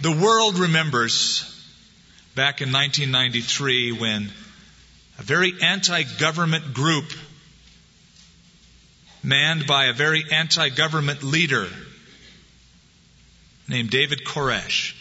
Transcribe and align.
The 0.00 0.12
world 0.12 0.60
remembers 0.60 1.42
back 2.36 2.60
in 2.60 2.70
1993 2.70 3.92
when 3.92 4.30
a 5.18 5.22
very 5.22 5.52
anti 5.60 6.04
government 6.04 6.72
group, 6.72 7.12
manned 9.24 9.66
by 9.66 9.86
a 9.86 9.92
very 9.92 10.24
anti 10.30 10.68
government 10.68 11.24
leader 11.24 11.66
named 13.66 13.90
David 13.90 14.24
Koresh, 14.24 14.94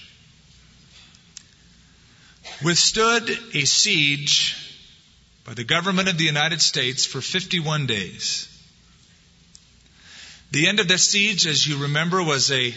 withstood 2.63 3.29
a 3.53 3.65
siege 3.65 4.55
by 5.43 5.53
the 5.53 5.63
government 5.63 6.09
of 6.09 6.17
the 6.17 6.23
United 6.23 6.59
States 6.59 7.05
for 7.05 7.21
51 7.21 7.85
days. 7.85 8.47
The 10.49 10.67
end 10.67 10.79
of 10.79 10.87
the 10.87 10.97
siege, 10.97 11.45
as 11.45 11.67
you 11.67 11.83
remember, 11.83 12.23
was 12.23 12.51
a 12.51 12.73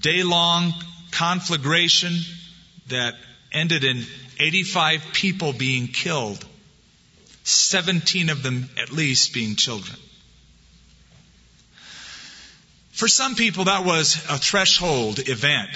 day 0.00 0.22
long 0.22 0.72
conflagration 1.10 2.12
that 2.88 3.14
ended 3.52 3.84
in 3.84 4.04
85 4.38 5.02
people 5.12 5.52
being 5.52 5.88
killed, 5.88 6.44
17 7.44 8.30
of 8.30 8.42
them 8.42 8.68
at 8.80 8.90
least 8.90 9.34
being 9.34 9.56
children. 9.56 9.98
For 12.92 13.08
some 13.08 13.34
people, 13.34 13.64
that 13.64 13.84
was 13.84 14.16
a 14.28 14.36
threshold 14.36 15.20
event. 15.28 15.70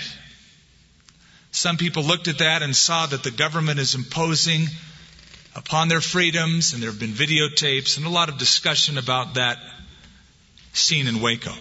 Some 1.52 1.76
people 1.76 2.02
looked 2.02 2.28
at 2.28 2.38
that 2.38 2.62
and 2.62 2.74
saw 2.74 3.06
that 3.06 3.22
the 3.22 3.30
government 3.30 3.78
is 3.78 3.94
imposing 3.94 4.66
upon 5.54 5.88
their 5.88 6.00
freedoms, 6.00 6.72
and 6.72 6.82
there 6.82 6.90
have 6.90 7.00
been 7.00 7.12
videotapes 7.12 7.96
and 7.96 8.06
a 8.06 8.10
lot 8.10 8.28
of 8.28 8.38
discussion 8.38 8.98
about 8.98 9.34
that 9.34 9.58
scene 10.72 11.06
in 11.06 11.20
Waco. 11.20 11.52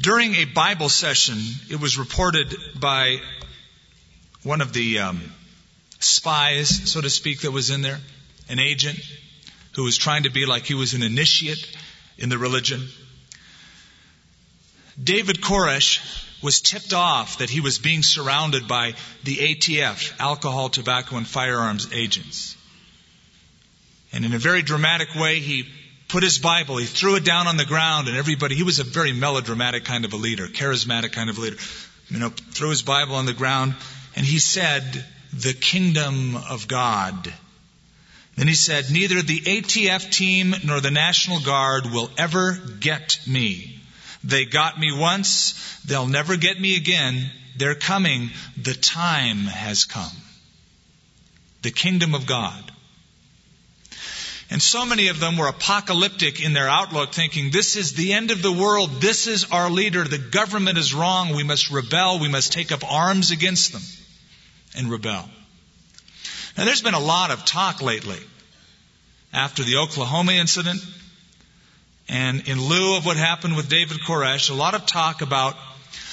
During 0.00 0.34
a 0.34 0.44
Bible 0.46 0.88
session, 0.88 1.38
it 1.70 1.78
was 1.78 1.98
reported 1.98 2.54
by 2.78 3.20
one 4.42 4.60
of 4.60 4.72
the 4.72 5.00
um, 5.00 5.20
spies, 6.00 6.90
so 6.90 7.00
to 7.00 7.10
speak, 7.10 7.42
that 7.42 7.50
was 7.50 7.70
in 7.70 7.82
there, 7.82 7.98
an 8.48 8.58
agent 8.58 8.98
who 9.72 9.84
was 9.84 9.96
trying 9.96 10.24
to 10.24 10.30
be 10.30 10.46
like 10.46 10.64
he 10.64 10.74
was 10.74 10.94
an 10.94 11.02
initiate 11.02 11.66
in 12.18 12.28
the 12.28 12.38
religion. 12.38 12.88
David 15.02 15.40
Koresh 15.40 16.00
was 16.42 16.60
tipped 16.60 16.92
off 16.92 17.38
that 17.38 17.50
he 17.50 17.60
was 17.60 17.78
being 17.78 18.02
surrounded 18.02 18.66
by 18.66 18.94
the 19.24 19.36
ATF, 19.36 20.12
alcohol, 20.18 20.68
tobacco, 20.68 21.16
and 21.16 21.26
firearms 21.26 21.88
agents. 21.92 22.56
And 24.12 24.24
in 24.24 24.34
a 24.34 24.38
very 24.38 24.62
dramatic 24.62 25.14
way, 25.14 25.38
he 25.38 25.66
put 26.12 26.22
his 26.22 26.38
Bible, 26.38 26.76
he 26.76 26.84
threw 26.84 27.16
it 27.16 27.24
down 27.24 27.46
on 27.46 27.56
the 27.56 27.64
ground, 27.64 28.06
and 28.06 28.18
everybody, 28.18 28.54
he 28.54 28.62
was 28.62 28.78
a 28.78 28.84
very 28.84 29.14
melodramatic 29.14 29.86
kind 29.86 30.04
of 30.04 30.12
a 30.12 30.16
leader, 30.16 30.46
charismatic 30.46 31.12
kind 31.12 31.30
of 31.30 31.38
leader. 31.38 31.56
You 32.10 32.18
know, 32.18 32.28
threw 32.28 32.68
his 32.68 32.82
Bible 32.82 33.14
on 33.14 33.24
the 33.24 33.32
ground, 33.32 33.74
and 34.14 34.26
he 34.26 34.38
said, 34.38 34.82
The 35.32 35.54
kingdom 35.54 36.36
of 36.36 36.68
God. 36.68 37.32
Then 38.36 38.46
he 38.46 38.54
said, 38.54 38.90
Neither 38.90 39.22
the 39.22 39.40
ATF 39.40 40.12
team 40.12 40.54
nor 40.64 40.80
the 40.80 40.90
National 40.90 41.40
Guard 41.40 41.86
will 41.86 42.10
ever 42.18 42.58
get 42.78 43.18
me. 43.26 43.80
They 44.22 44.44
got 44.44 44.78
me 44.78 44.92
once. 44.92 45.54
They'll 45.86 46.06
never 46.06 46.36
get 46.36 46.60
me 46.60 46.76
again. 46.76 47.30
They're 47.56 47.74
coming. 47.74 48.30
The 48.60 48.74
time 48.74 49.38
has 49.38 49.86
come. 49.86 50.16
The 51.62 51.70
kingdom 51.70 52.14
of 52.14 52.26
God. 52.26 52.70
And 54.52 54.60
so 54.60 54.84
many 54.84 55.08
of 55.08 55.18
them 55.18 55.38
were 55.38 55.46
apocalyptic 55.46 56.44
in 56.44 56.52
their 56.52 56.68
outlook, 56.68 57.14
thinking, 57.14 57.50
this 57.50 57.74
is 57.74 57.94
the 57.94 58.12
end 58.12 58.30
of 58.30 58.42
the 58.42 58.52
world. 58.52 59.00
This 59.00 59.26
is 59.26 59.50
our 59.50 59.70
leader. 59.70 60.04
The 60.04 60.18
government 60.18 60.76
is 60.76 60.92
wrong. 60.92 61.34
We 61.34 61.42
must 61.42 61.70
rebel. 61.70 62.18
We 62.18 62.28
must 62.28 62.52
take 62.52 62.70
up 62.70 62.84
arms 62.84 63.30
against 63.30 63.72
them 63.72 63.80
and 64.76 64.90
rebel. 64.90 65.26
Now, 66.58 66.66
there's 66.66 66.82
been 66.82 66.92
a 66.92 67.00
lot 67.00 67.30
of 67.30 67.46
talk 67.46 67.80
lately 67.80 68.18
after 69.32 69.62
the 69.64 69.78
Oklahoma 69.78 70.32
incident, 70.32 70.84
and 72.10 72.46
in 72.46 72.60
lieu 72.60 72.98
of 72.98 73.06
what 73.06 73.16
happened 73.16 73.56
with 73.56 73.70
David 73.70 74.00
Koresh, 74.06 74.50
a 74.50 74.54
lot 74.54 74.74
of 74.74 74.84
talk 74.84 75.22
about 75.22 75.56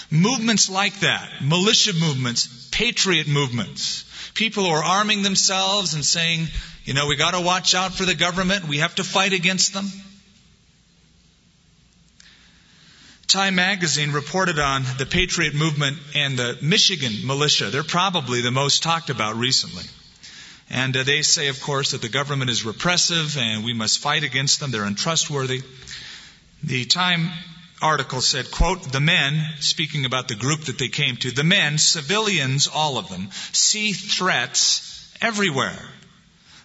movements 0.10 0.70
like 0.70 0.98
that, 1.02 1.30
militia 1.42 1.92
movements, 1.92 2.70
patriot 2.72 3.28
movements, 3.28 4.06
people 4.34 4.64
who 4.64 4.70
are 4.70 4.82
arming 4.82 5.24
themselves 5.24 5.94
and 5.94 6.06
saying, 6.06 6.48
you 6.90 6.96
know, 6.96 7.06
we 7.06 7.16
got 7.16 7.36
to 7.36 7.42
watch 7.42 7.76
out 7.76 7.94
for 7.94 8.04
the 8.04 8.16
government, 8.16 8.68
we 8.68 8.80
have 8.80 8.96
to 8.96 9.04
fight 9.04 9.32
against 9.32 9.76
them. 9.76 9.86
Time 13.28 13.54
magazine 13.54 14.12
reported 14.12 14.58
on 14.58 14.82
the 14.98 15.06
Patriot 15.06 15.54
movement 15.54 15.98
and 16.16 16.36
the 16.36 16.58
Michigan 16.64 17.14
militia. 17.28 17.66
They're 17.66 17.84
probably 17.84 18.42
the 18.42 18.50
most 18.50 18.82
talked 18.82 19.12
about 19.12 19.36
recently. 19.36 19.84
And 20.72 20.98
uh, 20.98 21.04
they 21.04 21.22
say, 21.22 21.50
of 21.50 21.62
course, 21.62 21.92
that 21.92 22.02
the 22.02 22.10
government 22.10 22.50
is 22.50 22.66
repressive 22.66 23.38
and 23.38 23.64
we 23.64 23.76
must 23.76 24.00
fight 24.00 24.24
against 24.24 24.60
them. 24.60 24.72
They're 24.72 24.84
untrustworthy. 24.84 25.62
The 26.64 26.86
Time 26.86 27.30
article 27.84 28.20
said, 28.20 28.50
quote, 28.50 28.92
the 28.92 29.00
men, 29.00 29.40
speaking 29.60 30.06
about 30.06 30.28
the 30.28 30.34
group 30.34 30.62
that 30.62 30.80
they 30.80 30.90
came 30.90 31.18
to, 31.18 31.30
the 31.30 31.44
men, 31.44 31.78
civilians, 31.78 32.68
all 32.68 32.98
of 32.98 33.10
them, 33.10 33.30
see 33.52 33.94
threats 33.94 35.16
everywhere. 35.22 35.78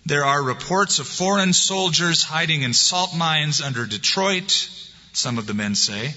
There 0.06 0.24
are 0.26 0.42
reports 0.42 0.98
of 0.98 1.08
foreign 1.08 1.54
soldiers 1.54 2.22
hiding 2.22 2.62
in 2.62 2.74
salt 2.74 3.16
mines 3.16 3.62
under 3.62 3.86
Detroit, 3.86 4.68
some 5.14 5.38
of 5.38 5.46
the 5.46 5.54
men 5.54 5.74
say. 5.74 6.14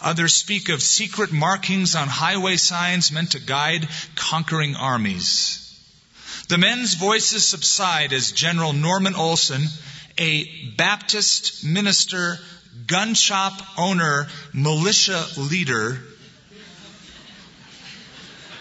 Others 0.00 0.34
speak 0.34 0.68
of 0.68 0.80
secret 0.80 1.32
markings 1.32 1.96
on 1.96 2.06
highway 2.06 2.56
signs 2.56 3.10
meant 3.10 3.32
to 3.32 3.40
guide 3.40 3.88
conquering 4.14 4.76
armies. 4.76 5.66
The 6.48 6.56
men's 6.56 6.94
voices 6.94 7.46
subside 7.46 8.12
as 8.12 8.30
General 8.30 8.72
Norman 8.72 9.14
Olson, 9.14 9.62
a 10.16 10.44
Baptist 10.76 11.64
minister, 11.64 12.38
gun 12.86 13.14
shop 13.14 13.60
owner, 13.76 14.28
militia 14.52 15.26
leader, 15.36 15.98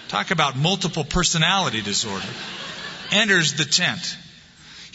talk 0.08 0.32
about 0.32 0.58
multiple 0.58 1.04
personality 1.04 1.82
disorder, 1.82 2.26
enters 3.12 3.54
the 3.54 3.66
tent. 3.66 4.18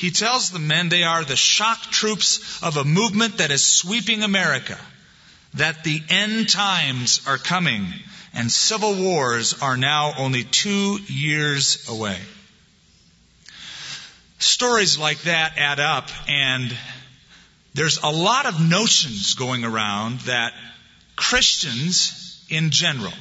He 0.05 0.11
tells 0.11 0.51
the 0.51 0.59
men 0.59 0.91
they 0.91 1.05
are 1.05 1.25
the 1.25 1.35
shock 1.35 1.81
troops 1.81 2.63
of 2.63 2.77
a 2.77 2.85
movement 2.85 3.39
that 3.39 3.51
is 3.51 3.65
sweeping 3.65 4.23
America, 4.23 4.79
that 5.55 5.83
the 5.83 6.03
end 6.11 6.51
times 6.51 7.23
are 7.27 7.39
coming, 7.39 7.87
and 8.35 8.53
civil 8.53 8.97
wars 8.97 9.63
are 9.63 9.79
now 9.79 10.13
only 10.19 10.45
two 10.45 10.99
years 11.07 11.89
away. 11.89 12.19
Stories 14.39 14.99
like 14.99 15.23
that 15.23 15.57
add 15.57 15.81
up, 15.81 16.11
and 16.29 16.77
there's 17.73 17.99
a 18.03 18.11
lot 18.11 18.45
of 18.45 18.61
notions 18.61 19.33
going 19.33 19.65
around 19.65 20.21
that 20.27 20.53
Christians 21.17 22.45
in 22.51 22.69
general, 22.69 23.15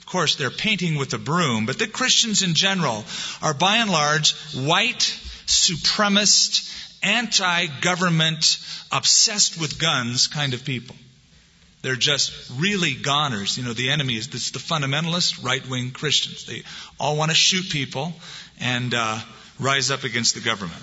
of 0.00 0.06
course, 0.06 0.36
they're 0.36 0.50
painting 0.50 0.94
with 0.94 1.12
a 1.12 1.18
broom, 1.18 1.66
but 1.66 1.78
the 1.78 1.86
Christians 1.86 2.42
in 2.42 2.54
general 2.54 3.04
are 3.42 3.52
by 3.52 3.76
and 3.76 3.90
large 3.90 4.34
white, 4.54 5.20
supremacist, 5.46 6.72
anti 7.02 7.66
government, 7.80 8.58
obsessed 8.92 9.60
with 9.60 9.78
guns 9.78 10.26
kind 10.26 10.54
of 10.54 10.64
people. 10.64 10.96
They're 11.82 11.94
just 11.94 12.32
really 12.56 12.94
goners. 12.94 13.56
You 13.56 13.64
know, 13.64 13.72
the 13.72 13.90
enemy 13.90 14.16
is 14.16 14.28
this, 14.28 14.50
the 14.50 14.58
fundamentalist 14.58 15.44
right 15.44 15.66
wing 15.68 15.92
Christians. 15.92 16.44
They 16.44 16.62
all 16.98 17.16
want 17.16 17.30
to 17.30 17.36
shoot 17.36 17.70
people 17.70 18.12
and 18.58 18.92
uh, 18.92 19.20
rise 19.60 19.90
up 19.90 20.02
against 20.02 20.34
the 20.34 20.40
government. 20.40 20.82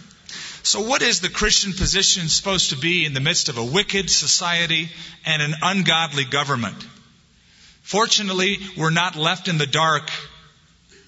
So, 0.63 0.87
what 0.87 1.01
is 1.01 1.19
the 1.19 1.29
Christian 1.29 1.73
position 1.73 2.29
supposed 2.29 2.69
to 2.69 2.77
be 2.77 3.03
in 3.03 3.13
the 3.13 3.19
midst 3.19 3.49
of 3.49 3.57
a 3.57 3.65
wicked 3.65 4.09
society 4.09 4.89
and 5.25 5.41
an 5.41 5.55
ungodly 5.61 6.23
government? 6.23 6.77
Fortunately, 7.81 8.59
we're 8.77 8.89
not 8.89 9.17
left 9.17 9.49
in 9.49 9.57
the 9.57 9.67
dark 9.67 10.09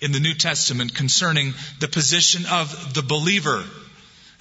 in 0.02 0.12
the 0.12 0.20
New 0.20 0.34
Testament 0.34 0.96
concerning 0.96 1.54
the 1.80 1.88
position 1.88 2.46
of 2.46 2.94
the 2.94 3.02
believer. 3.02 3.64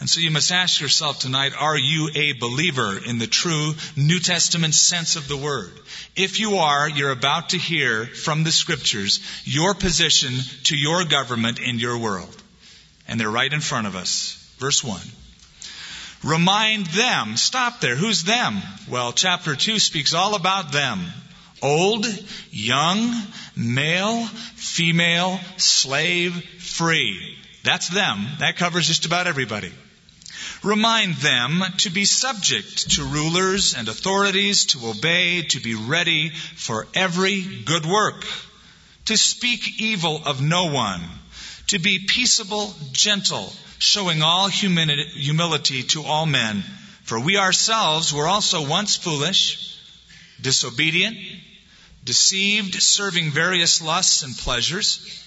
And 0.01 0.11
so 0.11 0.21
you 0.21 0.31
must 0.31 0.51
ask 0.51 0.81
yourself 0.81 1.21
tonight, 1.21 1.53
are 1.59 1.79
you 1.79 2.11
a 2.15 2.33
believer 2.33 2.99
in 2.99 3.19
the 3.19 3.27
true 3.27 3.73
New 3.97 4.19
Testament 4.19 4.75
sense 4.75 5.17
of 5.17 5.29
the 5.29 5.37
word? 5.37 5.73
If 6.17 6.41
you 6.41 6.57
are, 6.57 6.89
you're 6.89 7.11
about 7.11 7.51
to 7.51 7.59
hear 7.59 8.07
from 8.07 8.45
the 8.45 8.53
scriptures 8.53 9.21
your 9.45 9.75
position 9.75 10.35
to 10.65 10.77
your 10.77 11.05
government 11.05 11.61
in 11.61 11.79
your 11.79 11.99
world. 11.99 12.43
And 13.07 13.21
they're 13.21 13.31
right 13.31 13.53
in 13.53 13.61
front 13.61 13.87
of 13.87 13.95
us. 13.95 14.55
Verse 14.59 14.83
1. 14.83 15.01
Remind 16.25 16.87
them. 16.87 17.37
Stop 17.37 17.81
there. 17.81 17.97
Who's 17.97 18.25
them? 18.25 18.61
Well, 18.89 19.13
chapter 19.13 19.55
2 19.55 19.79
speaks 19.79 20.15
all 20.15 20.35
about 20.35 20.73
them. 20.73 21.01
Old, 21.65 22.07
young, 22.51 23.11
male, 23.57 24.27
female, 24.55 25.41
slave, 25.57 26.35
free. 26.61 27.39
That's 27.63 27.89
them. 27.89 28.27
That 28.41 28.59
covers 28.59 28.87
just 28.87 29.07
about 29.07 29.27
everybody. 29.27 29.73
Remind 30.63 31.15
them 31.15 31.63
to 31.79 31.91
be 31.91 32.05
subject 32.05 32.91
to 32.93 33.05
rulers 33.05 33.75
and 33.75 33.89
authorities, 33.89 34.67
to 34.67 34.89
obey, 34.89 35.43
to 35.43 35.61
be 35.61 35.75
ready 35.75 36.29
for 36.31 36.87
every 36.95 37.43
good 37.65 37.87
work, 37.87 38.27
to 39.07 39.17
speak 39.17 39.81
evil 39.81 40.21
of 40.27 40.43
no 40.43 40.67
one, 40.67 41.01
to 41.69 41.79
be 41.79 41.99
peaceable, 41.99 42.75
gentle, 42.93 43.51
showing 43.79 44.21
all 44.21 44.49
humility 44.49 45.83
to 45.83 46.03
all 46.03 46.27
men. 46.27 46.63
For 47.05 47.19
we 47.19 47.39
ourselves 47.39 48.13
were 48.13 48.27
also 48.27 48.69
once 48.69 48.97
foolish, 48.97 49.79
disobedient, 50.41 51.17
deceived, 52.05 52.75
serving 52.75 53.31
various 53.31 53.83
lusts 53.83 54.23
and 54.23 54.37
pleasures 54.37 55.25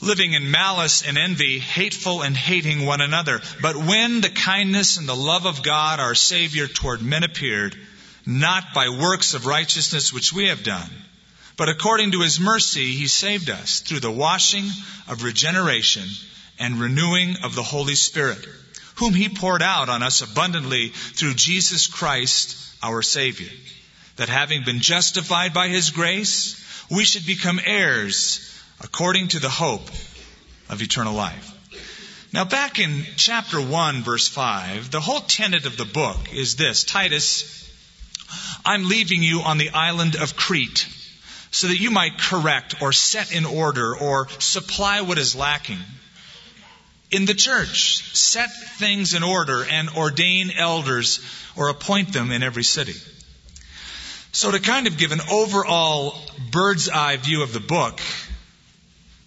living 0.00 0.34
in 0.34 0.50
malice 0.50 1.06
and 1.06 1.16
envy, 1.16 1.58
hateful 1.58 2.22
and 2.22 2.36
hating 2.36 2.84
one 2.84 3.00
another. 3.00 3.40
But 3.62 3.76
when 3.76 4.20
the 4.20 4.30
kindness 4.30 4.98
and 4.98 5.08
the 5.08 5.16
love 5.16 5.46
of 5.46 5.62
God, 5.62 6.00
our 6.00 6.14
Savior, 6.14 6.66
toward 6.66 7.02
men 7.02 7.24
appeared, 7.24 7.76
not 8.26 8.74
by 8.74 8.88
works 8.88 9.34
of 9.34 9.46
righteousness 9.46 10.12
which 10.12 10.32
we 10.32 10.48
have 10.48 10.62
done, 10.62 10.90
but 11.56 11.68
according 11.68 12.12
to 12.12 12.20
His 12.20 12.38
mercy, 12.38 12.92
He 12.92 13.06
saved 13.06 13.48
us 13.48 13.80
through 13.80 14.00
the 14.00 14.10
washing 14.10 14.66
of 15.08 15.22
regeneration 15.22 16.04
and 16.58 16.80
renewing 16.80 17.36
of 17.42 17.54
the 17.54 17.62
Holy 17.62 17.94
Spirit, 17.94 18.46
whom 18.96 19.14
He 19.14 19.28
poured 19.28 19.62
out 19.62 19.88
on 19.88 20.02
us 20.02 20.20
abundantly 20.20 20.88
through 20.88 21.34
Jesus 21.34 21.86
Christ, 21.86 22.56
our 22.82 23.00
Savior, 23.00 23.50
that 24.16 24.28
having 24.28 24.64
been 24.64 24.80
justified 24.80 25.52
by 25.54 25.68
His 25.68 25.90
grace, 25.90 26.62
we 26.90 27.04
should 27.04 27.26
become 27.26 27.60
heirs 27.64 28.40
according 28.80 29.28
to 29.28 29.38
the 29.38 29.48
hope 29.48 29.88
of 30.68 30.82
eternal 30.82 31.14
life. 31.14 31.52
Now, 32.32 32.44
back 32.44 32.78
in 32.78 33.04
chapter 33.16 33.60
1, 33.60 34.02
verse 34.02 34.28
5, 34.28 34.90
the 34.90 35.00
whole 35.00 35.20
tenet 35.20 35.64
of 35.64 35.76
the 35.76 35.84
book 35.84 36.34
is 36.34 36.56
this 36.56 36.84
Titus, 36.84 37.52
I'm 38.64 38.88
leaving 38.88 39.22
you 39.22 39.40
on 39.40 39.58
the 39.58 39.70
island 39.70 40.16
of 40.16 40.36
Crete 40.36 40.86
so 41.50 41.68
that 41.68 41.80
you 41.80 41.90
might 41.90 42.18
correct 42.18 42.82
or 42.82 42.92
set 42.92 43.32
in 43.32 43.46
order 43.46 43.96
or 43.96 44.28
supply 44.38 45.00
what 45.00 45.18
is 45.18 45.36
lacking. 45.36 45.78
In 47.10 47.24
the 47.24 47.34
church, 47.34 48.02
set 48.14 48.50
things 48.78 49.14
in 49.14 49.22
order 49.22 49.64
and 49.64 49.88
ordain 49.90 50.50
elders 50.50 51.20
or 51.56 51.68
appoint 51.68 52.12
them 52.12 52.32
in 52.32 52.42
every 52.42 52.64
city. 52.64 52.96
So, 54.36 54.50
to 54.50 54.60
kind 54.60 54.86
of 54.86 54.98
give 54.98 55.12
an 55.12 55.22
overall 55.30 56.14
bird's 56.50 56.90
eye 56.90 57.16
view 57.16 57.42
of 57.42 57.54
the 57.54 57.58
book, 57.58 57.98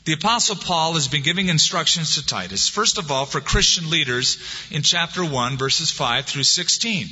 the 0.06 0.14
Apostle 0.14 0.56
Paul 0.56 0.94
has 0.94 1.08
been 1.08 1.24
giving 1.24 1.50
instructions 1.50 2.14
to 2.14 2.28
Titus, 2.28 2.68
first 2.68 3.00
of 3.00 3.12
all, 3.12 3.26
for 3.26 3.42
Christian 3.42 3.90
leaders 3.90 4.38
in 4.70 4.84
chapter 4.84 5.26
1, 5.26 5.58
verses 5.58 5.90
5 5.90 6.28
through 6.28 6.44
16. 6.44 7.08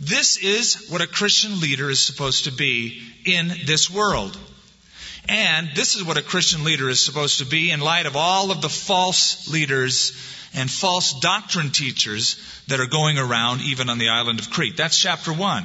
This 0.00 0.38
is 0.38 0.88
what 0.88 1.02
a 1.02 1.06
Christian 1.06 1.60
leader 1.60 1.88
is 1.88 2.00
supposed 2.00 2.46
to 2.46 2.50
be 2.50 3.00
in 3.24 3.52
this 3.64 3.88
world. 3.88 4.36
And 5.28 5.70
this 5.76 5.94
is 5.94 6.02
what 6.02 6.18
a 6.18 6.22
Christian 6.22 6.64
leader 6.64 6.88
is 6.88 6.98
supposed 6.98 7.38
to 7.38 7.46
be 7.46 7.70
in 7.70 7.78
light 7.78 8.06
of 8.06 8.16
all 8.16 8.50
of 8.50 8.60
the 8.60 8.68
false 8.68 9.48
leaders 9.48 10.20
and 10.52 10.68
false 10.68 11.20
doctrine 11.20 11.70
teachers 11.70 12.42
that 12.66 12.80
are 12.80 12.86
going 12.86 13.18
around 13.18 13.60
even 13.60 13.88
on 13.88 13.98
the 13.98 14.08
island 14.08 14.40
of 14.40 14.50
Crete. 14.50 14.76
That's 14.76 14.98
chapter 15.00 15.32
1. 15.32 15.64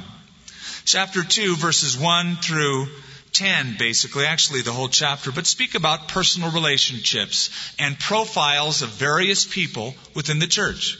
Chapter 0.84 1.22
2, 1.22 1.56
verses 1.56 1.96
1 1.96 2.36
through 2.36 2.88
10, 3.32 3.76
basically, 3.78 4.26
actually 4.26 4.62
the 4.62 4.72
whole 4.72 4.88
chapter, 4.88 5.30
but 5.30 5.46
speak 5.46 5.74
about 5.74 6.08
personal 6.08 6.50
relationships 6.50 7.50
and 7.78 7.98
profiles 7.98 8.82
of 8.82 8.88
various 8.90 9.44
people 9.44 9.94
within 10.14 10.38
the 10.38 10.46
church. 10.46 10.98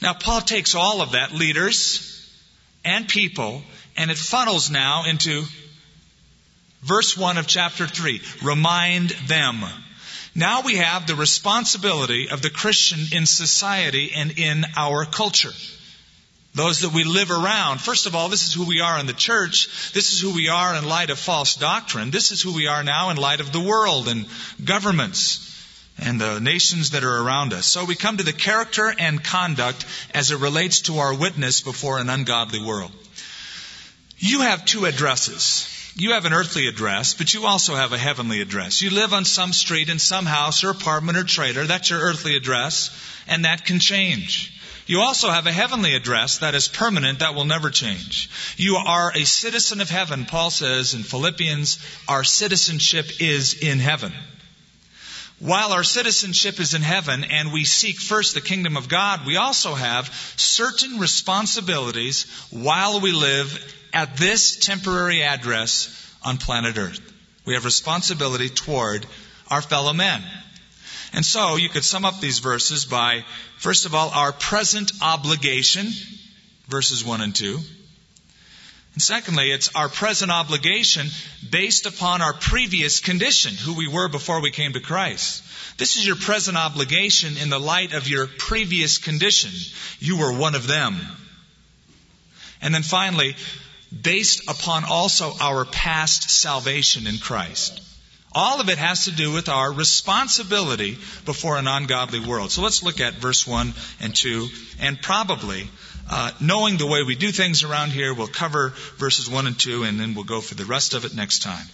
Now, 0.00 0.14
Paul 0.14 0.40
takes 0.42 0.74
all 0.74 1.02
of 1.02 1.12
that, 1.12 1.32
leaders 1.32 2.30
and 2.84 3.08
people, 3.08 3.62
and 3.96 4.10
it 4.10 4.16
funnels 4.16 4.70
now 4.70 5.04
into 5.04 5.44
verse 6.82 7.16
1 7.16 7.36
of 7.36 7.46
chapter 7.48 7.86
3. 7.86 8.22
Remind 8.42 9.10
them. 9.26 9.64
Now 10.34 10.62
we 10.62 10.76
have 10.76 11.06
the 11.06 11.16
responsibility 11.16 12.28
of 12.30 12.42
the 12.42 12.50
Christian 12.50 13.00
in 13.10 13.26
society 13.26 14.12
and 14.14 14.38
in 14.38 14.64
our 14.76 15.04
culture 15.04 15.52
those 16.56 16.80
that 16.80 16.92
we 16.92 17.04
live 17.04 17.30
around. 17.30 17.82
First 17.82 18.06
of 18.06 18.14
all, 18.14 18.30
this 18.30 18.48
is 18.48 18.54
who 18.54 18.64
we 18.64 18.80
are 18.80 18.98
in 18.98 19.06
the 19.06 19.12
church. 19.12 19.92
This 19.92 20.12
is 20.12 20.20
who 20.20 20.34
we 20.34 20.48
are 20.48 20.74
in 20.74 20.88
light 20.88 21.10
of 21.10 21.18
false 21.18 21.54
doctrine. 21.56 22.10
This 22.10 22.32
is 22.32 22.40
who 22.40 22.54
we 22.54 22.66
are 22.66 22.82
now 22.82 23.10
in 23.10 23.18
light 23.18 23.40
of 23.40 23.52
the 23.52 23.60
world 23.60 24.08
and 24.08 24.26
governments 24.64 25.42
and 25.98 26.18
the 26.18 26.40
nations 26.40 26.90
that 26.90 27.04
are 27.04 27.22
around 27.22 27.52
us. 27.52 27.66
So 27.66 27.84
we 27.84 27.94
come 27.94 28.16
to 28.16 28.24
the 28.24 28.32
character 28.32 28.92
and 28.98 29.22
conduct 29.22 29.84
as 30.14 30.30
it 30.30 30.38
relates 30.38 30.80
to 30.82 30.98
our 30.98 31.14
witness 31.14 31.60
before 31.60 31.98
an 31.98 32.08
ungodly 32.08 32.62
world. 32.62 32.92
You 34.16 34.40
have 34.40 34.64
two 34.64 34.86
addresses. 34.86 35.70
You 35.94 36.12
have 36.12 36.24
an 36.24 36.32
earthly 36.32 36.68
address, 36.68 37.12
but 37.12 37.34
you 37.34 37.44
also 37.44 37.74
have 37.74 37.92
a 37.92 37.98
heavenly 37.98 38.40
address. 38.40 38.80
You 38.80 38.90
live 38.90 39.12
on 39.12 39.26
some 39.26 39.52
street 39.52 39.90
in 39.90 39.98
some 39.98 40.24
house 40.24 40.64
or 40.64 40.70
apartment 40.70 41.18
or 41.18 41.24
trailer. 41.24 41.64
That's 41.64 41.90
your 41.90 42.00
earthly 42.00 42.34
address, 42.36 42.90
and 43.26 43.44
that 43.44 43.66
can 43.66 43.78
change. 43.78 44.55
You 44.86 45.00
also 45.00 45.30
have 45.30 45.46
a 45.46 45.52
heavenly 45.52 45.94
address 45.94 46.38
that 46.38 46.54
is 46.54 46.68
permanent, 46.68 47.18
that 47.18 47.34
will 47.34 47.44
never 47.44 47.70
change. 47.70 48.30
You 48.56 48.76
are 48.76 49.12
a 49.14 49.24
citizen 49.24 49.80
of 49.80 49.90
heaven. 49.90 50.26
Paul 50.26 50.50
says 50.50 50.94
in 50.94 51.02
Philippians, 51.02 51.84
our 52.08 52.22
citizenship 52.22 53.20
is 53.20 53.54
in 53.54 53.80
heaven. 53.80 54.12
While 55.38 55.72
our 55.72 55.84
citizenship 55.84 56.60
is 56.60 56.72
in 56.72 56.82
heaven 56.82 57.24
and 57.24 57.52
we 57.52 57.64
seek 57.64 58.00
first 58.00 58.34
the 58.34 58.40
kingdom 58.40 58.76
of 58.76 58.88
God, 58.88 59.26
we 59.26 59.36
also 59.36 59.74
have 59.74 60.06
certain 60.36 60.98
responsibilities 60.98 62.24
while 62.50 63.00
we 63.00 63.12
live 63.12 63.74
at 63.92 64.16
this 64.16 64.56
temporary 64.56 65.22
address 65.22 65.92
on 66.22 66.38
planet 66.38 66.78
Earth. 66.78 67.00
We 67.44 67.54
have 67.54 67.64
responsibility 67.64 68.48
toward 68.48 69.04
our 69.50 69.60
fellow 69.60 69.92
men. 69.92 70.22
And 71.16 71.24
so 71.24 71.56
you 71.56 71.70
could 71.70 71.82
sum 71.82 72.04
up 72.04 72.20
these 72.20 72.40
verses 72.40 72.84
by, 72.84 73.24
first 73.56 73.86
of 73.86 73.94
all, 73.94 74.10
our 74.10 74.32
present 74.32 74.92
obligation, 75.00 75.86
verses 76.68 77.02
1 77.06 77.22
and 77.22 77.34
2. 77.34 77.58
And 78.92 79.02
secondly, 79.02 79.50
it's 79.50 79.74
our 79.74 79.88
present 79.88 80.30
obligation 80.30 81.06
based 81.50 81.86
upon 81.86 82.20
our 82.20 82.34
previous 82.34 83.00
condition, 83.00 83.54
who 83.54 83.74
we 83.74 83.88
were 83.88 84.08
before 84.08 84.42
we 84.42 84.50
came 84.50 84.74
to 84.74 84.80
Christ. 84.80 85.42
This 85.78 85.96
is 85.96 86.06
your 86.06 86.16
present 86.16 86.58
obligation 86.58 87.38
in 87.38 87.48
the 87.48 87.58
light 87.58 87.94
of 87.94 88.06
your 88.06 88.26
previous 88.26 88.98
condition. 88.98 89.52
You 90.00 90.18
were 90.18 90.38
one 90.38 90.54
of 90.54 90.66
them. 90.66 90.98
And 92.60 92.74
then 92.74 92.82
finally, 92.82 93.36
based 94.02 94.42
upon 94.50 94.84
also 94.84 95.32
our 95.40 95.64
past 95.64 96.28
salvation 96.28 97.06
in 97.06 97.16
Christ. 97.16 97.80
All 98.36 98.60
of 98.60 98.68
it 98.68 98.76
has 98.76 99.06
to 99.06 99.12
do 99.12 99.32
with 99.32 99.48
our 99.48 99.72
responsibility 99.72 100.98
before 101.24 101.56
an 101.56 101.66
ungodly 101.66 102.20
world. 102.20 102.52
So 102.52 102.60
let's 102.60 102.82
look 102.82 103.00
at 103.00 103.14
verse 103.14 103.46
1 103.46 103.72
and 104.00 104.14
2, 104.14 104.48
and 104.78 105.00
probably, 105.00 105.70
uh, 106.10 106.32
knowing 106.38 106.76
the 106.76 106.86
way 106.86 107.02
we 107.02 107.14
do 107.14 107.32
things 107.32 107.62
around 107.62 107.92
here, 107.92 108.12
we'll 108.12 108.26
cover 108.26 108.74
verses 108.98 109.30
1 109.30 109.46
and 109.46 109.58
2, 109.58 109.84
and 109.84 109.98
then 109.98 110.14
we'll 110.14 110.24
go 110.24 110.42
for 110.42 110.54
the 110.54 110.66
rest 110.66 110.92
of 110.92 111.06
it 111.06 111.14
next 111.14 111.44
time. 111.44 111.66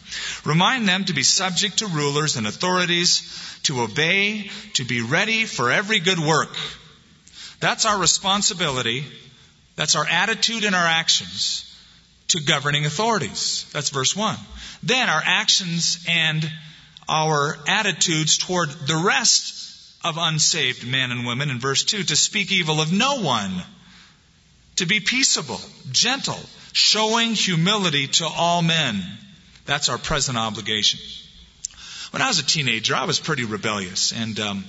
Remind 0.45 0.89
them 0.89 1.05
to 1.07 1.13
be 1.13 1.25
subject 1.25 1.79
to 1.79 1.89
rulers 1.89 2.37
and 2.37 2.47
authorities, 2.47 3.59
to 3.65 3.81
obey, 3.81 4.49
to 4.75 4.85
be 4.85 5.03
ready 5.03 5.47
for 5.47 5.73
every 5.73 5.99
good 5.99 6.21
work. 6.21 6.55
That's 7.59 7.87
our 7.87 7.99
responsibility. 7.99 9.05
That's 9.75 9.97
our 9.97 10.07
attitude 10.07 10.63
and 10.63 10.77
our 10.77 10.87
actions 10.87 11.72
to 12.33 12.41
governing 12.41 12.87
authorities. 12.87 13.67
That's 13.73 13.91
verse 13.91 14.17
1. 14.17 14.37
Then 14.83 15.09
our 15.09 15.23
actions 15.23 16.05
and 16.09 16.51
our 17.07 17.59
attitudes 17.69 18.39
toward 18.39 18.71
the 18.71 18.97
rest 18.97 19.61
of 20.03 20.17
unsaved 20.19 20.87
men 20.87 21.11
and 21.11 21.27
women 21.27 21.51
in 21.51 21.61
verse 21.61 21.85
2 21.85 22.05
to 22.05 22.17
speak 22.17 22.51
evil 22.51 22.81
of 22.81 22.91
no 22.91 23.21
one, 23.21 23.63
to 24.77 24.87
be 24.87 25.01
peaceable, 25.01 25.61
gentle, 25.91 26.39
showing 26.73 27.35
humility 27.35 28.09
to 28.09 28.25
all 28.25 28.63
men. 28.63 29.03
That's 29.67 29.91
our 29.91 29.99
present 29.99 30.39
obligation. 30.39 31.01
When 32.13 32.23
I 32.23 32.29
was 32.29 32.39
a 32.39 32.47
teenager, 32.47 32.95
I 32.95 33.05
was 33.05 33.21
pretty 33.21 33.45
rebellious. 33.45 34.13
And 34.13 34.41
um, 34.41 34.65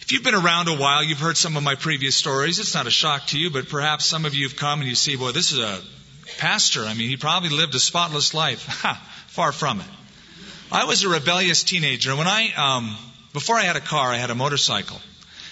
if 0.00 0.10
you've 0.10 0.24
been 0.24 0.34
around 0.34 0.66
a 0.66 0.76
while, 0.76 1.04
you've 1.04 1.20
heard 1.20 1.36
some 1.36 1.56
of 1.56 1.62
my 1.62 1.76
previous 1.76 2.16
stories. 2.16 2.58
It's 2.58 2.74
not 2.74 2.88
a 2.88 2.90
shock 2.90 3.28
to 3.28 3.38
you, 3.38 3.50
but 3.50 3.68
perhaps 3.68 4.04
some 4.04 4.24
of 4.24 4.34
you 4.34 4.48
have 4.48 4.56
come 4.56 4.80
and 4.80 4.88
you 4.88 4.96
see, 4.96 5.14
boy, 5.14 5.30
this 5.30 5.52
is 5.52 5.60
a 5.60 5.80
pastor. 6.36 6.84
I 6.84 6.94
mean, 6.94 7.08
he 7.08 7.16
probably 7.16 7.50
lived 7.50 7.74
a 7.74 7.80
spotless 7.80 8.34
life. 8.34 8.66
Ha, 8.82 9.02
far 9.28 9.52
from 9.52 9.80
it. 9.80 9.86
I 10.70 10.84
was 10.84 11.04
a 11.04 11.08
rebellious 11.08 11.62
teenager. 11.62 12.14
When 12.14 12.26
I, 12.26 12.52
um, 12.56 12.96
before 13.32 13.56
I 13.56 13.62
had 13.62 13.76
a 13.76 13.80
car, 13.80 14.12
I 14.12 14.16
had 14.16 14.30
a 14.30 14.34
motorcycle. 14.34 15.00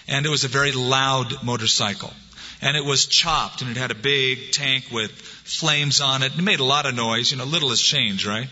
And 0.09 0.26
it 0.26 0.28
was 0.28 0.45
a 0.45 0.49
very 0.49 0.73
loud 0.73 1.42
motorcycle. 1.42 2.12
And 2.61 2.76
it 2.76 2.85
was 2.85 3.06
chopped 3.06 3.62
and 3.62 3.71
it 3.71 3.76
had 3.76 3.90
a 3.90 3.95
big 3.95 4.52
tank 4.52 4.87
with 4.90 5.12
flames 5.12 6.00
on 6.00 6.23
it. 6.23 6.33
It 6.37 6.42
made 6.42 6.61
a 6.61 6.64
lot 6.64 6.87
of 6.87 6.95
noise. 6.95 7.30
You 7.30 7.38
know, 7.38 7.45
little 7.45 7.71
has 7.71 7.80
changed, 7.80 8.26
right? 8.26 8.49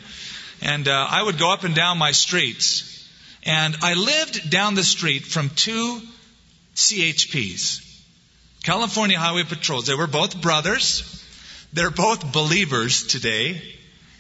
And 0.62 0.88
uh, 0.88 1.06
I 1.10 1.22
would 1.22 1.38
go 1.38 1.52
up 1.52 1.64
and 1.64 1.74
down 1.74 1.98
my 1.98 2.12
streets. 2.12 2.90
And 3.44 3.76
I 3.82 3.94
lived 3.94 4.50
down 4.50 4.74
the 4.74 4.84
street 4.84 5.26
from 5.26 5.50
two 5.50 6.00
CHPs. 6.74 7.80
California 8.62 9.18
Highway 9.18 9.42
Patrols. 9.42 9.86
They 9.86 9.94
were 9.94 10.06
both 10.06 10.40
brothers. 10.40 11.23
They're 11.74 11.90
both 11.90 12.32
believers 12.32 13.06
today. 13.06 13.60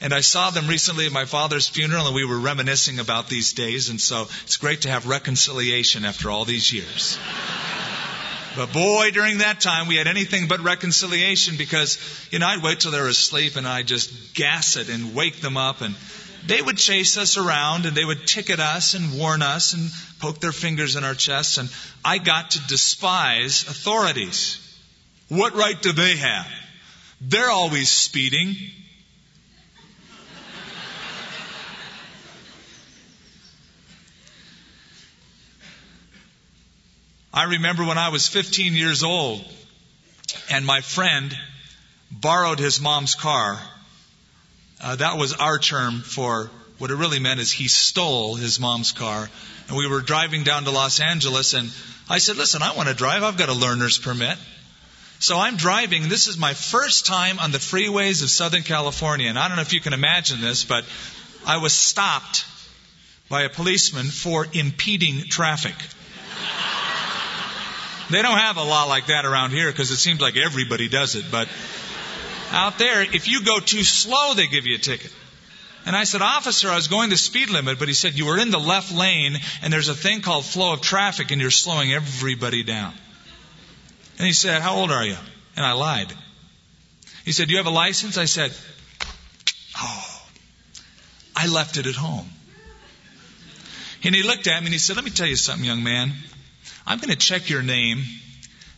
And 0.00 0.12
I 0.12 0.20
saw 0.20 0.50
them 0.50 0.66
recently 0.66 1.06
at 1.06 1.12
my 1.12 1.24
father's 1.24 1.66
funeral, 1.66 2.06
and 2.06 2.14
we 2.14 2.26
were 2.26 2.38
reminiscing 2.38 2.98
about 2.98 3.28
these 3.28 3.54
days. 3.54 3.88
And 3.88 3.98
so 3.98 4.26
it's 4.42 4.58
great 4.58 4.82
to 4.82 4.90
have 4.90 5.06
reconciliation 5.06 6.04
after 6.04 6.30
all 6.30 6.44
these 6.44 6.70
years. 6.70 7.16
But 8.56 8.72
boy, 8.72 9.12
during 9.12 9.38
that 9.38 9.60
time, 9.60 9.86
we 9.88 9.96
had 9.96 10.06
anything 10.06 10.46
but 10.46 10.60
reconciliation 10.60 11.56
because, 11.56 11.98
you 12.30 12.38
know, 12.38 12.46
I'd 12.46 12.62
wait 12.62 12.80
till 12.80 12.90
they 12.90 13.00
were 13.00 13.08
asleep 13.08 13.56
and 13.56 13.66
I'd 13.66 13.86
just 13.86 14.34
gas 14.34 14.76
it 14.76 14.88
and 14.90 15.14
wake 15.14 15.40
them 15.40 15.56
up. 15.56 15.80
And 15.80 15.94
they 16.46 16.60
would 16.60 16.76
chase 16.76 17.16
us 17.16 17.36
around 17.36 17.86
and 17.86 17.96
they 17.96 18.04
would 18.04 18.26
ticket 18.26 18.60
us 18.60 18.94
and 18.94 19.18
warn 19.18 19.42
us 19.42 19.72
and 19.72 19.90
poke 20.20 20.40
their 20.40 20.52
fingers 20.52 20.96
in 20.96 21.04
our 21.04 21.14
chests. 21.14 21.58
And 21.58 21.68
I 22.04 22.18
got 22.18 22.50
to 22.50 22.66
despise 22.68 23.62
authorities. 23.62 24.58
What 25.28 25.54
right 25.54 25.80
do 25.80 25.92
they 25.92 26.16
have? 26.16 26.46
They're 27.26 27.50
always 27.50 27.88
speeding. 27.88 28.54
I 37.32 37.44
remember 37.44 37.84
when 37.84 37.96
I 37.96 38.10
was 38.10 38.28
15 38.28 38.74
years 38.74 39.02
old 39.02 39.42
and 40.50 40.66
my 40.66 40.82
friend 40.82 41.34
borrowed 42.10 42.58
his 42.58 42.78
mom's 42.80 43.14
car. 43.14 43.58
Uh, 44.80 44.96
that 44.96 45.16
was 45.16 45.32
our 45.32 45.58
term 45.58 46.00
for 46.00 46.50
what 46.76 46.90
it 46.90 46.96
really 46.96 47.20
meant 47.20 47.40
is 47.40 47.50
he 47.50 47.68
stole 47.68 48.34
his 48.34 48.60
mom's 48.60 48.92
car. 48.92 49.30
And 49.68 49.76
we 49.78 49.88
were 49.88 50.02
driving 50.02 50.44
down 50.44 50.64
to 50.64 50.70
Los 50.70 51.00
Angeles 51.00 51.54
and 51.54 51.70
I 52.08 52.18
said, 52.18 52.36
listen, 52.36 52.60
I 52.60 52.76
want 52.76 52.90
to 52.90 52.94
drive. 52.94 53.22
I've 53.22 53.38
got 53.38 53.48
a 53.48 53.54
learner's 53.54 53.96
permit. 53.96 54.36
So 55.24 55.38
I'm 55.38 55.56
driving. 55.56 56.10
This 56.10 56.26
is 56.28 56.36
my 56.36 56.52
first 56.52 57.06
time 57.06 57.38
on 57.38 57.50
the 57.50 57.56
freeways 57.56 58.22
of 58.22 58.28
Southern 58.28 58.62
California. 58.62 59.30
And 59.30 59.38
I 59.38 59.48
don't 59.48 59.56
know 59.56 59.62
if 59.62 59.72
you 59.72 59.80
can 59.80 59.94
imagine 59.94 60.42
this, 60.42 60.64
but 60.64 60.84
I 61.46 61.56
was 61.56 61.72
stopped 61.72 62.44
by 63.30 63.44
a 63.44 63.48
policeman 63.48 64.04
for 64.04 64.46
impeding 64.52 65.22
traffic. 65.22 65.72
They 68.10 68.20
don't 68.20 68.36
have 68.36 68.58
a 68.58 68.64
law 68.64 68.84
like 68.84 69.06
that 69.06 69.24
around 69.24 69.52
here 69.52 69.70
because 69.70 69.90
it 69.90 69.96
seems 69.96 70.20
like 70.20 70.36
everybody 70.36 70.90
does 70.90 71.14
it. 71.14 71.24
But 71.30 71.48
out 72.50 72.78
there, 72.78 73.00
if 73.00 73.26
you 73.26 73.42
go 73.46 73.60
too 73.60 73.82
slow, 73.82 74.34
they 74.34 74.46
give 74.46 74.66
you 74.66 74.74
a 74.74 74.78
ticket. 74.78 75.10
And 75.86 75.96
I 75.96 76.04
said, 76.04 76.20
Officer, 76.20 76.68
I 76.68 76.76
was 76.76 76.88
going 76.88 77.08
the 77.08 77.16
speed 77.16 77.48
limit, 77.48 77.78
but 77.78 77.88
he 77.88 77.94
said, 77.94 78.12
You 78.12 78.26
were 78.26 78.36
in 78.36 78.50
the 78.50 78.60
left 78.60 78.92
lane, 78.92 79.38
and 79.62 79.72
there's 79.72 79.88
a 79.88 79.94
thing 79.94 80.20
called 80.20 80.44
flow 80.44 80.74
of 80.74 80.82
traffic, 80.82 81.30
and 81.30 81.40
you're 81.40 81.50
slowing 81.50 81.94
everybody 81.94 82.62
down. 82.62 82.92
And 84.18 84.26
he 84.26 84.32
said, 84.32 84.62
How 84.62 84.76
old 84.76 84.90
are 84.90 85.04
you? 85.04 85.16
And 85.56 85.64
I 85.64 85.72
lied. 85.72 86.12
He 87.24 87.32
said, 87.32 87.48
Do 87.48 87.52
you 87.52 87.58
have 87.58 87.66
a 87.66 87.70
license? 87.70 88.18
I 88.18 88.26
said, 88.26 88.52
Oh, 89.78 90.22
I 91.34 91.48
left 91.48 91.76
it 91.76 91.86
at 91.86 91.94
home. 91.94 92.28
And 94.04 94.14
he 94.14 94.22
looked 94.22 94.46
at 94.46 94.60
me 94.60 94.66
and 94.66 94.72
he 94.72 94.78
said, 94.78 94.96
Let 94.96 95.04
me 95.04 95.10
tell 95.10 95.26
you 95.26 95.36
something, 95.36 95.64
young 95.64 95.82
man. 95.82 96.12
I'm 96.86 96.98
going 96.98 97.10
to 97.10 97.16
check 97.16 97.48
your 97.48 97.62
name 97.62 98.02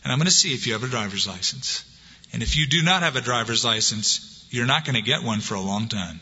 and 0.03 0.11
I'm 0.11 0.19
going 0.19 0.27
to 0.27 0.31
see 0.31 0.53
if 0.53 0.65
you 0.65 0.73
have 0.73 0.83
a 0.83 0.87
driver's 0.87 1.27
license. 1.27 1.83
And 2.31 2.41
if 2.41 2.55
you 2.55 2.65
do 2.65 2.81
not 2.81 3.03
have 3.03 3.15
a 3.15 3.21
driver's 3.21 3.65
license, 3.65 4.45
you're 4.49 4.65
not 4.65 4.85
going 4.85 4.95
to 4.95 5.01
get 5.01 5.23
one 5.23 5.41
for 5.41 5.55
a 5.55 5.61
long 5.61 5.89
time. 5.89 6.19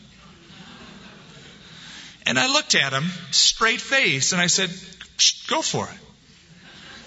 And 2.26 2.38
I 2.38 2.48
looked 2.48 2.74
at 2.74 2.92
him 2.92 3.04
straight 3.30 3.80
face 3.80 4.32
and 4.32 4.40
I 4.40 4.48
said, 4.48 4.70
Go 5.46 5.62
for 5.62 5.84
it. 5.84 5.98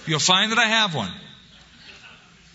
You'll 0.07 0.19
find 0.19 0.53
that 0.53 0.57
I 0.57 0.65
have 0.65 0.95
one. 0.95 1.11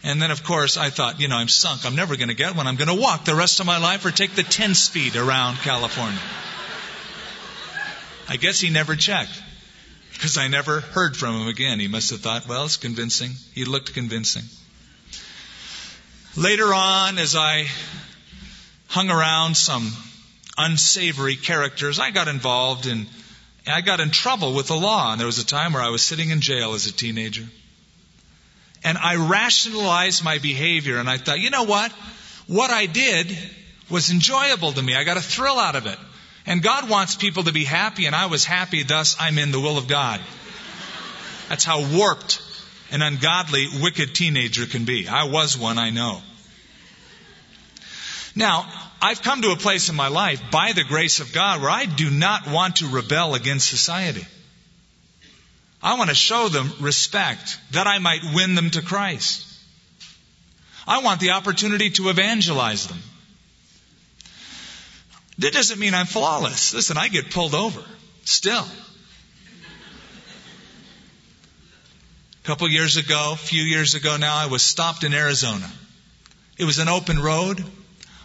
And 0.04 0.20
then, 0.20 0.30
of 0.30 0.44
course, 0.44 0.76
I 0.76 0.90
thought, 0.90 1.18
you 1.18 1.28
know, 1.28 1.37
I'm 1.37 1.49
sunk. 1.49 1.87
I'm 1.87 1.96
never 1.96 2.16
going 2.16 2.28
to 2.28 2.34
get 2.34 2.54
one. 2.54 2.66
I'm 2.66 2.76
going 2.76 2.94
to 2.94 3.00
walk 3.00 3.25
the 3.25 3.34
rest 3.34 3.61
of 3.61 3.66
my 3.66 3.78
life 3.78 4.04
or 4.04 4.11
take 4.11 4.34
the 4.34 4.42
10 4.42 4.75
speed 4.75 5.16
around 5.16 5.56
California. 5.56 6.20
I 8.28 8.37
guess 8.37 8.61
he 8.61 8.68
never 8.68 8.96
checked 8.96 9.42
because 10.12 10.37
I 10.37 10.49
never 10.49 10.80
heard 10.80 11.16
from 11.16 11.40
him 11.40 11.49
again. 11.49 11.80
He 11.80 11.88
must 11.88 12.11
have 12.11 12.20
thought, 12.20 12.46
well, 12.46 12.66
it's 12.66 12.76
convincing. 12.76 13.32
He 13.54 13.64
looked 13.64 13.94
convincing. 13.94 14.42
Later 16.37 16.75
on, 16.75 17.16
as 17.16 17.34
I 17.34 17.66
hung 18.88 19.08
around 19.08 19.56
some 19.56 19.90
unsavory 20.58 21.37
characters, 21.37 21.99
I 21.99 22.11
got 22.11 22.28
involved 22.28 22.84
in, 22.84 23.06
I 23.66 23.80
got 23.80 24.00
in 24.00 24.11
trouble 24.11 24.52
with 24.54 24.66
the 24.66 24.76
law. 24.76 25.12
And 25.12 25.18
there 25.18 25.26
was 25.26 25.38
a 25.38 25.46
time 25.46 25.73
where 25.73 25.82
I 25.82 25.88
was 25.88 26.02
sitting 26.02 26.28
in 26.28 26.42
jail 26.42 26.75
as 26.75 26.87
a 26.87 26.92
teenager. 26.92 27.49
And 28.85 28.99
I 28.99 29.17
rationalized 29.17 30.23
my 30.23 30.38
behavior 30.38 30.99
and 30.99 31.09
I 31.09 31.17
thought, 31.17 31.41
you 31.41 31.50
know 31.50 31.64
what? 31.64 31.91
What 32.47 32.71
I 32.71 32.87
did 32.87 33.37
was 33.91 34.11
enjoyable 34.11 34.73
to 34.73 34.83
me. 34.83 34.95
I 34.95 35.05
got 35.05 35.17
a 35.17 35.23
thrill 35.23 35.59
out 35.59 35.75
of 35.75 35.87
it. 35.87 35.99
And 36.47 36.62
God 36.62 36.91
wants 36.91 37.14
people 37.14 37.45
to 37.45 37.53
be 37.53 37.64
happy, 37.64 38.05
and 38.05 38.14
I 38.14 38.26
was 38.26 38.45
happy, 38.45 38.83
thus 38.83 39.17
I'm 39.19 39.38
in 39.38 39.50
the 39.50 39.61
will 39.61 39.79
of 39.79 39.88
God. 39.88 40.21
That's 41.49 41.64
how 41.64 41.83
warped 41.97 42.43
an 42.91 43.00
ungodly, 43.00 43.67
wicked 43.81 44.14
teenager 44.14 44.67
can 44.67 44.85
be. 44.85 45.09
I 45.09 45.25
was 45.25 45.57
one, 45.57 45.79
I 45.79 45.88
know. 45.88 46.21
Now, 48.37 48.71
I've 49.00 49.23
come 49.23 49.41
to 49.41 49.53
a 49.53 49.57
place 49.57 49.88
in 49.88 49.97
my 49.97 50.09
life, 50.09 50.43
by 50.50 50.73
the 50.73 50.85
grace 50.85 51.21
of 51.21 51.33
God, 51.33 51.62
where 51.62 51.71
I 51.71 51.87
do 51.87 52.11
not 52.11 52.47
want 52.47 52.76
to 52.76 52.88
rebel 52.88 53.35
against 53.35 53.69
society. 53.69 54.26
I 55.85 55.99
want 55.99 56.09
to 56.09 56.17
show 56.17 56.49
them 56.49 56.73
respect 56.81 57.59
that 57.73 57.87
I 57.87 57.99
might 57.99 58.23
win 58.33 58.55
them 58.55 58.71
to 58.71 58.81
Christ. 58.81 59.47
I 60.88 61.03
want 61.03 61.21
the 61.21 61.33
opportunity 61.33 61.91
to 61.91 62.09
evangelize 62.09 62.87
them. 62.87 62.99
That 65.38 65.53
doesn't 65.53 65.79
mean 65.79 65.93
I'm 65.93 66.07
flawless. 66.07 66.73
Listen, 66.73 66.97
I 66.97 67.09
get 67.09 67.31
pulled 67.31 67.55
over. 67.55 67.83
Still. 68.25 68.67
A 72.43 72.47
couple 72.47 72.67
years 72.71 72.97
ago, 72.97 73.33
a 73.35 73.37
few 73.37 73.62
years 73.62 73.95
ago 73.95 74.17
now, 74.17 74.35
I 74.35 74.47
was 74.47 74.62
stopped 74.62 75.05
in 75.05 75.12
Arizona. 75.12 75.71
It 76.57 76.64
was 76.64 76.79
an 76.79 76.88
open 76.88 77.19
road. 77.19 77.62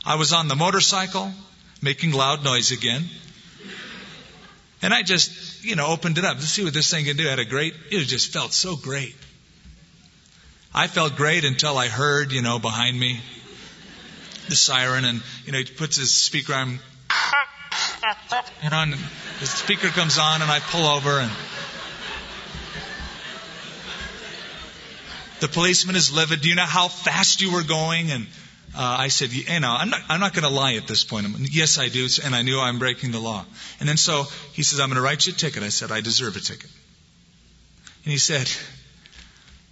I 0.06 0.16
was 0.16 0.32
on 0.32 0.48
the 0.48 0.56
motorcycle, 0.56 1.34
making 1.82 2.12
loud 2.12 2.42
noise 2.44 2.72
again. 2.72 3.04
And 4.82 4.94
I 4.94 5.04
just, 5.04 5.64
you 5.64 5.76
know, 5.76 5.88
opened 5.88 6.18
it 6.18 6.26
up 6.26 6.38
to 6.38 6.46
see 6.46 6.64
what 6.64 6.74
this 6.74 6.90
thing 6.90 7.06
can 7.06 7.18
do. 7.18 7.28
I 7.28 7.32
had 7.32 7.40
a 7.40 7.46
great, 7.46 7.74
it 7.92 8.06
just 8.06 8.32
felt 8.32 8.54
so 8.54 8.76
great. 8.76 9.16
I 10.74 10.88
felt 10.88 11.16
great 11.16 11.44
until 11.44 11.78
I 11.78 11.88
heard, 11.88 12.32
you 12.32 12.42
know, 12.42 12.60
behind 12.60 12.98
me 12.98 13.20
the 14.48 14.56
siren 14.56 15.06
and, 15.06 15.22
you 15.46 15.52
know, 15.52 15.58
he 15.58 15.66
puts 15.66 15.96
his 15.96 16.16
speaker 16.16 16.54
on 16.54 16.80
and 18.64 18.74
on 18.74 18.92
the 19.40 19.46
speaker 19.46 19.88
comes 19.90 20.18
on 20.18 20.42
and 20.42 20.50
I 20.50 20.60
pull 20.60 20.86
over 20.86 21.20
and 21.20 21.32
the 25.40 25.48
policeman 25.48 25.96
is 25.96 26.12
livid. 26.12 26.42
Do 26.42 26.50
you 26.50 26.56
know 26.56 26.66
how 26.66 26.88
fast 26.88 27.42
you 27.42 27.54
were 27.54 27.64
going? 27.64 28.12
And 28.12 28.28
uh, 28.76 28.98
I 29.00 29.08
said, 29.08 29.32
you 29.32 29.60
know, 29.60 29.72
I'm 29.72 29.90
not, 29.90 30.02
I'm 30.10 30.20
not 30.20 30.34
going 30.34 30.44
to 30.44 30.50
lie 30.50 30.76
at 30.76 30.88
this 30.88 31.04
point. 31.04 31.26
I'm, 31.26 31.36
yes, 31.40 31.80
I 31.80 31.90
do. 31.90 32.08
And 32.24 32.36
I 32.36 32.44
knew 32.44 32.60
I'm 32.60 32.80
breaking 32.80 33.12
the 33.12 33.20
law. 33.20 33.46
And 33.80 33.90
then 33.90 33.98
so 33.98 34.24
he 34.54 34.64
says, 34.64 34.80
I'm 34.80 34.90
going 34.90 34.98
to 34.98 35.02
write 35.02 35.26
you 35.26 35.34
a 35.34 35.36
ticket. 35.36 35.64
I 35.64 35.70
said, 35.70 35.92
I 35.92 36.02
deserve 36.02 36.36
a 36.36 36.40
ticket. 36.40 36.70
And 38.04 38.12
he 38.12 38.18
said, 38.18 38.50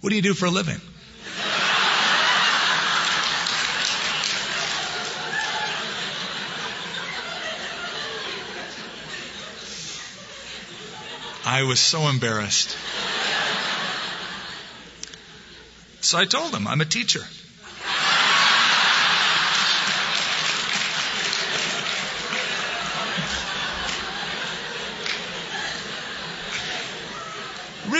what 0.00 0.10
do 0.10 0.16
you 0.16 0.22
do 0.22 0.34
for 0.34 0.46
a 0.46 0.50
living? 0.50 0.80
I 11.50 11.62
was 11.62 11.80
so 11.80 12.08
embarrassed. 12.08 12.76
So 16.02 16.18
I 16.18 16.26
told 16.26 16.54
him, 16.54 16.66
I'm 16.66 16.80
a 16.80 16.84
teacher. 16.84 17.22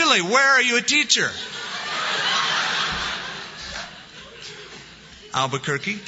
Really, 0.09 0.21
where 0.23 0.47
are 0.47 0.61
you 0.61 0.77
a 0.77 0.81
teacher? 0.81 1.29
Albuquerque. 5.35 5.99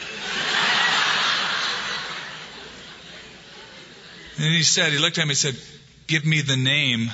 And 4.38 4.56
he 4.56 4.64
said, 4.64 4.92
he 4.92 4.98
looked 4.98 5.20
at 5.20 5.26
me 5.26 5.32
and 5.32 5.38
said, 5.38 5.56
Give 6.08 6.26
me 6.26 6.42
the 6.42 6.58
name 6.58 7.12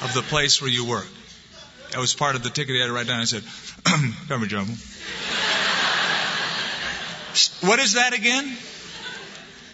of 0.00 0.14
the 0.14 0.22
place 0.22 0.62
where 0.62 0.70
you 0.70 0.86
work. 0.86 1.06
That 1.90 2.00
was 2.00 2.14
part 2.14 2.36
of 2.36 2.42
the 2.42 2.48
ticket 2.48 2.74
he 2.74 2.80
had 2.80 2.86
to 2.86 2.92
write 2.94 3.06
down. 3.06 3.20
I 3.20 3.24
said, 3.24 3.42
Calvary 4.28 4.48
Chapel. 4.48 4.74
what 7.68 7.80
is 7.80 7.92
that 7.94 8.14
again? 8.14 8.56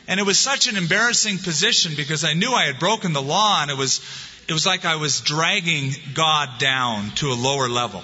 And 0.07 0.21
it 0.21 0.27
was 0.27 0.39
such 0.39 0.67
an 0.67 0.77
embarrassing 0.77 1.39
position 1.39 1.95
because 1.97 2.25
I 2.25 2.35
knew 2.35 2.53
I 2.53 2.67
had 2.67 2.79
broken 2.79 3.13
the 3.13 3.23
law 3.23 3.63
and 3.63 3.71
it 3.71 3.77
was, 3.77 4.01
it 4.49 4.53
was 4.53 4.67
like 4.67 4.85
I 4.85 4.97
was 4.97 5.21
dragging 5.21 5.93
God 6.15 6.59
down 6.59 7.11
to 7.17 7.33
a 7.33 7.35
lower 7.35 7.69
level. 7.69 8.03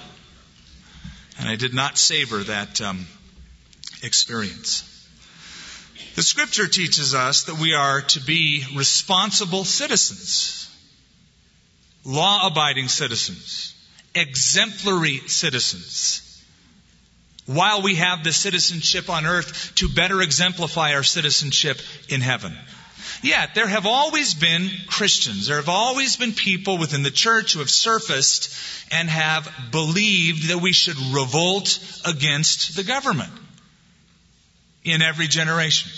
And 1.38 1.48
I 1.48 1.56
did 1.56 1.74
not 1.74 1.98
savor 1.98 2.38
that 2.44 2.80
um, 2.80 3.06
experience. 4.02 4.86
The 6.16 6.22
scripture 6.22 6.66
teaches 6.66 7.14
us 7.14 7.44
that 7.44 7.58
we 7.58 7.74
are 7.74 8.02
to 8.02 8.20
be 8.20 8.64
responsible 8.74 9.64
citizens, 9.64 10.68
law 12.04 12.46
abiding 12.46 12.88
citizens, 12.88 13.74
exemplary 14.14 15.18
citizens. 15.28 16.29
While 17.50 17.82
we 17.82 17.96
have 17.96 18.22
the 18.22 18.32
citizenship 18.32 19.10
on 19.10 19.26
earth 19.26 19.72
to 19.76 19.88
better 19.88 20.22
exemplify 20.22 20.94
our 20.94 21.02
citizenship 21.02 21.80
in 22.08 22.20
heaven. 22.20 22.56
Yet, 23.22 23.56
there 23.56 23.66
have 23.66 23.86
always 23.86 24.34
been 24.34 24.70
Christians, 24.86 25.48
there 25.48 25.56
have 25.56 25.68
always 25.68 26.16
been 26.16 26.32
people 26.32 26.78
within 26.78 27.02
the 27.02 27.10
church 27.10 27.54
who 27.54 27.58
have 27.58 27.68
surfaced 27.68 28.54
and 28.92 29.10
have 29.10 29.52
believed 29.72 30.50
that 30.50 30.58
we 30.58 30.72
should 30.72 30.96
revolt 31.12 31.80
against 32.04 32.76
the 32.76 32.84
government 32.84 33.32
in 34.84 35.02
every 35.02 35.26
generation. 35.26 35.90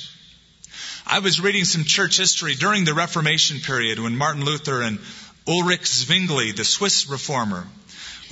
I 1.06 1.18
was 1.18 1.38
reading 1.38 1.66
some 1.66 1.84
church 1.84 2.16
history 2.16 2.54
during 2.54 2.86
the 2.86 2.94
Reformation 2.94 3.60
period 3.60 3.98
when 3.98 4.16
Martin 4.16 4.46
Luther 4.46 4.80
and 4.80 5.00
Ulrich 5.46 5.86
Zwingli, 5.86 6.52
the 6.52 6.64
Swiss 6.64 7.10
reformer, 7.10 7.66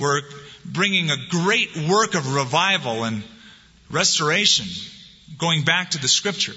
were 0.01 0.21
bringing 0.65 1.09
a 1.09 1.27
great 1.29 1.77
work 1.87 2.15
of 2.15 2.33
revival 2.33 3.05
and 3.05 3.23
restoration, 3.89 4.65
going 5.37 5.63
back 5.63 5.91
to 5.91 5.99
the 5.99 6.07
scripture. 6.07 6.53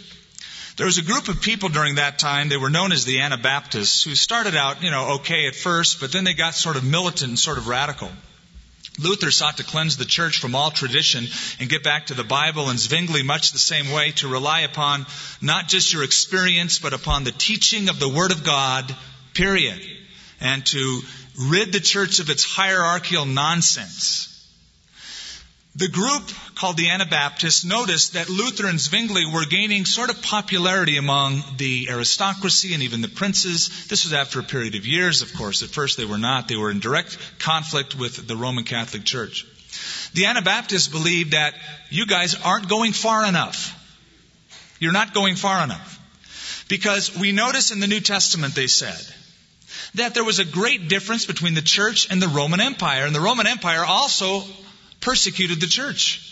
There 0.76 0.86
was 0.86 0.98
a 0.98 1.02
group 1.02 1.28
of 1.28 1.40
people 1.40 1.68
during 1.68 1.96
that 1.96 2.18
time, 2.18 2.48
they 2.48 2.56
were 2.56 2.70
known 2.70 2.90
as 2.90 3.04
the 3.04 3.20
Anabaptists, 3.20 4.02
who 4.02 4.16
started 4.16 4.56
out, 4.56 4.82
you 4.82 4.90
know, 4.90 5.14
okay 5.16 5.46
at 5.46 5.54
first, 5.54 6.00
but 6.00 6.10
then 6.10 6.24
they 6.24 6.34
got 6.34 6.54
sort 6.54 6.76
of 6.76 6.82
militant 6.82 7.28
and 7.28 7.38
sort 7.38 7.58
of 7.58 7.68
radical. 7.68 8.10
Luther 8.98 9.30
sought 9.30 9.56
to 9.56 9.64
cleanse 9.64 9.96
the 9.96 10.04
church 10.04 10.38
from 10.38 10.54
all 10.54 10.70
tradition 10.70 11.26
and 11.58 11.68
get 11.68 11.82
back 11.82 12.06
to 12.06 12.14
the 12.14 12.24
Bible, 12.24 12.70
and 12.70 12.78
Zwingli 12.78 13.24
much 13.24 13.52
the 13.52 13.58
same 13.58 13.90
way, 13.92 14.12
to 14.12 14.28
rely 14.28 14.60
upon 14.60 15.06
not 15.40 15.68
just 15.68 15.92
your 15.92 16.04
experience, 16.04 16.78
but 16.78 16.92
upon 16.92 17.24
the 17.24 17.32
teaching 17.32 17.88
of 17.88 17.98
the 17.98 18.08
Word 18.08 18.30
of 18.32 18.44
God, 18.44 18.94
period. 19.32 19.80
And 20.40 20.64
to 20.66 21.02
rid 21.38 21.73
the 21.73 21.81
church 21.81 22.21
of 22.21 22.31
its 22.31 22.45
hierarchical 22.45 23.26
nonsense. 23.26 24.31
The 25.76 25.88
group 25.88 26.31
called 26.55 26.76
the 26.76 26.91
Anabaptists 26.91 27.64
noticed 27.64 28.12
that 28.12 28.29
Luther 28.29 28.69
and 28.69 28.79
Zwingli 28.79 29.26
were 29.26 29.45
gaining 29.45 29.85
sort 29.85 30.09
of 30.09 30.23
popularity 30.23 30.99
among 30.99 31.43
the 31.57 31.88
aristocracy 31.91 32.75
and 32.75 32.83
even 32.85 33.00
the 33.00 33.09
princes. 33.09 33.88
This 33.88 34.05
was 34.05 34.12
after 34.12 34.38
a 34.38 34.45
period 34.45 34.76
of 34.76 34.87
years, 34.87 35.23
of 35.23 35.35
course. 35.35 35.62
At 35.64 35.71
first 35.71 35.97
they 35.97 36.05
were 36.05 36.19
not. 36.19 36.47
They 36.47 36.55
were 36.55 36.71
in 36.71 36.79
direct 36.79 37.19
conflict 37.41 37.99
with 37.99 38.29
the 38.29 38.37
Roman 38.37 38.62
Catholic 38.62 39.03
Church. 39.03 39.45
The 40.12 40.26
Anabaptists 40.26 40.87
believed 40.87 41.33
that 41.33 41.55
you 41.91 42.07
guys 42.07 42.37
aren't 42.37 42.69
going 42.69 42.93
far 42.93 43.26
enough. 43.26 43.81
You're 44.79 44.93
not 44.93 45.12
going 45.12 45.35
far 45.35 45.64
enough. 45.64 45.99
Because 46.69 47.17
we 47.17 47.33
notice 47.33 47.73
in 47.73 47.81
the 47.81 47.88
New 47.88 48.00
Testament, 48.00 48.55
they 48.55 48.69
said, 48.69 49.00
that 49.94 50.14
there 50.14 50.24
was 50.24 50.38
a 50.38 50.44
great 50.44 50.88
difference 50.88 51.24
between 51.24 51.54
the 51.54 51.62
church 51.62 52.10
and 52.10 52.20
the 52.20 52.28
Roman 52.28 52.60
Empire. 52.60 53.06
And 53.06 53.14
the 53.14 53.20
Roman 53.20 53.46
Empire 53.46 53.84
also 53.84 54.42
persecuted 55.00 55.60
the 55.60 55.66
church. 55.66 56.30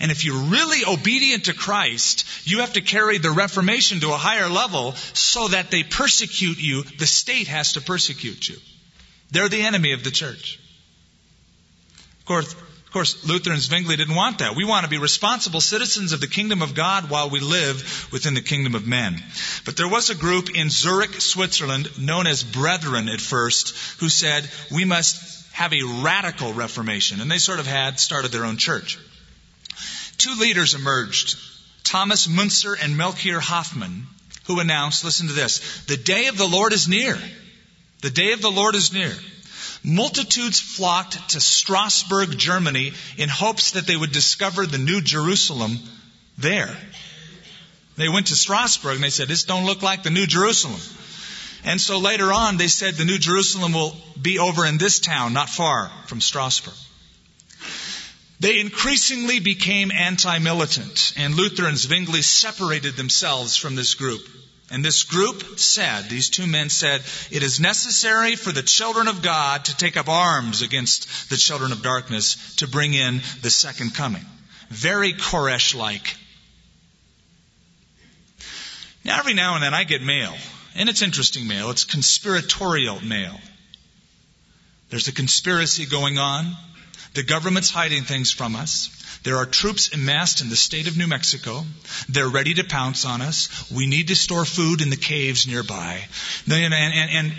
And 0.00 0.10
if 0.10 0.24
you're 0.24 0.36
really 0.36 0.84
obedient 0.86 1.44
to 1.44 1.54
Christ, 1.54 2.26
you 2.44 2.60
have 2.60 2.74
to 2.74 2.80
carry 2.80 3.18
the 3.18 3.30
Reformation 3.30 4.00
to 4.00 4.12
a 4.12 4.16
higher 4.16 4.48
level 4.48 4.92
so 5.12 5.48
that 5.48 5.70
they 5.70 5.82
persecute 5.82 6.60
you. 6.60 6.82
The 6.82 7.06
state 7.06 7.48
has 7.48 7.74
to 7.74 7.80
persecute 7.80 8.48
you. 8.48 8.56
They're 9.30 9.48
the 9.48 9.62
enemy 9.62 9.92
of 9.92 10.04
the 10.04 10.10
church. 10.10 10.58
Of 12.20 12.24
course, 12.24 12.54
of 12.92 12.94
course, 12.94 13.24
Luther 13.26 13.52
and 13.52 13.58
Zwingli 13.62 13.96
didn't 13.96 14.16
want 14.16 14.40
that. 14.40 14.54
We 14.54 14.66
want 14.66 14.84
to 14.84 14.90
be 14.90 14.98
responsible 14.98 15.62
citizens 15.62 16.12
of 16.12 16.20
the 16.20 16.26
kingdom 16.26 16.60
of 16.60 16.74
God 16.74 17.08
while 17.08 17.30
we 17.30 17.40
live 17.40 18.10
within 18.12 18.34
the 18.34 18.42
kingdom 18.42 18.74
of 18.74 18.86
men. 18.86 19.16
But 19.64 19.78
there 19.78 19.88
was 19.88 20.10
a 20.10 20.14
group 20.14 20.54
in 20.54 20.68
Zurich, 20.68 21.18
Switzerland, 21.18 21.88
known 21.98 22.26
as 22.26 22.44
Brethren 22.44 23.08
at 23.08 23.22
first, 23.22 23.74
who 23.98 24.10
said, 24.10 24.46
we 24.70 24.84
must 24.84 25.50
have 25.54 25.72
a 25.72 26.02
radical 26.02 26.52
reformation. 26.52 27.22
And 27.22 27.30
they 27.30 27.38
sort 27.38 27.60
of 27.60 27.66
had 27.66 27.98
started 27.98 28.30
their 28.30 28.44
own 28.44 28.58
church. 28.58 28.98
Two 30.18 30.34
leaders 30.34 30.74
emerged, 30.74 31.38
Thomas 31.84 32.28
Munzer 32.28 32.74
and 32.74 32.98
Melchior 32.98 33.40
Hoffman, 33.40 34.06
who 34.44 34.60
announced, 34.60 35.02
listen 35.02 35.28
to 35.28 35.32
this, 35.32 35.86
the 35.86 35.96
day 35.96 36.26
of 36.26 36.36
the 36.36 36.46
Lord 36.46 36.74
is 36.74 36.88
near. 36.88 37.16
The 38.02 38.10
day 38.10 38.32
of 38.32 38.42
the 38.42 38.50
Lord 38.50 38.74
is 38.74 38.92
near. 38.92 39.14
Multitudes 39.84 40.60
flocked 40.60 41.30
to 41.30 41.40
Strasbourg, 41.40 42.38
Germany, 42.38 42.92
in 43.16 43.28
hopes 43.28 43.72
that 43.72 43.86
they 43.86 43.96
would 43.96 44.12
discover 44.12 44.64
the 44.64 44.78
New 44.78 45.00
Jerusalem 45.00 45.78
there. 46.38 46.76
They 47.96 48.08
went 48.08 48.28
to 48.28 48.36
Strasbourg 48.36 48.94
and 48.94 49.04
they 49.04 49.10
said, 49.10 49.28
This 49.28 49.44
don't 49.44 49.66
look 49.66 49.82
like 49.82 50.02
the 50.02 50.10
New 50.10 50.26
Jerusalem. 50.26 50.80
And 51.64 51.80
so 51.80 51.98
later 51.98 52.32
on, 52.32 52.56
they 52.56 52.68
said 52.68 52.94
the 52.94 53.04
New 53.04 53.18
Jerusalem 53.18 53.72
will 53.72 53.96
be 54.20 54.38
over 54.38 54.64
in 54.64 54.78
this 54.78 54.98
town, 54.98 55.32
not 55.32 55.48
far 55.48 55.90
from 56.06 56.20
Strasbourg. 56.20 56.74
They 58.40 58.58
increasingly 58.58 59.38
became 59.38 59.92
anti-militant, 59.92 61.12
and 61.16 61.34
Luther 61.36 61.66
and 61.66 61.78
Zwingli 61.78 62.22
separated 62.22 62.96
themselves 62.96 63.56
from 63.56 63.76
this 63.76 63.94
group. 63.94 64.22
And 64.72 64.82
this 64.82 65.02
group 65.02 65.58
said, 65.58 66.08
these 66.08 66.30
two 66.30 66.46
men 66.46 66.70
said, 66.70 67.02
it 67.30 67.42
is 67.42 67.60
necessary 67.60 68.36
for 68.36 68.52
the 68.52 68.62
children 68.62 69.06
of 69.06 69.20
God 69.20 69.66
to 69.66 69.76
take 69.76 69.98
up 69.98 70.08
arms 70.08 70.62
against 70.62 71.28
the 71.28 71.36
children 71.36 71.72
of 71.72 71.82
darkness 71.82 72.56
to 72.56 72.66
bring 72.66 72.94
in 72.94 73.20
the 73.42 73.50
second 73.50 73.94
coming. 73.94 74.24
Very 74.70 75.12
Koresh-like. 75.12 76.16
Now 79.04 79.18
every 79.18 79.34
now 79.34 79.56
and 79.56 79.62
then 79.62 79.74
I 79.74 79.84
get 79.84 80.00
mail 80.00 80.34
and 80.74 80.88
it's 80.88 81.02
interesting 81.02 81.46
mail. 81.46 81.70
It's 81.70 81.84
conspiratorial 81.84 83.04
mail. 83.04 83.38
There's 84.88 85.08
a 85.08 85.12
conspiracy 85.12 85.84
going 85.84 86.16
on. 86.16 86.56
The 87.14 87.22
government's 87.22 87.70
hiding 87.70 88.04
things 88.04 88.30
from 88.30 88.56
us. 88.56 88.90
There 89.22 89.36
are 89.36 89.46
troops 89.46 89.92
amassed 89.92 90.40
in 90.40 90.48
the 90.48 90.56
state 90.56 90.88
of 90.88 90.96
New 90.96 91.06
Mexico. 91.06 91.64
They're 92.08 92.28
ready 92.28 92.54
to 92.54 92.64
pounce 92.64 93.04
on 93.04 93.20
us. 93.20 93.70
We 93.70 93.86
need 93.86 94.08
to 94.08 94.16
store 94.16 94.44
food 94.44 94.80
in 94.80 94.90
the 94.90 94.96
caves 94.96 95.46
nearby. 95.46 96.04
And, 96.50 96.74
and, 96.74 97.10
and, 97.10 97.32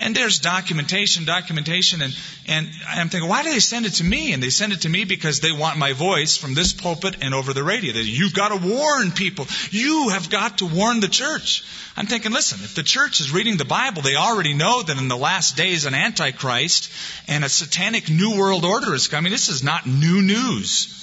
and 0.00 0.14
there's 0.14 0.38
documentation, 0.38 1.24
documentation, 1.24 2.02
and, 2.02 2.16
and 2.46 2.68
I'm 2.86 3.08
thinking, 3.08 3.28
why 3.28 3.42
do 3.42 3.50
they 3.50 3.58
send 3.58 3.84
it 3.84 3.94
to 3.94 4.04
me? 4.04 4.32
And 4.32 4.42
they 4.42 4.50
send 4.50 4.72
it 4.72 4.82
to 4.82 4.88
me 4.88 5.04
because 5.04 5.40
they 5.40 5.50
want 5.50 5.78
my 5.78 5.92
voice 5.92 6.36
from 6.36 6.54
this 6.54 6.72
pulpit 6.72 7.16
and 7.20 7.34
over 7.34 7.52
the 7.52 7.64
radio. 7.64 7.92
They, 7.92 8.02
You've 8.02 8.34
got 8.34 8.48
to 8.48 8.56
warn 8.56 9.10
people. 9.10 9.46
You 9.70 10.10
have 10.10 10.30
got 10.30 10.58
to 10.58 10.66
warn 10.66 11.00
the 11.00 11.08
church. 11.08 11.64
I'm 11.96 12.06
thinking, 12.06 12.32
listen, 12.32 12.60
if 12.62 12.76
the 12.76 12.84
church 12.84 13.20
is 13.20 13.32
reading 13.32 13.56
the 13.56 13.64
Bible, 13.64 14.02
they 14.02 14.14
already 14.14 14.54
know 14.54 14.82
that 14.82 14.98
in 14.98 15.08
the 15.08 15.16
last 15.16 15.56
days 15.56 15.84
an 15.84 15.94
antichrist 15.94 16.92
and 17.26 17.44
a 17.44 17.48
satanic 17.48 18.08
new 18.08 18.38
world 18.38 18.64
order 18.64 18.94
is 18.94 19.08
coming. 19.08 19.32
This 19.32 19.48
is 19.48 19.64
not 19.64 19.86
new 19.86 20.22
news. 20.22 20.94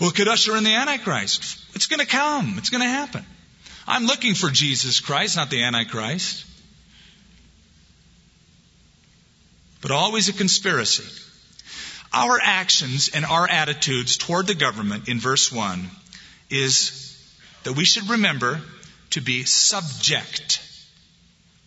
Well, 0.00 0.08
it 0.08 0.16
could 0.16 0.28
usher 0.28 0.56
in 0.56 0.64
the 0.64 0.74
antichrist. 0.74 1.60
It's 1.74 1.86
going 1.86 2.00
to 2.00 2.06
come. 2.06 2.54
It's 2.56 2.70
going 2.70 2.82
to 2.82 2.88
happen. 2.88 3.24
I'm 3.90 4.06
looking 4.06 4.34
for 4.34 4.48
Jesus 4.48 5.00
Christ, 5.00 5.34
not 5.34 5.50
the 5.50 5.64
Antichrist. 5.64 6.46
But 9.82 9.90
always 9.90 10.28
a 10.28 10.32
conspiracy. 10.32 11.02
Our 12.12 12.38
actions 12.40 13.10
and 13.12 13.24
our 13.24 13.48
attitudes 13.48 14.16
toward 14.16 14.46
the 14.46 14.54
government 14.54 15.08
in 15.08 15.18
verse 15.18 15.50
1 15.50 15.90
is 16.50 17.20
that 17.64 17.72
we 17.72 17.84
should 17.84 18.08
remember 18.08 18.60
to 19.10 19.20
be 19.20 19.42
subject 19.42 20.62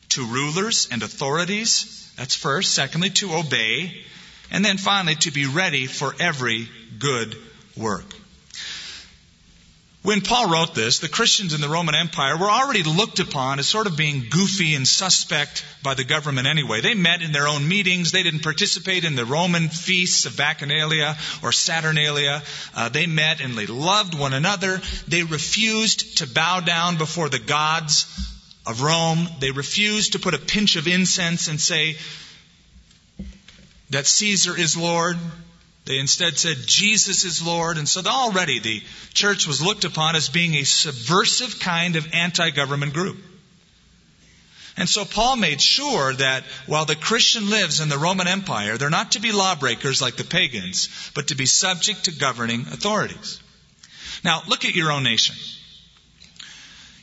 to 0.10 0.26
rulers 0.26 0.88
and 0.90 1.04
authorities. 1.04 2.10
That's 2.18 2.36
first. 2.36 2.74
Secondly, 2.74 3.10
to 3.10 3.34
obey. 3.34 4.06
And 4.50 4.64
then 4.64 4.78
finally, 4.78 5.16
to 5.16 5.32
be 5.32 5.46
ready 5.46 5.88
for 5.88 6.16
every 6.22 6.70
good 7.00 7.36
work. 7.76 8.06
When 10.04 10.20
Paul 10.20 10.50
wrote 10.50 10.76
this, 10.76 11.00
the 11.00 11.08
Christians 11.08 11.54
in 11.54 11.62
the 11.62 11.70
Roman 11.70 11.96
Empire 11.96 12.36
were 12.38 12.52
already 12.52 12.84
looked 12.84 13.20
upon 13.20 13.60
as 13.60 13.68
sort 13.68 13.88
of 13.88 13.96
being 13.96 14.26
goofy 14.30 14.76
and 14.76 14.86
suspect 14.86 15.64
by 15.82 15.94
the 15.94 16.04
government 16.04 16.46
anyway. 16.46 16.82
They 16.82 16.94
met 16.94 17.22
in 17.22 17.32
their 17.32 17.48
own 17.48 17.66
meetings. 17.66 18.12
They 18.12 18.22
didn't 18.22 18.44
participate 18.44 19.06
in 19.06 19.16
the 19.16 19.24
Roman 19.24 19.70
feasts 19.70 20.26
of 20.26 20.34
Bacchanalia 20.34 21.16
or 21.42 21.54
Saturnalia. 21.54 22.44
Uh, 22.76 22.90
they 22.90 23.08
met 23.08 23.40
and 23.40 23.58
they 23.58 23.66
loved 23.66 24.14
one 24.14 24.34
another. 24.34 24.82
They 25.08 25.24
refused 25.24 26.18
to 26.18 26.28
bow 26.28 26.60
down 26.60 26.98
before 26.98 27.30
the 27.30 27.40
gods 27.40 28.06
of 28.68 28.82
Rome. 28.82 29.30
They 29.40 29.52
refused 29.52 30.14
to 30.14 30.20
put 30.20 30.34
a 30.34 30.38
pinch 30.38 30.76
of 30.76 30.86
incense 30.86 31.48
and 31.48 31.62
say 31.62 31.96
that 33.92 34.06
Caesar 34.06 34.58
is 34.58 34.76
Lord. 34.76 35.18
They 35.86 36.00
instead 36.00 36.38
said 36.38 36.58
Jesus 36.66 37.26
is 37.26 37.46
Lord. 37.46 37.78
And 37.78 37.88
so 37.88 38.02
already 38.06 38.60
the 38.60 38.82
church 39.14 39.48
was 39.48 39.62
looked 39.62 39.84
upon 39.84 40.16
as 40.16 40.30
being 40.30 40.56
a 40.56 40.64
subversive 40.64 41.60
kind 41.60 41.96
of 41.96 42.14
anti 42.14 42.52
government 42.52 42.94
group. 42.94 43.18
And 44.76 44.90
so 44.90 45.06
Paul 45.06 45.36
made 45.36 45.62
sure 45.62 46.14
that 46.14 46.44
while 46.66 46.86
the 46.86 46.96
Christian 46.96 47.50
lives 47.50 47.80
in 47.80 47.90
the 47.90 47.98
Roman 47.98 48.28
Empire, 48.28 48.78
they're 48.78 48.90
not 48.90 49.12
to 49.12 49.20
be 49.20 49.32
lawbreakers 49.32 50.02
like 50.02 50.16
the 50.16 50.24
pagans, 50.24 51.12
but 51.14 51.28
to 51.28 51.36
be 51.36 51.46
subject 51.46 52.06
to 52.06 52.12
governing 52.12 52.62
authorities. 52.62 53.40
Now, 54.24 54.42
look 54.48 54.66
at 54.66 54.74
your 54.74 54.92
own 54.92 55.04
nation. 55.04 55.36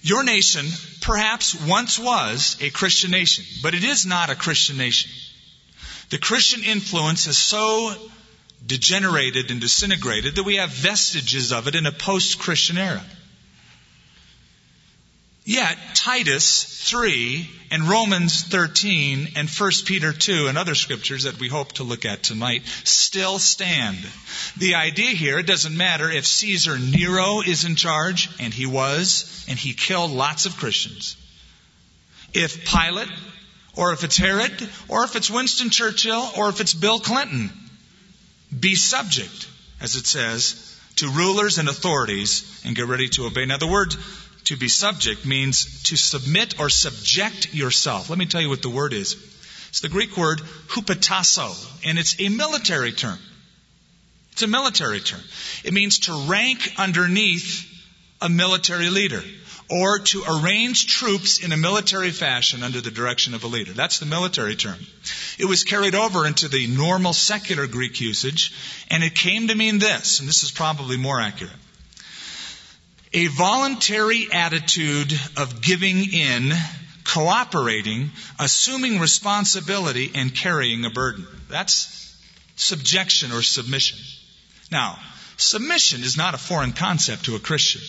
Your 0.02 0.24
nation 0.24 0.66
perhaps 1.00 1.54
once 1.54 1.98
was 1.98 2.56
a 2.60 2.70
Christian 2.70 3.10
nation, 3.10 3.44
but 3.62 3.74
it 3.74 3.84
is 3.84 4.06
not 4.06 4.30
a 4.30 4.34
Christian 4.34 4.76
nation. 4.76 5.10
The 6.08 6.18
Christian 6.18 6.64
influence 6.64 7.26
is 7.28 7.38
so 7.38 7.94
degenerated 8.64 9.50
and 9.50 9.60
disintegrated 9.60 10.36
that 10.36 10.44
we 10.44 10.56
have 10.56 10.70
vestiges 10.70 11.52
of 11.52 11.66
it 11.68 11.74
in 11.74 11.86
a 11.86 11.92
post 11.92 12.38
Christian 12.38 12.78
era. 12.78 13.02
Yet, 15.44 15.78
Titus 15.94 16.62
3 16.88 17.48
and 17.70 17.88
Romans 17.88 18.44
13 18.44 19.32
and 19.36 19.48
1 19.48 19.70
Peter 19.86 20.12
2 20.12 20.48
and 20.48 20.58
other 20.58 20.74
scriptures 20.74 21.24
that 21.24 21.40
we 21.40 21.48
hope 21.48 21.72
to 21.72 21.82
look 21.82 22.04
at 22.04 22.22
tonight 22.22 22.62
still 22.84 23.38
stand. 23.38 23.98
The 24.58 24.74
idea 24.74 25.10
here, 25.10 25.38
it 25.38 25.46
doesn't 25.46 25.76
matter 25.76 26.10
if 26.10 26.26
Caesar 26.26 26.78
Nero 26.78 27.40
is 27.40 27.64
in 27.64 27.74
charge, 27.74 28.28
and 28.38 28.52
he 28.52 28.66
was, 28.66 29.44
and 29.48 29.58
he 29.58 29.72
killed 29.72 30.10
lots 30.10 30.46
of 30.46 30.56
Christians. 30.56 31.16
If 32.34 32.66
Pilate, 32.66 33.08
or 33.74 33.92
if 33.92 34.04
it's 34.04 34.18
Herod, 34.18 34.68
or 34.88 35.04
if 35.04 35.16
it's 35.16 35.30
Winston 35.30 35.70
Churchill, 35.70 36.30
or 36.36 36.50
if 36.50 36.60
it's 36.60 36.74
Bill 36.74 37.00
Clinton, 37.00 37.50
be 38.58 38.74
subject, 38.74 39.48
as 39.80 39.96
it 39.96 40.06
says, 40.06 40.78
to 40.96 41.08
rulers 41.08 41.58
and 41.58 41.68
authorities 41.68 42.62
and 42.64 42.76
get 42.76 42.86
ready 42.86 43.08
to 43.10 43.26
obey. 43.26 43.46
Now, 43.46 43.58
the 43.58 43.66
word 43.66 43.94
to 44.44 44.56
be 44.56 44.68
subject 44.68 45.24
means 45.24 45.82
to 45.84 45.96
submit 45.96 46.58
or 46.58 46.68
subject 46.68 47.54
yourself. 47.54 48.10
Let 48.10 48.18
me 48.18 48.26
tell 48.26 48.40
you 48.40 48.48
what 48.48 48.62
the 48.62 48.70
word 48.70 48.92
is. 48.92 49.16
It's 49.68 49.80
the 49.80 49.88
Greek 49.88 50.16
word 50.16 50.40
hupotasso, 50.68 51.54
and 51.86 51.98
it's 51.98 52.20
a 52.20 52.28
military 52.28 52.92
term. 52.92 53.18
It's 54.32 54.42
a 54.42 54.48
military 54.48 55.00
term. 55.00 55.20
It 55.64 55.72
means 55.72 56.00
to 56.00 56.26
rank 56.28 56.74
underneath 56.76 57.66
a 58.20 58.28
military 58.28 58.90
leader 58.90 59.22
or 59.70 60.00
to 60.00 60.24
arrange 60.28 60.86
troops 60.86 61.38
in 61.38 61.52
a 61.52 61.56
military 61.56 62.10
fashion 62.10 62.62
under 62.62 62.80
the 62.80 62.90
direction 62.90 63.34
of 63.34 63.44
a 63.44 63.46
leader. 63.46 63.72
That's 63.72 63.98
the 63.98 64.06
military 64.06 64.56
term. 64.56 64.78
It 65.38 65.44
was 65.44 65.64
carried 65.64 65.94
over 65.94 66.26
into 66.26 66.48
the 66.48 66.66
normal 66.66 67.12
secular 67.12 67.66
Greek 67.66 68.00
usage, 68.00 68.52
and 68.90 69.04
it 69.04 69.14
came 69.14 69.48
to 69.48 69.54
mean 69.54 69.78
this, 69.78 70.20
and 70.20 70.28
this 70.28 70.42
is 70.42 70.50
probably 70.50 70.96
more 70.96 71.20
accurate 71.20 71.52
a 73.12 73.26
voluntary 73.26 74.28
attitude 74.32 75.12
of 75.36 75.60
giving 75.60 76.12
in, 76.12 76.52
cooperating, 77.04 78.10
assuming 78.38 79.00
responsibility, 79.00 80.12
and 80.14 80.34
carrying 80.34 80.84
a 80.84 80.90
burden. 80.90 81.26
That's 81.48 82.16
subjection 82.56 83.32
or 83.32 83.42
submission. 83.42 83.98
Now, 84.70 84.98
submission 85.36 86.02
is 86.02 86.16
not 86.16 86.34
a 86.34 86.38
foreign 86.38 86.72
concept 86.72 87.24
to 87.24 87.34
a 87.34 87.40
Christian. 87.40 87.82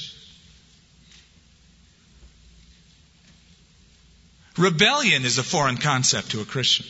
Rebellion 4.57 5.25
is 5.25 5.37
a 5.37 5.43
foreign 5.43 5.77
concept 5.77 6.31
to 6.31 6.41
a 6.41 6.45
Christian. 6.45 6.85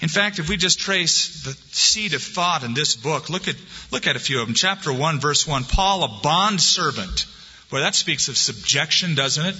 In 0.00 0.08
fact, 0.08 0.38
if 0.38 0.48
we 0.48 0.56
just 0.56 0.78
trace 0.78 1.44
the 1.44 1.52
seed 1.72 2.14
of 2.14 2.22
thought 2.22 2.64
in 2.64 2.74
this 2.74 2.96
book, 2.96 3.30
look 3.30 3.48
at, 3.48 3.56
look 3.90 4.06
at 4.06 4.16
a 4.16 4.20
few 4.20 4.40
of 4.40 4.46
them. 4.46 4.54
Chapter 4.54 4.92
1, 4.92 5.20
verse 5.20 5.46
1, 5.46 5.64
Paul, 5.64 6.04
a 6.04 6.20
bond 6.22 6.60
servant. 6.60 7.26
Boy, 7.70 7.80
that 7.80 7.94
speaks 7.94 8.28
of 8.28 8.36
subjection, 8.36 9.14
doesn't 9.14 9.46
it? 9.46 9.56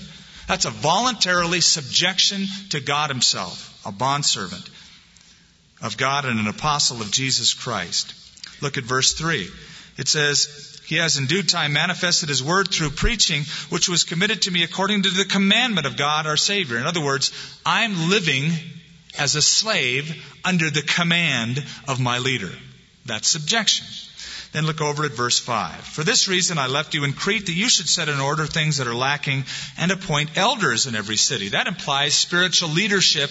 That's 0.49 0.65
a 0.65 0.71
voluntarily 0.71 1.61
subjection 1.61 2.47
to 2.71 2.81
God 2.81 3.11
Himself, 3.11 3.81
a 3.87 3.93
bond 3.93 4.25
servant 4.25 4.69
of 5.83 5.97
God 5.97 6.25
and 6.25 6.39
an 6.41 6.49
apostle 6.49 7.01
of 7.01 7.11
Jesus 7.11 7.55
Christ. 7.55 8.15
Look 8.61 8.77
at 8.77 8.85
verse 8.85 9.13
3. 9.15 9.49
It 9.97 10.09
says, 10.09 10.80
He 10.91 10.97
has 10.97 11.19
in 11.19 11.27
due 11.27 11.45
time 11.45 11.73
manifested 11.73 12.29
His 12.29 12.43
word 12.43 12.69
through 12.69 12.91
preaching, 12.91 13.45
which 13.69 13.89
was 13.89 14.03
committed 14.03 14.43
to 14.43 14.51
me 14.51 14.65
according 14.65 15.05
to 15.05 15.11
the 15.11 15.25
commandment 15.25 15.87
of 15.87 15.97
God 15.97 16.27
our 16.27 16.37
Savior. 16.37 16.79
In 16.79 16.87
other 16.87 17.01
words, 17.01 17.31
I'm 17.65 18.11
living 18.11 18.51
as 19.17 19.37
a 19.37 19.41
slave 19.41 20.13
under 20.45 20.69
the 20.69 20.83
command 20.83 21.65
of 21.87 22.01
my 22.01 22.19
leader. 22.19 22.51
That's 23.07 23.29
subjection. 23.29 23.87
Then 24.51 24.67
look 24.67 24.81
over 24.81 25.05
at 25.05 25.13
verse 25.13 25.39
5. 25.39 25.77
For 25.77 26.03
this 26.03 26.27
reason 26.27 26.59
I 26.59 26.67
left 26.67 26.93
you 26.95 27.05
in 27.05 27.13
Crete 27.13 27.47
that 27.47 27.53
you 27.53 27.69
should 27.69 27.89
set 27.89 28.09
in 28.09 28.19
order 28.19 28.45
things 28.45 28.79
that 28.79 28.89
are 28.89 28.93
lacking 28.93 29.45
and 29.79 29.93
appoint 29.93 30.37
elders 30.37 30.89
in 30.89 30.97
every 30.97 31.19
city. 31.19 31.51
That 31.51 31.69
implies 31.69 32.15
spiritual 32.15 32.71
leadership 32.71 33.31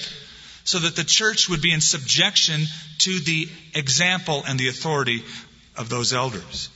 so 0.63 0.80
that 0.80 0.95
the 0.95 1.04
church 1.04 1.50
would 1.50 1.62
be 1.62 1.74
in 1.74 1.82
subjection 1.82 2.62
to 3.00 3.19
the 3.19 3.50
example 3.76 4.45
and 4.48 4.58
the 4.58 4.69
authority 4.69 5.26
of 5.76 5.89
those 5.89 6.13
elders. 6.13 6.69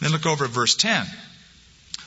Then 0.00 0.12
look 0.12 0.26
over 0.26 0.44
at 0.44 0.50
verse 0.50 0.74
10. 0.76 1.06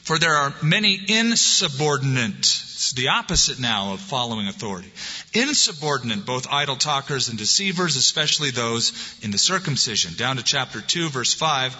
For 0.04 0.20
there 0.20 0.36
are 0.36 0.54
many 0.62 1.00
insubordinate. 1.08 2.40
It's 2.40 2.92
the 2.92 3.10
opposite 3.10 3.60
now 3.60 3.94
of 3.94 4.02
following 4.02 4.48
authority. 4.48 4.92
Insubordinate, 5.34 6.26
both 6.26 6.52
idle 6.52 6.76
talkers 6.76 7.30
and 7.30 7.38
deceivers, 7.38 7.96
especially 7.96 8.52
those 8.52 8.92
in 9.22 9.32
the 9.32 9.38
circumcision. 9.38 10.16
Down 10.18 10.36
to 10.36 10.44
chapter 10.44 10.82
2, 10.82 11.10
verse 11.10 11.34
5 11.34 11.76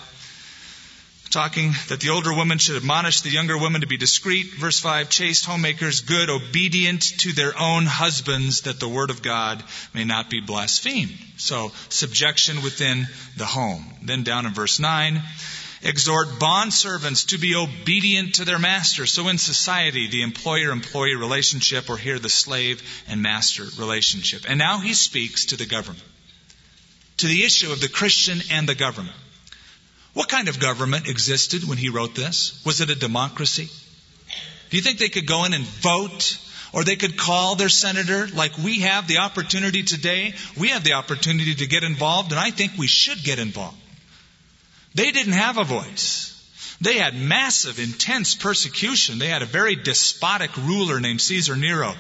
talking 1.34 1.72
that 1.90 2.00
the 2.00 2.10
older 2.10 2.32
woman 2.32 2.60
should 2.60 2.78
admonish 2.78 3.22
the 3.22 3.30
younger 3.30 3.58
woman 3.58 3.82
to 3.82 3.88
be 3.88 3.98
discreet. 3.98 4.54
Verse 4.54 4.80
5, 4.80 5.10
chaste 5.10 5.46
homemakers, 5.46 6.02
good, 6.02 6.30
obedient 6.30 7.02
to 7.02 7.34
their 7.34 7.60
own 7.60 7.88
husbands, 7.88 8.62
that 8.62 8.80
the 8.80 8.88
word 8.88 9.10
of 9.10 9.24
God 9.24 9.64
may 9.96 10.04
not 10.04 10.30
be 10.30 10.42
blasphemed. 10.42 11.18
So, 11.38 11.72
subjection 11.90 12.62
within 12.62 13.08
the 13.36 13.46
home. 13.46 13.84
Then 14.04 14.22
down 14.22 14.46
in 14.46 14.54
verse 14.54 14.80
9, 14.80 15.20
exhort 15.84 16.28
bondservants 16.40 17.28
to 17.28 17.38
be 17.38 17.56
obedient 17.56 18.36
to 18.36 18.46
their 18.46 18.60
master. 18.60 19.06
So 19.06 19.28
in 19.28 19.38
society, 19.38 20.08
the 20.08 20.22
employer-employee 20.24 21.16
relationship, 21.16 21.90
or 21.90 21.98
here 21.98 22.20
the 22.20 22.30
slave 22.30 22.82
and 23.08 23.22
master 23.22 23.64
relationship. 23.78 24.44
And 24.48 24.58
now 24.58 24.80
he 24.80 24.94
speaks 24.94 25.46
to 25.46 25.58
the 25.58 25.66
government, 25.66 26.04
to 27.18 27.28
the 27.28 27.44
issue 27.44 27.72
of 27.72 27.82
the 27.82 27.90
Christian 27.90 28.40
and 28.52 28.68
the 28.68 28.76
government. 28.76 29.16
What 30.14 30.30
kind 30.30 30.48
of 30.48 30.60
government 30.60 31.10
existed 31.10 31.68
when 31.68 31.78
he 31.78 31.90
wrote 31.90 32.16
this? 32.16 32.62
Was 32.66 32.82
it 32.82 32.90
a 32.90 32.96
democracy? 32.96 33.68
Do 34.70 34.78
you 34.78 34.84
think 34.84 35.00
they 35.00 35.10
could 35.10 35.28
go 35.28 35.44
in 35.46 35.54
and 35.54 35.66
vote? 35.66 36.40
Or 36.76 36.84
they 36.84 36.96
could 36.96 37.20
call 37.20 37.54
their 37.54 37.70
senator 37.70 38.28
like 38.34 38.58
we 38.58 38.80
have 38.80 39.08
the 39.08 39.20
opportunity 39.20 39.84
today. 39.84 40.34
We 40.58 40.70
have 40.70 40.84
the 40.84 40.94
opportunity 40.94 41.54
to 41.54 41.68
get 41.68 41.84
involved, 41.84 42.32
and 42.32 42.40
I 42.40 42.50
think 42.50 42.72
we 42.80 42.88
should 42.88 43.24
get 43.24 43.38
involved. 43.38 43.78
They 44.96 45.12
didn't 45.12 45.34
have 45.34 45.58
a 45.58 45.64
voice. 45.64 46.30
They 46.82 46.98
had 46.98 47.16
massive, 47.16 47.80
intense 47.80 48.36
persecution. 48.36 49.18
They 49.18 49.30
had 49.30 49.42
a 49.42 49.48
very 49.48 49.76
despotic 49.76 50.56
ruler 50.58 51.00
named 51.00 51.22
Caesar 51.22 51.56
Nero 51.56 51.96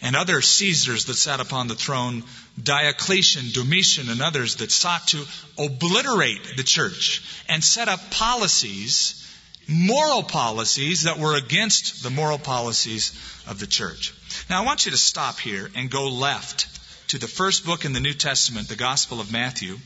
and 0.00 0.16
other 0.16 0.40
Caesars 0.42 1.06
that 1.06 1.14
sat 1.14 1.40
upon 1.40 1.68
the 1.68 1.74
throne, 1.74 2.24
Diocletian, 2.62 3.50
Domitian, 3.52 4.08
and 4.08 4.20
others 4.20 4.56
that 4.56 4.72
sought 4.72 5.08
to 5.08 5.24
obliterate 5.58 6.56
the 6.56 6.64
church 6.64 7.22
and 7.48 7.62
set 7.62 7.88
up 7.88 8.10
policies, 8.10 9.28
moral 9.68 10.22
policies 10.22 11.02
that 11.02 11.18
were 11.18 11.36
against 11.36 12.02
the 12.02 12.10
moral 12.10 12.38
policies 12.38 13.12
of 13.46 13.60
the 13.60 13.66
church. 13.66 14.12
Now 14.50 14.62
I 14.62 14.66
want 14.66 14.84
you 14.84 14.90
to 14.90 14.98
stop 14.98 15.38
here 15.38 15.70
and 15.74 15.90
go 15.90 16.08
left 16.08 16.71
to 17.12 17.18
the 17.18 17.28
first 17.28 17.66
book 17.66 17.84
in 17.84 17.92
the 17.92 18.00
New 18.00 18.14
Testament, 18.14 18.68
the 18.68 18.74
Gospel 18.74 19.20
of 19.20 19.30
Matthew, 19.30 19.76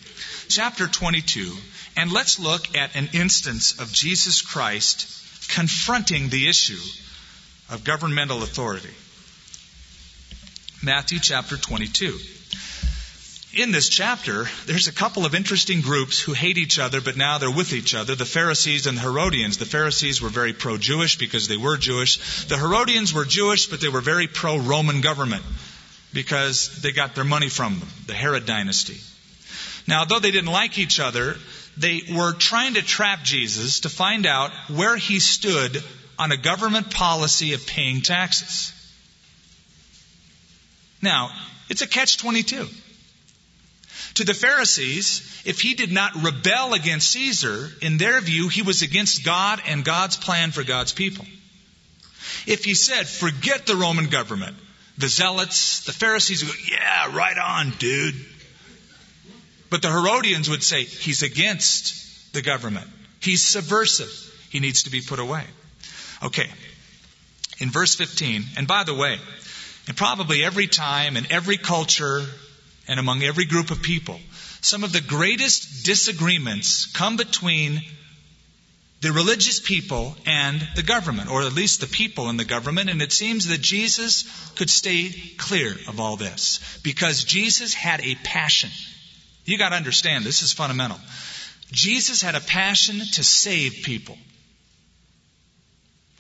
chapter 0.46 0.86
22, 0.86 1.56
and 1.96 2.12
let's 2.12 2.38
look 2.38 2.76
at 2.76 2.94
an 2.94 3.08
instance 3.14 3.80
of 3.80 3.92
Jesus 3.92 4.42
Christ 4.42 5.48
confronting 5.48 6.28
the 6.28 6.48
issue 6.48 6.78
of 7.68 7.82
governmental 7.82 8.44
authority. 8.44 8.94
Matthew 10.84 11.18
chapter 11.18 11.56
22. 11.56 12.16
In 13.54 13.72
this 13.72 13.88
chapter, 13.88 14.46
there's 14.66 14.86
a 14.86 14.92
couple 14.92 15.26
of 15.26 15.34
interesting 15.34 15.80
groups 15.80 16.20
who 16.20 16.32
hate 16.32 16.58
each 16.58 16.78
other, 16.78 17.00
but 17.00 17.16
now 17.16 17.38
they're 17.38 17.50
with 17.50 17.72
each 17.72 17.96
other. 17.96 18.14
The 18.14 18.24
Pharisees 18.24 18.86
and 18.86 18.96
the 18.96 19.02
Herodians. 19.02 19.56
The 19.56 19.64
Pharisees 19.64 20.22
were 20.22 20.28
very 20.28 20.52
pro-Jewish 20.52 21.18
because 21.18 21.48
they 21.48 21.56
were 21.56 21.76
Jewish. 21.76 22.44
The 22.44 22.56
Herodians 22.56 23.12
were 23.12 23.24
Jewish, 23.24 23.66
but 23.66 23.80
they 23.80 23.88
were 23.88 24.00
very 24.00 24.28
pro-Roman 24.28 25.00
government 25.00 25.42
because 26.16 26.81
they 26.81 26.92
got 26.92 27.14
their 27.14 27.24
money 27.24 27.50
from 27.50 27.79
them, 27.79 27.88
the 28.07 28.14
Herod 28.14 28.46
dynasty. 28.46 28.96
Now, 29.87 30.07
though 30.07 30.18
they 30.18 30.31
didn't 30.31 30.50
like 30.50 30.79
each 30.79 30.98
other, 30.98 31.37
they 31.76 32.00
were 32.11 32.33
trying 32.33 32.74
to 32.74 32.83
trap 32.83 33.22
Jesus 33.22 33.81
to 33.81 33.90
find 33.90 34.24
out 34.24 34.50
where 34.74 34.96
he 34.96 35.20
stood 35.20 35.85
on 36.18 36.33
a 36.33 36.38
government 36.38 36.90
policy 36.90 37.52
of 37.52 37.66
paying 37.66 38.00
taxes. 38.00 38.72
Now, 41.02 41.29
it's 41.68 41.83
a 41.83 41.87
catch 41.87 42.16
22. 42.16 42.66
To 44.14 44.24
the 44.24 44.33
Pharisees, 44.33 45.42
if 45.44 45.61
he 45.61 45.74
did 45.74 45.92
not 45.92 46.14
rebel 46.24 46.72
against 46.72 47.11
Caesar, 47.11 47.68
in 47.83 47.98
their 47.98 48.22
view, 48.22 48.48
he 48.48 48.62
was 48.62 48.81
against 48.81 49.22
God 49.22 49.61
and 49.66 49.85
God's 49.85 50.16
plan 50.16 50.50
for 50.50 50.64
God's 50.64 50.94
people. 50.94 51.26
If 52.46 52.64
he 52.64 52.72
said, 52.72 53.07
forget 53.07 53.66
the 53.66 53.76
Roman 53.76 54.07
government, 54.07 54.57
The 54.98 55.09
zealots, 55.09 55.85
the 55.85 55.92
Pharisees 55.92 56.44
would 56.44 56.52
go, 56.52 56.59
yeah, 56.70 57.14
right 57.14 57.37
on, 57.37 57.70
dude. 57.78 58.14
But 59.68 59.82
the 59.82 59.90
Herodians 59.90 60.48
would 60.48 60.62
say, 60.62 60.85
he's 60.85 61.22
against 61.22 62.32
the 62.32 62.42
government. 62.42 62.87
He's 63.20 63.42
subversive. 63.42 64.11
He 64.50 64.61
needs 64.61 64.85
to 64.85 64.90
be 64.90 65.00
put 65.00 65.18
away. 65.18 65.44
Okay. 66.22 66.48
In 67.59 67.70
verse 67.70 67.94
15, 67.94 68.44
and 68.56 68.66
by 68.66 68.85
the 68.85 68.94
way, 68.94 69.18
in 69.88 69.94
probably 69.94 70.44
every 70.44 70.66
time, 70.66 71.16
in 71.16 71.30
every 71.30 71.56
culture, 71.56 72.24
and 72.88 73.00
among 73.00 73.22
every 73.22 73.44
group 73.44 73.70
of 73.70 73.82
people, 73.82 74.20
some 74.61 74.85
of 74.85 74.92
the 74.92 75.00
greatest 75.00 75.85
disagreements 75.85 76.87
come 76.87 77.16
between 77.16 77.82
the 79.07 79.12
religious 79.12 79.61
people 79.61 80.16
and 80.27 80.61
the 80.75 80.83
government, 80.83 81.31
or 81.31 81.42
at 81.42 81.53
least 81.53 81.81
the 81.81 81.87
people 81.87 82.29
and 82.29 82.40
the 82.40 82.45
government, 82.45 82.90
and 82.90 83.01
it 83.01 83.12
seems 83.12 83.47
that 83.47 83.61
Jesus 83.61 84.25
could 84.57 84.69
stay 84.69 85.12
clear 85.38 85.77
of 85.87 86.01
all 86.01 86.16
this 86.16 86.81
because 86.83 87.23
Jesus 87.23 87.73
had 87.73 88.01
a 88.01 88.16
passion. 88.25 88.69
You 89.45 89.59
got 89.59 89.69
to 89.69 89.77
understand, 89.77 90.25
this 90.25 90.42
is 90.42 90.53
fundamental. 90.53 90.99
Jesus 91.71 92.21
had 92.21 92.35
a 92.35 92.40
passion 92.40 92.99
to 92.99 93.23
save 93.23 93.85
people. 93.85 94.19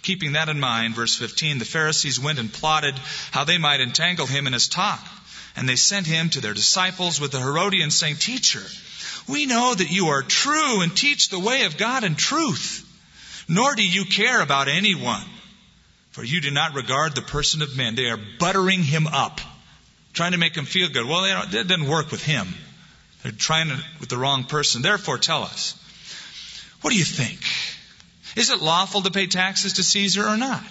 Keeping 0.02 0.34
that 0.34 0.48
in 0.48 0.60
mind, 0.60 0.94
verse 0.94 1.16
15, 1.16 1.58
the 1.58 1.64
Pharisees 1.64 2.20
went 2.20 2.38
and 2.38 2.52
plotted 2.52 2.94
how 3.32 3.42
they 3.42 3.58
might 3.58 3.80
entangle 3.80 4.26
him 4.26 4.46
in 4.46 4.52
his 4.52 4.68
talk. 4.68 5.04
And 5.56 5.68
they 5.68 5.74
sent 5.74 6.06
him 6.06 6.30
to 6.30 6.40
their 6.40 6.54
disciples 6.54 7.20
with 7.20 7.32
the 7.32 7.40
Herodians, 7.40 7.96
saying, 7.96 8.16
Teacher, 8.16 8.62
we 9.28 9.46
know 9.46 9.74
that 9.74 9.90
you 9.90 10.08
are 10.08 10.22
true 10.22 10.82
and 10.82 10.96
teach 10.96 11.28
the 11.28 11.40
way 11.40 11.64
of 11.64 11.76
God 11.76 12.04
in 12.04 12.14
truth, 12.14 12.84
nor 13.48 13.74
do 13.74 13.86
you 13.86 14.04
care 14.04 14.40
about 14.40 14.68
anyone, 14.68 15.22
for 16.10 16.24
you 16.24 16.40
do 16.40 16.50
not 16.50 16.74
regard 16.74 17.14
the 17.14 17.22
person 17.22 17.62
of 17.62 17.76
men. 17.76 17.94
They 17.94 18.06
are 18.06 18.18
buttering 18.38 18.82
him 18.82 19.06
up, 19.06 19.40
trying 20.12 20.32
to 20.32 20.38
make 20.38 20.56
him 20.56 20.64
feel 20.64 20.88
good. 20.88 21.06
Well, 21.06 21.24
it 21.24 21.68
doesn't 21.68 21.88
work 21.88 22.10
with 22.10 22.22
him. 22.22 22.48
They're 23.22 23.32
trying 23.32 23.70
it 23.70 23.80
with 24.00 24.08
the 24.08 24.16
wrong 24.16 24.44
person. 24.44 24.82
Therefore, 24.82 25.18
tell 25.18 25.42
us, 25.42 25.74
what 26.80 26.92
do 26.92 26.98
you 26.98 27.04
think? 27.04 27.40
Is 28.36 28.50
it 28.50 28.60
lawful 28.60 29.02
to 29.02 29.10
pay 29.10 29.26
taxes 29.26 29.74
to 29.74 29.82
Caesar 29.82 30.26
or 30.26 30.36
not? 30.36 30.62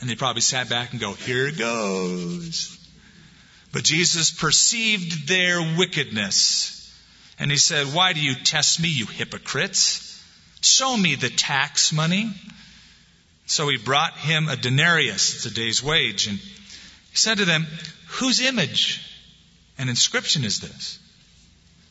And 0.00 0.08
they 0.08 0.14
probably 0.14 0.42
sat 0.42 0.68
back 0.68 0.92
and 0.92 1.00
go, 1.00 1.12
Here 1.12 1.50
goes. 1.52 2.78
But 3.72 3.84
Jesus 3.84 4.30
perceived 4.30 5.28
their 5.28 5.76
wickedness. 5.76 6.81
And 7.42 7.50
he 7.50 7.56
said, 7.56 7.88
Why 7.88 8.12
do 8.12 8.20
you 8.20 8.36
test 8.36 8.80
me, 8.80 8.88
you 8.88 9.04
hypocrites? 9.04 10.24
Show 10.60 10.96
me 10.96 11.16
the 11.16 11.28
tax 11.28 11.92
money. 11.92 12.30
So 13.46 13.68
he 13.68 13.78
brought 13.78 14.16
him 14.16 14.48
a 14.48 14.54
denarius, 14.54 15.34
it's 15.34 15.46
a 15.46 15.50
day's 15.52 15.82
wage. 15.82 16.28
And 16.28 16.38
he 16.38 17.16
said 17.16 17.38
to 17.38 17.44
them, 17.44 17.66
Whose 18.20 18.40
image 18.40 19.04
and 19.76 19.90
inscription 19.90 20.44
is 20.44 20.60
this? 20.60 21.00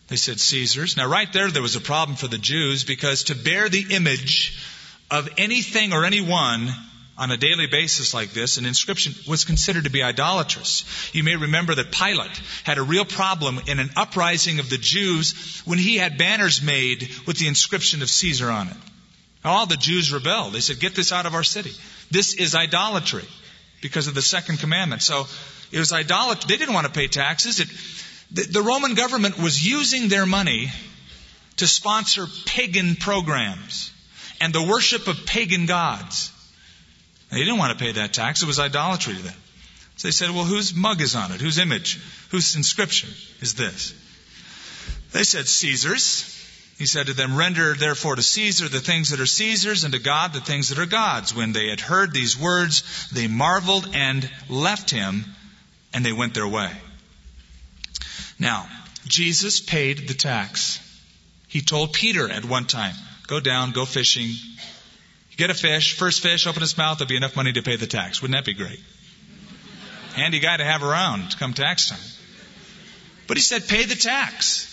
They 0.08 0.16
said 0.16 0.40
Caesar's. 0.40 0.96
Now, 0.96 1.10
right 1.10 1.32
there, 1.34 1.52
there 1.52 1.62
was 1.62 1.76
a 1.76 1.82
problem 1.82 2.16
for 2.16 2.30
the 2.30 2.38
Jews 2.38 2.86
because 2.86 3.26
to 3.26 3.36
bear 3.36 3.68
the 3.68 3.88
image 3.90 4.58
of 5.12 5.28
anything 5.38 5.92
or 5.92 6.06
anyone 6.06 6.74
on 7.18 7.30
a 7.30 7.38
daily 7.38 7.68
basis 7.68 8.14
like 8.14 8.32
this, 8.32 8.58
an 8.58 8.66
inscription 8.66 9.14
was 9.28 9.46
considered 9.46 9.84
to 9.84 9.90
be 9.90 10.02
idolatrous. 10.02 10.86
You 11.14 11.24
may 11.24 11.36
remember 11.36 11.76
that 11.76 11.92
Pilate 11.92 12.42
had 12.64 12.78
a 12.78 12.84
real 12.84 13.06
problem 13.06 13.60
in 13.68 13.80
an 13.80 13.90
uprising 13.96 14.60
of 14.60 14.70
the 14.70 14.78
Jews 14.78 15.62
when 15.66 15.78
he 15.78 15.98
had 15.98 16.18
banners 16.18 16.62
made 16.62 17.10
with 17.28 17.38
the 17.38 17.48
inscription 17.48 18.02
of 18.02 18.10
Caesar 18.10 18.50
on 18.50 18.70
it. 18.70 18.78
All 19.44 19.66
the 19.66 19.78
Jews 19.78 20.12
rebelled. 20.12 20.54
They 20.54 20.60
said, 20.60 20.80
Get 20.80 20.96
this 20.96 21.12
out 21.12 21.26
of 21.26 21.34
our 21.34 21.44
city. 21.44 21.72
This 22.10 22.34
is 22.34 22.56
idolatry 22.56 23.26
because 23.82 24.08
of 24.08 24.16
the 24.16 24.22
second 24.22 24.60
commandment. 24.60 25.02
So 25.02 25.28
it 25.72 25.80
was 25.80 25.92
idolatry. 25.92 26.46
They 26.48 26.58
didn't 26.58 26.74
want 26.74 26.88
to 26.88 26.94
pay 26.94 27.08
taxes. 27.08 27.60
It, 27.60 27.70
the, 28.32 28.44
the 28.44 28.62
Roman 28.62 28.94
government 28.94 29.38
was 29.38 29.66
using 29.66 30.08
their 30.08 30.26
money 30.26 30.72
to 31.58 31.68
sponsor 31.68 32.28
pagan 32.46 32.96
programs 32.96 33.92
and 34.40 34.54
the 34.54 34.64
worship 34.64 35.08
of 35.08 35.26
pagan 35.26 35.66
gods. 35.66 36.32
They 37.32 37.40
didn't 37.40 37.58
want 37.58 37.78
to 37.78 37.84
pay 37.84 37.94
that 37.94 38.14
tax. 38.14 38.44
It 38.44 38.48
was 38.48 38.60
idolatry 38.60 39.16
to 39.16 39.22
them. 39.22 39.34
So 39.96 40.08
they 40.08 40.12
said, 40.12 40.32
well, 40.32 40.44
whose 40.44 40.74
mug 40.74 41.02
is 41.02 41.16
on 41.16 41.32
it? 41.32 41.42
Whose 41.42 41.58
image? 41.58 42.02
Whose 42.30 42.56
inscription 42.56 43.10
is 43.40 43.56
this? 43.56 43.94
They 45.12 45.24
said, 45.24 45.48
Caesar's. 45.48 46.38
He 46.78 46.88
said 46.88 47.08
to 47.08 47.14
them, 47.14 47.38
Render 47.38 47.76
therefore 47.76 48.16
to 48.16 48.24
Caesar 48.24 48.68
the 48.68 48.80
things 48.80 49.10
that 49.10 49.20
are 49.20 49.28
Caesar's, 49.28 49.84
and 49.84 49.94
to 49.94 50.00
God 50.00 50.34
the 50.34 50.42
things 50.42 50.70
that 50.70 50.80
are 50.80 50.88
God's. 50.88 51.36
When 51.36 51.54
they 51.54 51.70
had 51.70 51.80
heard 51.80 52.12
these 52.12 52.40
words, 52.40 53.10
they 53.12 53.28
marveled 53.28 53.88
and 53.94 54.28
left 54.50 54.90
him, 54.90 55.24
and 55.94 56.04
they 56.04 56.12
went 56.12 56.34
their 56.34 56.48
way. 56.48 56.72
Now, 58.40 58.68
Jesus 59.06 59.60
paid 59.60 60.08
the 60.08 60.16
tax. 60.16 60.80
He 61.48 61.62
told 61.62 61.94
Peter 61.94 62.28
at 62.28 62.46
one 62.46 62.66
time, 62.66 62.96
go 63.28 63.40
down, 63.40 63.72
go 63.72 63.86
fishing. 63.86 64.32
Get 65.42 65.50
a 65.50 65.56
fish, 65.56 65.98
first 65.98 66.22
fish, 66.22 66.46
open 66.46 66.62
his 66.62 66.78
mouth, 66.78 67.00
there'll 67.00 67.10
be 67.10 67.16
enough 67.16 67.36
money 67.36 67.52
to 67.52 67.64
pay 67.64 67.76
the 67.76 67.88
tax. 67.88 68.22
Wouldn't 68.22 68.38
that 68.38 68.46
be 68.46 68.54
great? 68.54 68.80
Handy 70.14 70.40
guy 70.40 70.56
to 70.56 70.64
have 70.64 70.84
around 70.84 71.36
come 71.40 71.56
tax 71.56 71.90
time. 71.90 72.00
But 73.26 73.38
he 73.38 73.42
said, 73.42 73.68
pay 73.68 73.86
the 73.86 73.96
tax. 73.96 74.68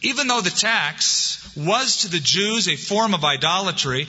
Even 0.00 0.26
though 0.26 0.40
the 0.40 0.48
tax 0.48 1.54
was 1.54 1.98
to 1.98 2.08
the 2.08 2.18
Jews 2.18 2.66
a 2.66 2.76
form 2.76 3.12
of 3.12 3.26
idolatry, 3.26 4.08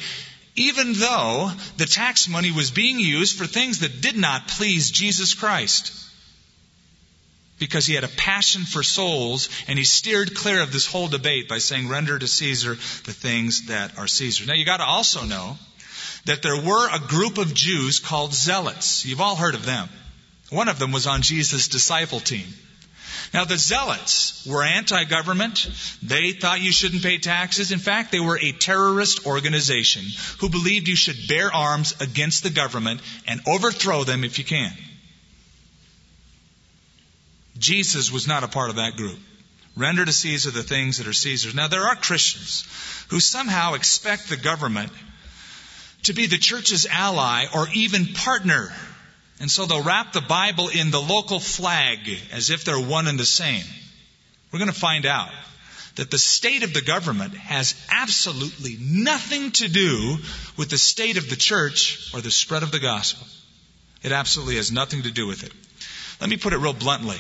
even 0.55 0.93
though 0.93 1.51
the 1.75 1.87
tax 1.87 2.29
money 2.29 2.53
was 2.53 2.71
being 2.71 2.97
used 2.97 3.37
for 3.37 3.45
things 3.45 3.79
that 3.79 3.99
did 3.99 4.15
not 4.15 4.47
please 4.47 4.91
Jesus 4.91 5.33
Christ 5.33 6.07
because 7.60 7.86
he 7.86 7.96
had 7.96 8.04
a 8.04 8.10
passion 8.10 8.63
for 8.63 8.84
souls 8.84 9.50
and 9.67 9.78
he 9.78 9.86
steered 9.86 10.36
clear 10.36 10.62
of 10.62 10.72
this 10.72 10.86
whole 10.86 11.08
debate 11.08 11.50
by 11.50 11.58
saying, 11.58 11.88
render 11.88 12.17
to 12.17 12.28
Caesar 12.28 12.76
the 12.76 13.13
things 13.13 13.67
that 13.67 13.98
are 13.98 14.08
Caesar. 14.08 14.46
Now 14.46 14.54
you 14.54 14.65
gotta 14.65 14.84
also 14.84 15.24
know 15.24 15.58
that 16.26 16.41
there 16.41 16.62
were 16.62 16.89
a 16.93 17.00
group 17.00 17.38
of 17.38 17.54
Jews 17.54 18.00
called 18.00 18.34
zealots. 18.34 19.06
You've 19.06 19.22
all 19.22 19.36
heard 19.36 19.56
of 19.56 19.65
them. 19.65 19.89
One 20.50 20.67
of 20.67 20.80
them 20.80 20.91
was 20.91 21.08
on 21.08 21.22
Jesus' 21.22 21.67
disciple 21.67 22.20
team. 22.20 22.48
Now 23.34 23.43
the 23.46 23.58
zealots 23.58 24.46
were 24.46 24.63
anti-government. 24.63 25.70
They 26.02 26.32
thought 26.32 26.62
you 26.62 26.72
shouldn't 26.72 27.04
pay 27.04 27.17
taxes. 27.17 27.72
In 27.72 27.80
fact, 27.80 28.12
they 28.12 28.20
were 28.20 28.39
a 28.39 28.52
terrorist 28.54 29.26
organization 29.26 30.04
who 30.39 30.50
believed 30.50 30.88
you 30.88 30.96
should 30.96 31.28
bear 31.28 31.54
arms 31.54 32.00
against 32.00 32.43
the 32.43 32.50
government 32.50 33.02
and 33.28 33.41
overthrow 33.48 34.04
them 34.04 34.24
if 34.24 34.38
you 34.38 34.46
can. 34.46 34.72
Jesus 37.60 38.12
was 38.12 38.28
not 38.28 38.43
a 38.43 38.48
part 38.48 38.70
of 38.70 38.78
that 38.78 38.96
group. 38.96 39.20
Render 39.76 40.04
to 40.04 40.12
Caesar 40.12 40.52
the 40.52 40.63
things 40.63 40.98
that 40.98 41.08
are 41.08 41.13
Caesar's. 41.13 41.54
Now, 41.54 41.67
there 41.67 41.86
are 41.86 41.96
Christians 41.96 42.65
who 43.10 43.20
somehow 43.20 43.76
expect 43.76 44.28
the 44.28 44.38
government 44.38 44.91
to 46.04 46.13
be 46.13 46.26
the 46.26 46.38
church's 46.38 46.88
ally 46.88 47.46
or 47.54 47.67
even 47.74 48.08
partner. 48.13 48.72
And 49.39 49.52
so 49.52 49.65
they'll 49.65 49.84
wrap 49.84 50.13
the 50.13 50.22
Bible 50.22 50.70
in 50.70 50.89
the 50.89 51.02
local 51.02 51.39
flag 51.39 52.00
as 52.32 52.50
if 52.50 52.63
they're 52.63 52.80
one 52.80 53.08
and 53.08 53.20
the 53.20 53.26
same. 53.26 53.63
We're 54.52 54.60
going 54.60 54.72
to 54.72 54.80
find 54.80 55.06
out 55.06 55.30
that 55.96 56.10
the 56.10 56.17
state 56.17 56.63
of 56.63 56.74
the 56.74 56.82
government 56.82 57.36
has 57.36 57.76
absolutely 57.91 58.78
nothing 58.80 59.52
to 59.52 59.67
do 59.67 60.17
with 60.56 60.70
the 60.70 60.78
state 60.78 61.17
of 61.17 61.30
the 61.30 61.36
church 61.36 62.12
or 62.13 62.22
the 62.22 62.32
spread 62.32 62.63
of 62.63 62.72
the 62.72 62.80
gospel. 62.80 63.28
It 64.04 64.12
absolutely 64.12 64.56
has 64.56 64.72
nothing 64.72 65.04
to 65.04 65.12
do 65.12 65.28
with 65.28 65.43
it. 65.43 65.52
Let 66.22 66.30
me 66.30 66.38
put 66.38 66.54
it 66.54 66.58
real 66.58 66.74
bluntly. 66.74 67.17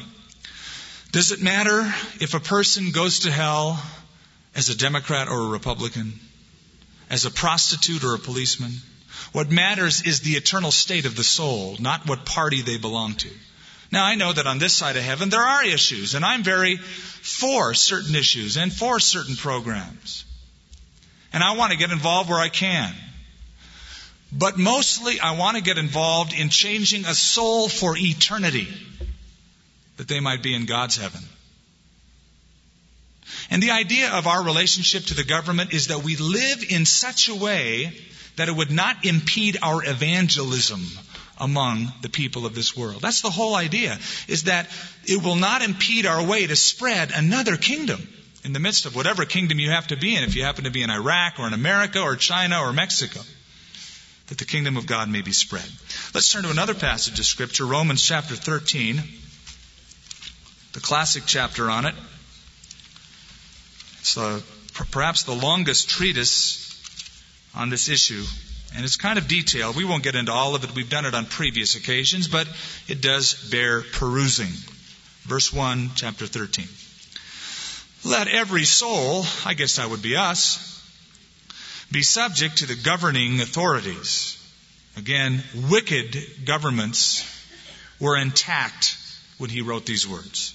Does 1.11 1.31
it 1.31 1.41
matter 1.41 1.81
if 2.19 2.33
a 2.33 2.39
person 2.39 2.91
goes 2.91 3.19
to 3.19 3.31
hell 3.31 3.81
as 4.55 4.69
a 4.69 4.77
Democrat 4.77 5.29
or 5.29 5.39
a 5.39 5.49
Republican? 5.49 6.13
As 7.09 7.25
a 7.25 7.31
prostitute 7.31 8.03
or 8.03 8.15
a 8.15 8.19
policeman? 8.19 8.73
What 9.31 9.49
matters 9.49 10.01
is 10.01 10.19
the 10.19 10.35
eternal 10.35 10.71
state 10.71 11.05
of 11.05 11.15
the 11.15 11.23
soul, 11.23 11.77
not 11.79 12.07
what 12.07 12.25
party 12.25 12.61
they 12.61 12.77
belong 12.77 13.15
to. 13.15 13.29
Now 13.89 14.03
I 14.03 14.15
know 14.15 14.33
that 14.33 14.47
on 14.47 14.59
this 14.59 14.73
side 14.73 14.97
of 14.97 15.03
heaven 15.03 15.29
there 15.29 15.41
are 15.41 15.63
issues, 15.63 16.13
and 16.13 16.25
I'm 16.25 16.43
very 16.43 16.75
for 16.77 17.73
certain 17.73 18.15
issues 18.15 18.57
and 18.57 18.71
for 18.71 18.99
certain 18.99 19.37
programs. 19.37 20.25
And 21.31 21.41
I 21.41 21.55
want 21.55 21.71
to 21.71 21.77
get 21.77 21.91
involved 21.91 22.29
where 22.29 22.39
I 22.39 22.49
can. 22.49 22.93
But 24.31 24.57
mostly 24.57 25.21
I 25.21 25.37
want 25.37 25.55
to 25.55 25.63
get 25.63 25.77
involved 25.77 26.33
in 26.33 26.49
changing 26.49 27.05
a 27.05 27.15
soul 27.15 27.69
for 27.69 27.95
eternity 27.97 28.67
that 29.97 30.07
they 30.07 30.19
might 30.19 30.41
be 30.41 30.53
in 30.53 30.65
God's 30.65 30.97
heaven. 30.97 31.21
And 33.49 33.61
the 33.61 33.71
idea 33.71 34.11
of 34.11 34.27
our 34.27 34.43
relationship 34.43 35.05
to 35.05 35.13
the 35.13 35.23
government 35.23 35.73
is 35.73 35.87
that 35.87 36.03
we 36.03 36.15
live 36.15 36.63
in 36.69 36.85
such 36.85 37.29
a 37.29 37.35
way 37.35 37.91
that 38.37 38.47
it 38.47 38.55
would 38.55 38.71
not 38.71 39.05
impede 39.05 39.57
our 39.61 39.83
evangelism 39.83 40.81
among 41.39 41.91
the 42.01 42.09
people 42.09 42.45
of 42.45 42.55
this 42.55 42.75
world. 42.75 43.01
That's 43.01 43.21
the 43.21 43.29
whole 43.29 43.55
idea, 43.55 43.97
is 44.27 44.43
that 44.43 44.69
it 45.05 45.23
will 45.23 45.35
not 45.35 45.61
impede 45.61 46.05
our 46.05 46.23
way 46.25 46.47
to 46.47 46.55
spread 46.55 47.11
another 47.13 47.57
kingdom 47.57 48.07
in 48.43 48.53
the 48.53 48.59
midst 48.59 48.85
of 48.85 48.95
whatever 48.95 49.25
kingdom 49.25 49.59
you 49.59 49.71
have 49.71 49.87
to 49.87 49.97
be 49.97 50.15
in, 50.15 50.23
if 50.23 50.35
you 50.35 50.43
happen 50.43 50.63
to 50.63 50.71
be 50.71 50.83
in 50.83 50.89
Iraq 50.89 51.39
or 51.39 51.47
in 51.47 51.53
America 51.53 52.01
or 52.01 52.15
China 52.15 52.61
or 52.61 52.71
Mexico. 52.71 53.19
that 54.27 54.37
the 54.37 54.45
kingdom 54.45 54.77
of 54.77 54.85
God 54.85 55.09
may 55.09 55.21
be 55.21 55.31
spread. 55.31 55.65
Let's 56.13 56.31
turn 56.31 56.43
to 56.43 56.51
another 56.51 56.73
passage 56.73 57.19
of 57.19 57.25
Scripture, 57.25 57.65
Romans 57.65 58.03
chapter 58.03 58.35
13, 58.35 59.01
the 60.77 60.81
classic 60.81 61.23
chapter 61.25 61.71
on 61.71 61.87
it. 61.87 61.95
It's 64.01 64.13
the, 64.13 64.43
perhaps 64.91 65.23
the 65.23 65.33
longest 65.33 65.89
treatise 65.89 66.63
on 67.55 67.71
this 67.71 67.89
issue, 67.89 68.23
and 68.75 68.85
it's 68.85 68.95
kind 68.95 69.17
of 69.17 69.27
detailed. 69.27 69.75
We 69.75 69.85
won't 69.85 70.03
get 70.03 70.13
into 70.13 70.31
all 70.31 70.53
of 70.53 70.63
it. 70.63 70.75
We've 70.75 70.87
done 70.87 71.07
it 71.07 71.15
on 71.15 71.25
previous 71.25 71.73
occasions, 71.75 72.27
but 72.27 72.47
it 72.87 73.01
does 73.01 73.49
bear 73.49 73.81
perusing. 73.81 74.51
Verse 75.23 75.51
1, 75.51 75.93
chapter 75.95 76.27
13. 76.27 76.67
Let 78.05 78.27
every 78.27 78.65
soul, 78.65 79.25
I 79.47 79.55
guess 79.55 79.77
that 79.77 79.89
would 79.89 80.03
be 80.03 80.15
us, 80.15 80.59
be 81.91 82.03
subject 82.03 82.59
to 82.59 82.67
the 82.67 82.75
governing 82.75 83.41
authorities. 83.41 84.37
Again, 84.95 85.41
wicked 85.71 86.45
governments 86.45 87.25
were 87.99 88.15
intact 88.15 88.95
when 89.39 89.49
he 89.49 89.61
wrote 89.61 89.87
these 89.87 90.07
words. 90.07 90.53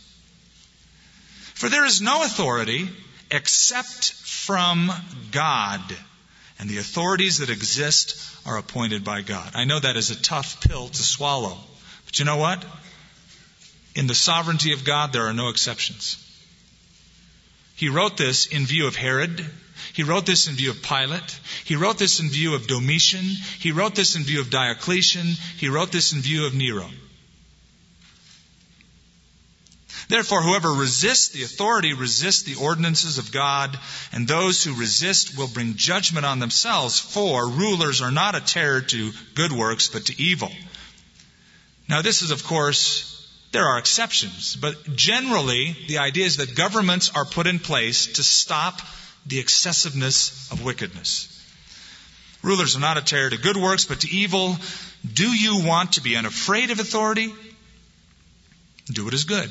For 1.62 1.68
there 1.68 1.84
is 1.84 2.00
no 2.00 2.24
authority 2.24 2.88
except 3.30 4.14
from 4.14 4.90
God, 5.30 5.80
and 6.58 6.68
the 6.68 6.78
authorities 6.78 7.38
that 7.38 7.50
exist 7.50 8.16
are 8.44 8.58
appointed 8.58 9.04
by 9.04 9.22
God. 9.22 9.52
I 9.54 9.62
know 9.62 9.78
that 9.78 9.96
is 9.96 10.10
a 10.10 10.20
tough 10.20 10.60
pill 10.68 10.88
to 10.88 11.02
swallow, 11.04 11.56
but 12.04 12.18
you 12.18 12.24
know 12.24 12.38
what? 12.38 12.64
In 13.94 14.08
the 14.08 14.14
sovereignty 14.16 14.72
of 14.72 14.82
God, 14.82 15.12
there 15.12 15.28
are 15.28 15.32
no 15.32 15.50
exceptions. 15.50 16.16
He 17.76 17.90
wrote 17.90 18.16
this 18.16 18.46
in 18.46 18.66
view 18.66 18.88
of 18.88 18.96
Herod. 18.96 19.46
He 19.92 20.02
wrote 20.02 20.26
this 20.26 20.48
in 20.48 20.56
view 20.56 20.70
of 20.70 20.82
Pilate. 20.82 21.38
He 21.64 21.76
wrote 21.76 21.96
this 21.96 22.18
in 22.18 22.28
view 22.28 22.56
of 22.56 22.66
Domitian. 22.66 23.24
He 23.60 23.70
wrote 23.70 23.94
this 23.94 24.16
in 24.16 24.24
view 24.24 24.40
of 24.40 24.50
Diocletian. 24.50 25.28
He 25.58 25.68
wrote 25.68 25.92
this 25.92 26.12
in 26.12 26.22
view 26.22 26.44
of 26.44 26.54
Nero. 26.54 26.90
Therefore, 30.08 30.42
whoever 30.42 30.70
resists 30.72 31.28
the 31.28 31.44
authority 31.44 31.94
resists 31.94 32.42
the 32.42 32.56
ordinances 32.56 33.18
of 33.18 33.32
God, 33.32 33.78
and 34.12 34.26
those 34.26 34.62
who 34.62 34.74
resist 34.74 35.36
will 35.36 35.48
bring 35.48 35.76
judgment 35.76 36.26
on 36.26 36.38
themselves, 36.38 36.98
for 36.98 37.48
rulers 37.48 38.02
are 38.02 38.10
not 38.10 38.34
a 38.34 38.40
terror 38.40 38.80
to 38.80 39.12
good 39.34 39.52
works, 39.52 39.88
but 39.88 40.06
to 40.06 40.22
evil. 40.22 40.50
Now, 41.88 42.02
this 42.02 42.22
is, 42.22 42.30
of 42.30 42.44
course, 42.44 43.08
there 43.52 43.66
are 43.66 43.78
exceptions, 43.78 44.56
but 44.56 44.96
generally, 44.96 45.76
the 45.86 45.98
idea 45.98 46.24
is 46.24 46.38
that 46.38 46.54
governments 46.54 47.10
are 47.14 47.24
put 47.24 47.46
in 47.46 47.58
place 47.58 48.06
to 48.14 48.22
stop 48.22 48.80
the 49.26 49.38
excessiveness 49.38 50.50
of 50.50 50.64
wickedness. 50.64 51.28
Rulers 52.42 52.76
are 52.76 52.80
not 52.80 52.98
a 52.98 53.02
terror 53.02 53.30
to 53.30 53.36
good 53.36 53.56
works, 53.56 53.84
but 53.84 54.00
to 54.00 54.10
evil. 54.10 54.56
Do 55.12 55.30
you 55.30 55.64
want 55.64 55.92
to 55.92 56.02
be 56.02 56.16
unafraid 56.16 56.70
of 56.70 56.80
authority? 56.80 57.32
Do 58.86 59.04
what 59.04 59.14
is 59.14 59.24
good. 59.24 59.50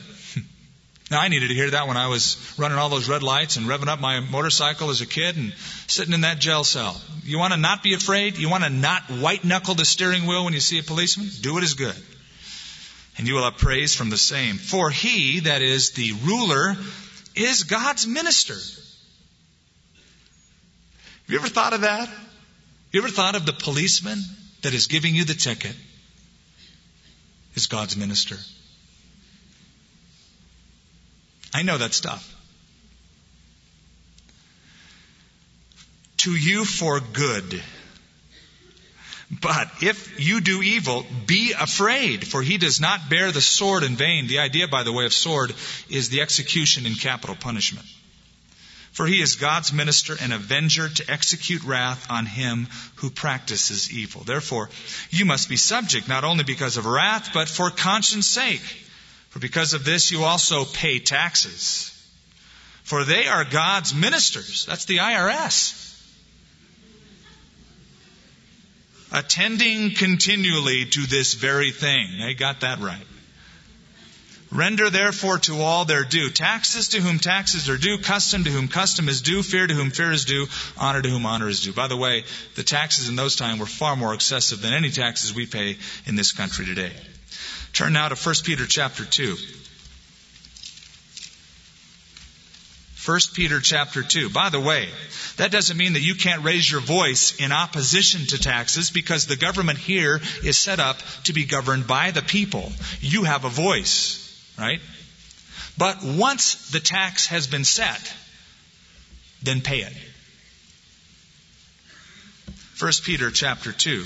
Now, 1.11 1.19
I 1.19 1.27
needed 1.27 1.49
to 1.49 1.53
hear 1.53 1.69
that 1.69 1.87
when 1.87 1.97
I 1.97 2.07
was 2.07 2.37
running 2.57 2.77
all 2.77 2.89
those 2.89 3.09
red 3.09 3.21
lights 3.21 3.57
and 3.57 3.67
revving 3.67 3.89
up 3.89 3.99
my 3.99 4.21
motorcycle 4.21 4.89
as 4.89 5.01
a 5.01 5.05
kid 5.05 5.35
and 5.35 5.53
sitting 5.87 6.13
in 6.13 6.21
that 6.21 6.39
jail 6.39 6.63
cell. 6.63 6.99
You 7.23 7.37
want 7.37 7.53
to 7.53 7.59
not 7.59 7.83
be 7.83 7.93
afraid? 7.93 8.37
You 8.37 8.49
want 8.49 8.63
to 8.63 8.69
not 8.69 9.03
white 9.11 9.43
knuckle 9.43 9.75
the 9.75 9.85
steering 9.85 10.25
wheel 10.25 10.45
when 10.45 10.53
you 10.53 10.61
see 10.61 10.79
a 10.79 10.83
policeman? 10.83 11.29
Do 11.41 11.53
what 11.53 11.63
is 11.63 11.73
good 11.73 11.95
and 13.17 13.27
you 13.27 13.35
will 13.35 13.43
have 13.43 13.57
praise 13.57 13.93
from 13.93 14.09
the 14.09 14.17
same. 14.17 14.55
For 14.55 14.89
he, 14.89 15.41
that 15.41 15.61
is 15.61 15.91
the 15.91 16.13
ruler, 16.23 16.75
is 17.35 17.63
God's 17.63 18.07
minister. 18.07 18.55
Have 18.55 18.63
you 21.27 21.37
ever 21.37 21.47
thought 21.47 21.73
of 21.73 21.81
that? 21.81 22.09
You 22.91 23.01
ever 23.01 23.09
thought 23.09 23.35
of 23.35 23.45
the 23.45 23.53
policeman 23.53 24.19
that 24.63 24.73
is 24.73 24.87
giving 24.87 25.13
you 25.15 25.25
the 25.25 25.33
ticket 25.33 25.75
is 27.55 27.67
God's 27.67 27.95
minister? 27.95 28.37
I 31.53 31.63
know 31.63 31.77
that 31.77 31.93
stuff. 31.93 32.27
To 36.17 36.35
you 36.35 36.65
for 36.65 36.99
good 36.99 37.61
but 39.39 39.71
if 39.81 40.19
you 40.19 40.41
do 40.41 40.61
evil, 40.61 41.05
be 41.25 41.53
afraid, 41.57 42.27
for 42.27 42.41
he 42.41 42.57
does 42.57 42.81
not 42.81 43.09
bear 43.09 43.31
the 43.31 43.39
sword 43.39 43.83
in 43.83 43.95
vain. 43.95 44.27
The 44.27 44.39
idea, 44.39 44.67
by 44.67 44.83
the 44.83 44.91
way, 44.91 45.05
of 45.05 45.13
sword 45.13 45.53
is 45.89 46.09
the 46.09 46.19
execution 46.19 46.85
in 46.85 46.95
capital 46.95 47.35
punishment. 47.35 47.87
For 48.91 49.07
he 49.07 49.21
is 49.21 49.35
God's 49.35 49.71
minister 49.71 50.17
and 50.19 50.33
avenger 50.33 50.89
to 50.89 51.09
execute 51.09 51.63
wrath 51.63 52.11
on 52.11 52.25
him 52.25 52.67
who 52.95 53.09
practices 53.09 53.89
evil. 53.93 54.25
Therefore, 54.25 54.69
you 55.11 55.23
must 55.23 55.47
be 55.47 55.55
subject 55.55 56.09
not 56.09 56.25
only 56.25 56.43
because 56.43 56.75
of 56.75 56.85
wrath, 56.85 57.29
but 57.33 57.47
for 57.47 57.69
conscience 57.69 58.27
sake. 58.27 58.61
For 59.31 59.39
because 59.39 59.73
of 59.73 59.83
this, 59.83 60.11
you 60.11 60.23
also 60.23 60.63
pay 60.63 60.99
taxes. 60.99 61.87
For 62.83 63.03
they 63.03 63.27
are 63.27 63.43
God's 63.43 63.93
ministers. 63.93 64.65
That's 64.65 64.85
the 64.85 64.97
IRS. 64.97 65.81
attending 69.11 69.91
continually 69.91 70.85
to 70.85 71.05
this 71.05 71.33
very 71.33 71.71
thing. 71.71 72.07
They 72.19 72.33
got 72.33 72.61
that 72.61 72.79
right. 72.79 73.05
Render 74.51 74.89
therefore 74.89 75.37
to 75.39 75.61
all 75.61 75.85
their 75.85 76.03
due. 76.03 76.29
Taxes 76.29 76.89
to 76.89 76.99
whom 76.99 77.19
taxes 77.19 77.69
are 77.69 77.77
due, 77.77 77.97
custom 77.97 78.43
to 78.43 78.49
whom 78.49 78.67
custom 78.67 79.07
is 79.07 79.21
due, 79.21 79.43
fear 79.43 79.65
to 79.65 79.73
whom 79.73 79.91
fear 79.91 80.11
is 80.11 80.25
due, 80.25 80.47
honor 80.77 81.01
to 81.01 81.09
whom 81.09 81.25
honor 81.25 81.47
is 81.47 81.61
due. 81.61 81.71
By 81.71 81.87
the 81.87 81.95
way, 81.95 82.25
the 82.55 82.63
taxes 82.63 83.07
in 83.07 83.15
those 83.15 83.37
times 83.37 83.61
were 83.61 83.65
far 83.65 83.95
more 83.95 84.13
excessive 84.13 84.61
than 84.61 84.73
any 84.73 84.89
taxes 84.89 85.33
we 85.33 85.45
pay 85.45 85.77
in 86.05 86.15
this 86.15 86.33
country 86.33 86.65
today. 86.65 86.91
Turn 87.73 87.93
now 87.93 88.09
to 88.09 88.15
1 88.15 88.35
Peter 88.43 88.65
chapter 88.65 89.05
2. 89.05 89.35
1 93.05 93.19
Peter 93.33 93.59
chapter 93.59 94.03
2. 94.03 94.29
By 94.29 94.49
the 94.49 94.59
way, 94.59 94.87
that 95.37 95.51
doesn't 95.51 95.77
mean 95.77 95.93
that 95.93 96.01
you 96.01 96.13
can't 96.13 96.43
raise 96.43 96.69
your 96.69 96.81
voice 96.81 97.35
in 97.39 97.51
opposition 97.51 98.27
to 98.27 98.37
taxes 98.37 98.91
because 98.91 99.25
the 99.25 99.35
government 99.35 99.79
here 99.79 100.21
is 100.43 100.57
set 100.57 100.79
up 100.79 100.97
to 101.23 101.33
be 101.33 101.45
governed 101.45 101.87
by 101.87 102.11
the 102.11 102.21
people. 102.21 102.71
You 102.99 103.23
have 103.23 103.43
a 103.43 103.49
voice, 103.49 104.19
right? 104.59 104.81
But 105.77 106.03
once 106.03 106.69
the 106.69 106.79
tax 106.79 107.27
has 107.27 107.47
been 107.47 107.63
set, 107.63 108.13
then 109.41 109.61
pay 109.61 109.79
it. 109.79 109.93
1 112.79 112.91
Peter 113.03 113.31
chapter 113.31 113.71
2. 113.71 114.05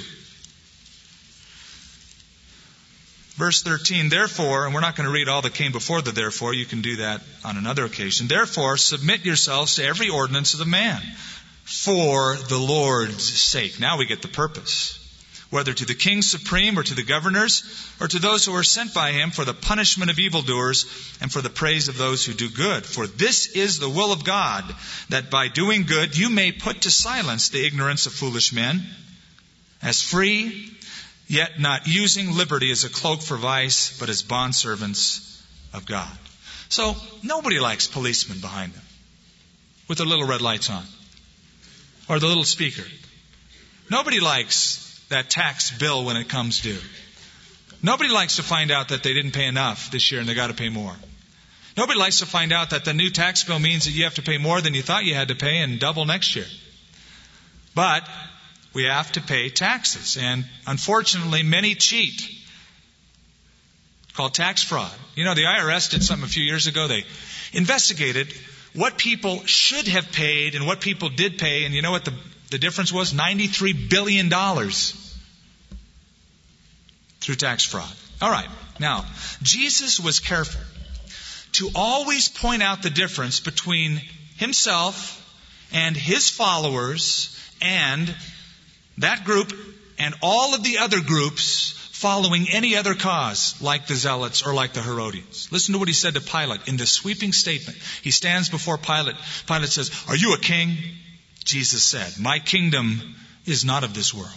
Verse 3.36 3.64
13, 3.64 4.08
therefore, 4.08 4.66
and 4.66 4.74
we're 4.74 4.80
not 4.80 4.96
going 4.96 5.08
to 5.08 5.14
read 5.14 5.28
all 5.28 5.42
that 5.42 5.54
came 5.54 5.74
before 5.74 6.02
the 6.02 6.14
therefore, 6.14 6.54
you 6.54 6.66
can 6.66 6.82
do 6.82 6.98
that 6.98 7.22
on 7.44 7.58
another 7.58 7.84
occasion. 7.84 8.28
Therefore, 8.28 8.78
submit 8.78 9.26
yourselves 9.26 9.76
to 9.76 9.84
every 9.84 10.10
ordinance 10.10 10.54
of 10.54 10.60
the 10.60 10.66
man 10.66 11.02
for 11.66 12.38
the 12.38 12.58
Lord's 12.58 13.24
sake. 13.24 13.78
Now 13.78 13.98
we 13.98 14.06
get 14.06 14.22
the 14.22 14.30
purpose. 14.30 15.02
Whether 15.50 15.74
to 15.74 15.86
the 15.86 15.94
king 15.94 16.22
supreme 16.22 16.80
or 16.80 16.84
to 16.84 16.96
the 16.96 17.04
governors 17.04 17.64
or 18.00 18.08
to 18.08 18.20
those 18.20 18.46
who 18.46 18.56
are 18.56 18.64
sent 18.64 18.94
by 18.94 19.12
him 19.12 19.32
for 19.32 19.44
the 19.44 19.54
punishment 19.54 20.10
of 20.10 20.20
evildoers 20.20 20.86
and 21.22 21.32
for 21.32 21.42
the 21.42 21.50
praise 21.50 21.90
of 21.90 21.98
those 21.98 22.26
who 22.26 22.34
do 22.34 22.50
good. 22.50 22.86
For 22.86 23.06
this 23.06 23.48
is 23.48 23.80
the 23.80 23.90
will 23.90 24.14
of 24.14 24.24
God, 24.24 24.64
that 25.10 25.30
by 25.30 25.50
doing 25.50 25.84
good 25.84 26.18
you 26.18 26.30
may 26.30 26.54
put 26.54 26.82
to 26.82 26.92
silence 26.92 27.50
the 27.50 27.66
ignorance 27.66 28.06
of 28.06 28.14
foolish 28.14 28.54
men. 28.54 28.82
As 29.82 30.02
free 30.02 30.75
yet 31.28 31.60
not 31.60 31.88
using 31.88 32.32
liberty 32.32 32.72
as 32.72 32.84
a 32.84 32.90
cloak 32.90 33.22
for 33.22 33.38
vice, 33.38 33.98
but 34.00 34.10
as 34.10 34.24
bondservants 34.24 35.42
of 35.74 35.86
God. 35.86 36.12
So 36.70 36.96
nobody 37.24 37.60
likes 37.60 37.88
policemen 37.88 38.40
behind 38.40 38.74
them 38.74 38.84
with 39.88 39.98
their 39.98 40.08
little 40.08 40.28
red 40.28 40.42
lights 40.42 40.70
on 40.70 40.84
or 42.10 42.20
the 42.20 42.28
little 42.28 42.44
speaker. 42.44 42.84
Nobody 43.90 44.20
likes 44.20 45.04
that 45.10 45.30
tax 45.30 45.78
bill 45.78 46.06
when 46.06 46.18
it 46.18 46.30
comes 46.30 46.62
due. 46.62 46.80
Nobody 47.84 48.10
likes 48.10 48.38
to 48.38 48.44
find 48.44 48.72
out 48.72 48.90
that 48.90 49.04
they 49.04 49.14
didn't 49.14 49.32
pay 49.32 49.46
enough 49.46 49.92
this 49.92 50.12
year 50.12 50.20
and 50.20 50.28
they 50.28 50.34
got 50.34 50.48
to 50.48 50.56
pay 50.56 50.70
more. 50.70 50.96
Nobody 51.78 52.00
likes 52.00 52.20
to 52.20 52.26
find 52.26 52.54
out 52.54 52.70
that 52.70 52.86
the 52.86 52.94
new 52.94 53.10
tax 53.10 53.44
bill 53.44 53.60
means 53.60 53.86
that 53.86 53.92
you 53.92 54.06
have 54.06 54.16
to 54.16 54.22
pay 54.22 54.38
more 54.38 54.62
than 54.62 54.74
you 54.74 54.82
thought 54.82 55.04
you 55.04 55.14
had 55.14 55.28
to 55.28 55.36
pay 55.36 55.58
and 55.58 55.80
double 55.80 56.06
next 56.06 56.36
year. 56.36 56.46
But 57.76 58.08
we 58.76 58.84
have 58.84 59.12
to 59.14 59.22
pay 59.22 59.50
taxes. 59.50 60.18
And 60.22 60.46
unfortunately, 60.68 61.42
many 61.44 61.74
cheat. 61.74 62.30
Called 64.14 64.34
tax 64.34 64.64
fraud. 64.64 64.92
You 65.16 65.24
know, 65.24 65.34
the 65.34 65.44
IRS 65.44 65.90
did 65.90 66.04
something 66.04 66.26
a 66.26 66.30
few 66.30 66.44
years 66.44 66.68
ago. 66.68 66.88
They 66.88 67.06
investigated 67.54 68.34
what 68.74 68.98
people 68.98 69.46
should 69.46 69.88
have 69.88 70.12
paid 70.12 70.56
and 70.56 70.68
what 70.68 70.82
people 70.82 71.10
did 71.10 71.38
pay. 71.38 71.64
And 71.64 71.74
you 71.74 71.82
know 71.82 71.92
what 71.92 72.04
the, 72.06 72.14
the 72.52 72.58
difference 72.58 72.92
was? 72.92 73.14
$93 73.14 73.90
billion 73.90 74.30
through 77.22 77.36
tax 77.36 77.64
fraud. 77.64 77.92
All 78.22 78.30
right. 78.30 78.50
Now, 78.78 79.06
Jesus 79.42 80.02
was 80.02 80.20
careful 80.20 80.62
to 81.54 81.70
always 81.76 82.28
point 82.28 82.62
out 82.62 82.84
the 82.84 82.90
difference 82.90 83.40
between 83.40 84.02
himself 84.36 85.22
and 85.72 85.96
his 85.96 86.30
followers 86.30 87.32
and 87.62 88.14
that 88.98 89.26
group 89.26 89.52
and 89.98 90.16
all 90.22 90.54
of 90.54 90.64
the 90.64 90.80
other 90.80 91.02
groups 91.02 91.72
following 91.92 92.48
any 92.52 92.76
other 92.76 92.94
cause, 92.94 93.60
like 93.62 93.88
the 93.88 93.96
Zealots 93.96 94.46
or 94.46 94.54
like 94.54 94.74
the 94.74 94.82
Herodians. 94.82 95.50
Listen 95.52 95.74
to 95.74 95.80
what 95.80 95.88
he 95.88 95.94
said 95.94 96.16
to 96.16 96.22
Pilate 96.22 96.68
in 96.68 96.78
this 96.78 96.92
sweeping 96.92 97.32
statement. 97.32 97.78
He 98.02 98.12
stands 98.12 98.50
before 98.50 98.78
Pilate. 98.78 99.16
Pilate 99.48 99.70
says, 99.70 99.92
Are 100.08 100.16
you 100.16 100.34
a 100.34 100.40
king? 100.40 100.78
Jesus 101.46 101.84
said, 101.84 102.22
My 102.22 102.40
kingdom 102.40 103.16
is 103.46 103.64
not 103.64 103.84
of 103.84 103.94
this 103.94 104.14
world. 104.14 104.30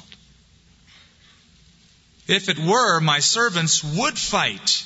If 2.28 2.48
it 2.48 2.58
were, 2.58 3.00
my 3.00 3.20
servants 3.20 3.82
would 3.82 4.18
fight 4.18 4.84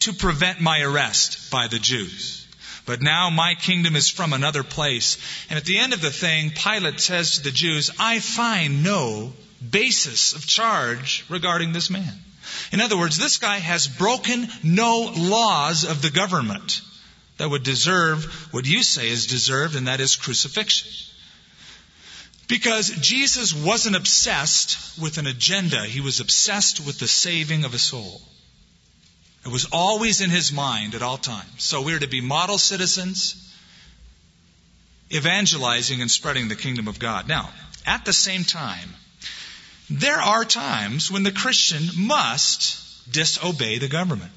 to 0.00 0.12
prevent 0.12 0.60
my 0.60 0.80
arrest 0.80 1.50
by 1.50 1.68
the 1.68 1.78
Jews. 1.78 2.41
But 2.84 3.00
now 3.00 3.30
my 3.30 3.54
kingdom 3.54 3.94
is 3.94 4.08
from 4.08 4.32
another 4.32 4.62
place. 4.64 5.18
And 5.48 5.56
at 5.56 5.64
the 5.64 5.78
end 5.78 5.92
of 5.92 6.00
the 6.00 6.10
thing, 6.10 6.50
Pilate 6.50 7.00
says 7.00 7.36
to 7.36 7.42
the 7.42 7.50
Jews, 7.50 7.90
I 7.98 8.18
find 8.18 8.82
no 8.82 9.32
basis 9.70 10.32
of 10.32 10.46
charge 10.46 11.24
regarding 11.28 11.72
this 11.72 11.90
man. 11.90 12.12
In 12.72 12.80
other 12.80 12.98
words, 12.98 13.16
this 13.16 13.38
guy 13.38 13.58
has 13.58 13.86
broken 13.86 14.48
no 14.62 15.12
laws 15.16 15.84
of 15.84 16.02
the 16.02 16.10
government 16.10 16.80
that 17.38 17.48
would 17.48 17.62
deserve 17.62 18.24
what 18.52 18.66
you 18.66 18.82
say 18.82 19.08
is 19.08 19.26
deserved, 19.26 19.76
and 19.76 19.86
that 19.86 20.00
is 20.00 20.16
crucifixion. 20.16 20.90
Because 22.48 22.90
Jesus 22.90 23.54
wasn't 23.54 23.96
obsessed 23.96 25.00
with 25.00 25.18
an 25.18 25.26
agenda, 25.26 25.84
he 25.84 26.00
was 26.00 26.20
obsessed 26.20 26.84
with 26.84 26.98
the 26.98 27.08
saving 27.08 27.64
of 27.64 27.74
a 27.74 27.78
soul. 27.78 28.20
It 29.44 29.48
was 29.48 29.66
always 29.72 30.20
in 30.20 30.30
his 30.30 30.52
mind 30.52 30.94
at 30.94 31.02
all 31.02 31.18
times. 31.18 31.64
So 31.64 31.82
we're 31.82 31.98
to 31.98 32.06
be 32.06 32.20
model 32.20 32.58
citizens, 32.58 33.52
evangelizing 35.12 36.00
and 36.00 36.10
spreading 36.10 36.48
the 36.48 36.56
kingdom 36.56 36.86
of 36.86 36.98
God. 36.98 37.26
Now, 37.26 37.50
at 37.84 38.04
the 38.04 38.12
same 38.12 38.44
time, 38.44 38.88
there 39.90 40.20
are 40.20 40.44
times 40.44 41.10
when 41.10 41.24
the 41.24 41.32
Christian 41.32 42.06
must 42.06 43.12
disobey 43.12 43.78
the 43.78 43.88
government. 43.88 44.30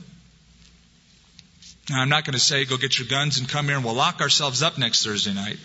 Now, 1.90 2.02
I'm 2.02 2.10
not 2.10 2.26
going 2.26 2.34
to 2.34 2.40
say 2.40 2.66
go 2.66 2.78
get 2.78 2.98
your 2.98 3.08
guns 3.08 3.38
and 3.38 3.48
come 3.48 3.68
here 3.68 3.76
and 3.76 3.86
we'll 3.86 3.94
lock 3.94 4.22
ourselves 4.22 4.64
up 4.64 4.80
next 4.80 5.06
Thursday 5.06 5.34
night. 5.34 5.60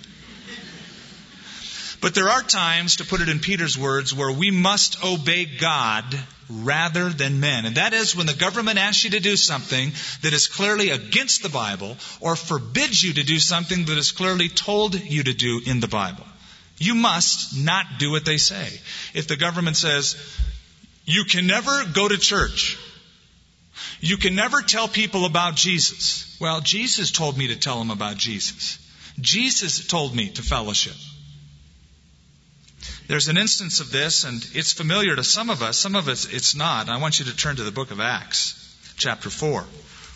But 2.00 2.14
there 2.14 2.28
are 2.30 2.42
times, 2.42 2.96
to 2.96 3.04
put 3.04 3.20
it 3.20 3.28
in 3.28 3.40
Peter's 3.40 3.76
words, 3.76 4.14
where 4.14 4.32
we 4.32 4.50
must 4.50 5.04
obey 5.04 5.44
God 5.44 6.04
rather 6.48 7.10
than 7.10 7.40
men. 7.40 7.66
And 7.66 7.76
that 7.76 7.92
is 7.92 8.16
when 8.16 8.26
the 8.26 8.34
government 8.34 8.78
asks 8.78 9.04
you 9.04 9.10
to 9.10 9.20
do 9.20 9.36
something 9.36 9.92
that 10.22 10.32
is 10.32 10.48
clearly 10.48 10.90
against 10.90 11.42
the 11.42 11.48
Bible 11.48 11.96
or 12.20 12.36
forbids 12.36 13.02
you 13.02 13.12
to 13.14 13.22
do 13.22 13.38
something 13.38 13.84
that 13.84 13.98
is 13.98 14.12
clearly 14.12 14.48
told 14.48 14.98
you 15.00 15.22
to 15.22 15.32
do 15.32 15.60
in 15.64 15.80
the 15.80 15.88
Bible. 15.88 16.24
You 16.78 16.94
must 16.94 17.58
not 17.58 17.84
do 17.98 18.10
what 18.10 18.24
they 18.24 18.38
say. 18.38 18.66
If 19.12 19.28
the 19.28 19.36
government 19.36 19.76
says, 19.76 20.16
you 21.04 21.24
can 21.24 21.46
never 21.46 21.84
go 21.92 22.08
to 22.08 22.16
church, 22.16 22.78
you 24.00 24.16
can 24.16 24.34
never 24.34 24.62
tell 24.62 24.88
people 24.88 25.26
about 25.26 25.56
Jesus. 25.56 26.36
Well, 26.40 26.62
Jesus 26.62 27.10
told 27.10 27.36
me 27.36 27.48
to 27.48 27.56
tell 27.56 27.78
them 27.78 27.90
about 27.90 28.16
Jesus. 28.16 28.78
Jesus 29.20 29.86
told 29.86 30.14
me 30.16 30.30
to 30.30 30.42
fellowship. 30.42 30.96
There's 33.10 33.26
an 33.26 33.38
instance 33.38 33.80
of 33.80 33.90
this, 33.90 34.22
and 34.22 34.36
it's 34.54 34.72
familiar 34.72 35.16
to 35.16 35.24
some 35.24 35.50
of 35.50 35.64
us. 35.64 35.76
Some 35.76 35.96
of 35.96 36.06
us, 36.06 36.32
it's 36.32 36.54
not. 36.54 36.88
I 36.88 36.98
want 36.98 37.18
you 37.18 37.24
to 37.24 37.34
turn 37.34 37.56
to 37.56 37.64
the 37.64 37.72
book 37.72 37.90
of 37.90 37.98
Acts, 37.98 38.54
chapter 38.96 39.28
4. 39.28 39.64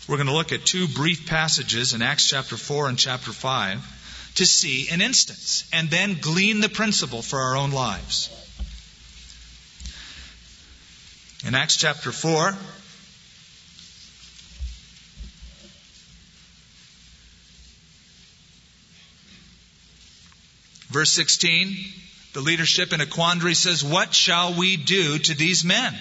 We're 0.07 0.15
going 0.15 0.27
to 0.27 0.33
look 0.33 0.53
at 0.53 0.63
two 0.63 0.87
brief 0.87 1.27
passages 1.27 1.93
in 1.93 2.01
Acts 2.01 2.29
chapter 2.29 2.55
4 2.55 2.87
and 2.87 2.97
chapter 2.97 3.33
5 3.33 4.31
to 4.35 4.45
see 4.45 4.87
an 4.87 5.01
instance 5.01 5.69
and 5.73 5.89
then 5.89 6.19
glean 6.21 6.61
the 6.61 6.69
principle 6.69 7.21
for 7.21 7.37
our 7.37 7.57
own 7.57 7.71
lives. 7.71 8.29
In 11.45 11.53
Acts 11.53 11.75
chapter 11.75 12.13
4, 12.13 12.53
verse 20.93 21.11
16, 21.11 21.75
the 22.35 22.41
leadership 22.41 22.91
in 22.91 22.99
a 22.99 23.05
quandary 23.05 23.53
says, 23.53 23.81
What 23.81 24.13
shall 24.13 24.55
we 24.55 24.75
do 24.75 25.17
to 25.17 25.33
these 25.33 25.63
men? 25.63 25.97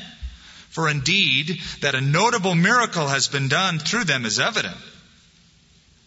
For 0.68 0.88
indeed, 0.88 1.60
that 1.80 1.94
a 1.94 2.00
notable 2.00 2.56
miracle 2.56 3.06
has 3.06 3.28
been 3.28 3.46
done 3.46 3.78
through 3.78 4.02
them 4.02 4.26
is 4.26 4.40
evident 4.40 4.76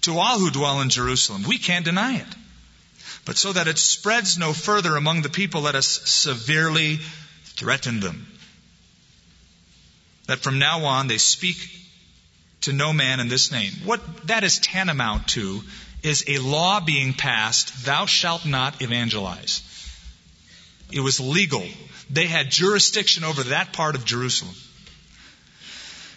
to 0.01 0.19
all 0.19 0.37
who 0.37 0.51
dwell 0.51 0.81
in 0.81 0.89
Jerusalem. 0.89 1.43
We 1.47 1.57
can't 1.57 1.85
deny 1.85 2.17
it. 2.17 2.27
But 3.23 3.37
so 3.37 3.53
that 3.53 3.69
it 3.69 3.77
spreads 3.77 4.37
no 4.37 4.51
further 4.51 4.97
among 4.97 5.21
the 5.21 5.29
people, 5.29 5.61
let 5.61 5.75
us 5.75 5.87
severely 5.87 6.97
threaten 7.55 8.01
them. 8.01 8.27
That 10.25 10.39
from 10.39 10.59
now 10.59 10.83
on 10.83 11.07
they 11.07 11.19
speak 11.19 11.55
to 12.61 12.73
no 12.73 12.91
man 12.91 13.21
in 13.21 13.29
this 13.29 13.49
name. 13.49 13.71
What 13.85 14.27
that 14.27 14.43
is 14.43 14.59
tantamount 14.59 15.29
to 15.29 15.63
is 16.03 16.25
a 16.27 16.39
law 16.39 16.81
being 16.81 17.13
passed, 17.13 17.85
thou 17.85 18.05
shalt 18.05 18.45
not 18.45 18.81
evangelize. 18.81 19.63
It 20.91 21.01
was 21.01 21.19
legal. 21.19 21.65
They 22.09 22.27
had 22.27 22.49
jurisdiction 22.49 23.23
over 23.23 23.43
that 23.43 23.73
part 23.73 23.95
of 23.95 24.05
Jerusalem. 24.05 24.55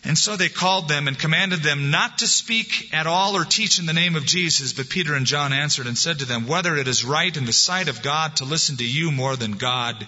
And 0.03 0.17
so 0.17 0.37
they 0.37 0.49
called 0.49 0.89
them 0.89 1.09
and 1.09 1.19
commanded 1.19 1.63
them 1.63 1.91
not 1.91 2.19
to 2.19 2.27
speak 2.27 2.89
at 2.95 3.07
all 3.07 3.37
or 3.37 3.45
teach 3.45 3.79
in 3.79 3.87
the 3.87 3.93
name 3.93 4.17
of 4.17 4.25
Jesus. 4.25 4.73
But 4.73 4.89
Peter 4.89 5.15
and 5.15 5.27
John 5.27 5.53
answered 5.53 5.87
and 5.87 5.99
said 5.99 6.21
to 6.21 6.25
them, 6.25 6.47
Whether 6.47 6.77
it 6.77 6.89
is 6.89 7.05
right 7.05 7.37
in 7.37 7.45
the 7.45 7.53
sight 7.53 7.89
of 7.89 8.03
God 8.03 8.37
to 8.37 8.45
listen 8.45 8.79
to 8.79 8.87
you 8.87 9.11
more 9.11 9.37
than 9.37 9.53
God, 9.53 10.07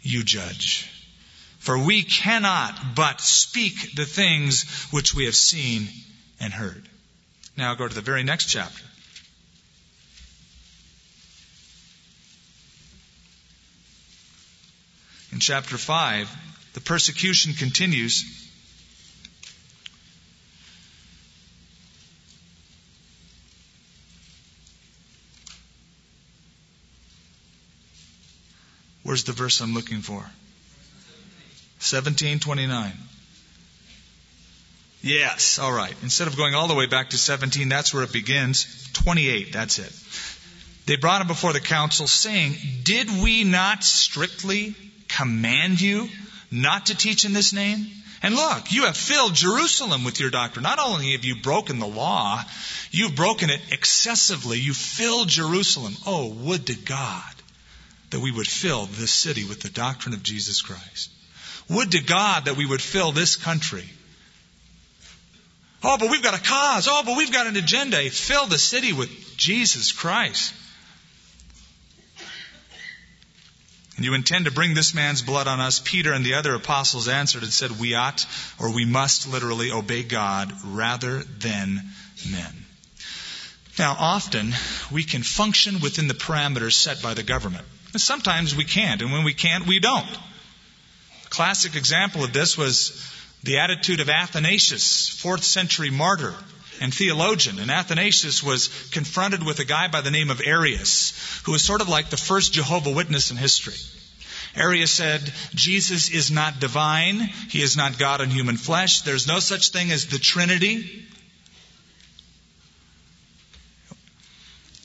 you 0.00 0.22
judge. 0.22 0.88
For 1.58 1.78
we 1.78 2.02
cannot 2.02 2.96
but 2.96 3.20
speak 3.20 3.94
the 3.94 4.06
things 4.06 4.64
which 4.90 5.14
we 5.14 5.26
have 5.26 5.36
seen 5.36 5.88
and 6.40 6.52
heard. 6.52 6.88
Now 7.56 7.74
go 7.74 7.86
to 7.86 7.94
the 7.94 8.00
very 8.00 8.22
next 8.22 8.46
chapter. 8.46 8.82
In 15.32 15.40
chapter 15.40 15.78
5, 15.78 16.30
the 16.74 16.80
persecution 16.80 17.54
continues 17.54 18.42
Where's 29.02 29.24
the 29.24 29.32
verse 29.32 29.60
I'm 29.60 29.74
looking 29.74 30.00
for? 30.00 30.14
1729. 31.82 32.92
Yes, 35.02 35.58
all 35.58 35.72
right. 35.72 35.94
Instead 36.02 36.28
of 36.28 36.36
going 36.36 36.54
all 36.54 36.68
the 36.68 36.74
way 36.74 36.86
back 36.86 37.10
to 37.10 37.18
17, 37.18 37.68
that's 37.68 37.92
where 37.92 38.04
it 38.04 38.12
begins. 38.12 38.90
28, 38.92 39.52
that's 39.52 39.80
it. 39.80 39.92
They 40.86 40.96
brought 40.96 41.20
him 41.20 41.26
before 41.26 41.52
the 41.52 41.60
council, 41.60 42.06
saying, 42.06 42.54
Did 42.84 43.10
we 43.22 43.42
not 43.44 43.82
strictly 43.82 44.76
command 45.16 45.80
you 45.80 46.08
not 46.50 46.86
to 46.86 46.96
teach 46.96 47.24
in 47.24 47.32
this 47.32 47.52
name? 47.52 47.86
And 48.22 48.36
look, 48.36 48.70
you 48.70 48.84
have 48.84 48.96
filled 48.96 49.34
Jerusalem 49.34 50.04
with 50.04 50.20
your 50.20 50.30
doctrine. 50.30 50.62
Not 50.62 50.78
only 50.78 51.12
have 51.12 51.24
you 51.24 51.36
broken 51.36 51.80
the 51.80 51.86
law, 51.86 52.40
you've 52.92 53.16
broken 53.16 53.50
it 53.50 53.60
excessively. 53.72 54.58
You 54.58 54.74
filled 54.74 55.28
Jerusalem. 55.28 55.96
Oh, 56.06 56.28
would 56.28 56.66
to 56.66 56.74
God 56.74 57.34
that 58.10 58.20
we 58.20 58.30
would 58.30 58.46
fill 58.46 58.86
this 58.86 59.10
city 59.10 59.44
with 59.44 59.60
the 59.60 59.70
doctrine 59.70 60.14
of 60.14 60.22
Jesus 60.22 60.62
Christ. 60.62 61.10
Would 61.68 61.92
to 61.92 62.02
God 62.02 62.44
that 62.44 62.56
we 62.56 62.66
would 62.66 62.82
fill 62.82 63.10
this 63.10 63.34
country. 63.36 63.88
Oh, 65.82 65.96
but 65.98 66.10
we've 66.10 66.22
got 66.22 66.38
a 66.38 66.42
cause. 66.42 66.86
Oh, 66.88 67.02
but 67.04 67.16
we've 67.16 67.32
got 67.32 67.48
an 67.48 67.56
agenda. 67.56 67.98
Fill 68.08 68.46
the 68.46 68.58
city 68.58 68.92
with 68.92 69.36
Jesus 69.36 69.90
Christ. 69.90 70.54
And 73.91 73.91
you 74.04 74.14
intend 74.14 74.46
to 74.46 74.50
bring 74.50 74.74
this 74.74 74.94
man's 74.94 75.22
blood 75.22 75.46
on 75.46 75.60
us? 75.60 75.80
Peter 75.84 76.12
and 76.12 76.24
the 76.24 76.34
other 76.34 76.54
apostles 76.54 77.08
answered 77.08 77.42
and 77.42 77.52
said, 77.52 77.78
We 77.78 77.94
ought, 77.94 78.26
or 78.58 78.74
we 78.74 78.84
must 78.84 79.28
literally 79.28 79.70
obey 79.70 80.02
God 80.02 80.52
rather 80.64 81.22
than 81.22 81.80
men. 82.30 82.52
Now, 83.78 83.96
often 83.98 84.52
we 84.90 85.04
can 85.04 85.22
function 85.22 85.80
within 85.80 86.08
the 86.08 86.14
parameters 86.14 86.74
set 86.74 87.02
by 87.02 87.14
the 87.14 87.22
government. 87.22 87.64
And 87.92 88.00
sometimes 88.00 88.54
we 88.54 88.64
can't, 88.64 89.02
and 89.02 89.12
when 89.12 89.24
we 89.24 89.34
can't, 89.34 89.66
we 89.66 89.80
don't. 89.80 90.08
A 91.26 91.28
classic 91.30 91.76
example 91.76 92.24
of 92.24 92.32
this 92.32 92.56
was 92.56 93.08
the 93.42 93.58
attitude 93.58 94.00
of 94.00 94.08
Athanasius, 94.08 95.08
fourth 95.08 95.44
century 95.44 95.90
martyr 95.90 96.34
and 96.80 96.92
theologian. 96.94 97.58
And 97.58 97.70
Athanasius 97.70 98.42
was 98.42 98.68
confronted 98.90 99.44
with 99.44 99.58
a 99.58 99.64
guy 99.64 99.88
by 99.88 100.00
the 100.00 100.10
name 100.10 100.30
of 100.30 100.40
Arius, 100.44 101.40
who 101.44 101.52
was 101.52 101.62
sort 101.62 101.80
of 101.80 101.88
like 101.88 102.10
the 102.10 102.16
first 102.16 102.52
Jehovah 102.52 102.90
Witness 102.90 103.30
in 103.30 103.36
history. 103.36 103.74
Arius 104.54 104.90
said, 104.90 105.32
Jesus 105.54 106.10
is 106.10 106.30
not 106.30 106.60
divine. 106.60 107.20
He 107.48 107.62
is 107.62 107.76
not 107.76 107.98
God 107.98 108.20
in 108.20 108.30
human 108.30 108.56
flesh. 108.56 109.02
There's 109.02 109.26
no 109.26 109.38
such 109.38 109.70
thing 109.70 109.90
as 109.90 110.06
the 110.06 110.18
Trinity. 110.18 111.06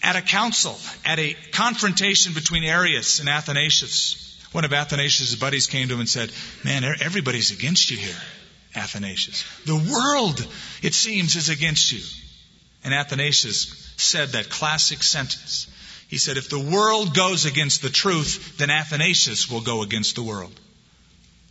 at 0.07 0.15
a 0.15 0.21
council, 0.21 0.77
at 1.03 1.19
a 1.19 1.35
confrontation 1.51 2.33
between 2.33 2.63
Arius 2.63 3.19
and 3.19 3.27
Athanasius, 3.27 4.23
One 4.53 4.63
of 4.63 4.71
Athanasius' 4.71 5.35
buddies 5.35 5.67
came 5.67 5.89
to 5.89 5.95
him 5.95 5.99
and 5.99 6.09
said, 6.09 6.31
Man, 6.63 6.85
everybody's 6.85 7.51
against 7.51 7.91
you 7.91 7.97
here, 7.97 8.15
Athanasius. 8.77 9.43
The 9.65 9.75
world, 9.75 10.45
it 10.81 10.93
seems, 10.93 11.35
is 11.35 11.49
against 11.49 11.91
you. 11.91 12.01
And 12.83 12.93
Athanasius 12.93 13.93
said 13.97 14.29
that 14.29 14.49
classic 14.49 15.03
sentence. 15.03 15.67
He 16.07 16.17
said, 16.17 16.37
If 16.37 16.49
the 16.49 16.59
world 16.59 17.13
goes 17.13 17.45
against 17.45 17.81
the 17.81 17.89
truth, 17.89 18.57
then 18.57 18.69
Athanasius 18.69 19.49
will 19.49 19.61
go 19.61 19.81
against 19.81 20.15
the 20.15 20.23
world. 20.23 20.57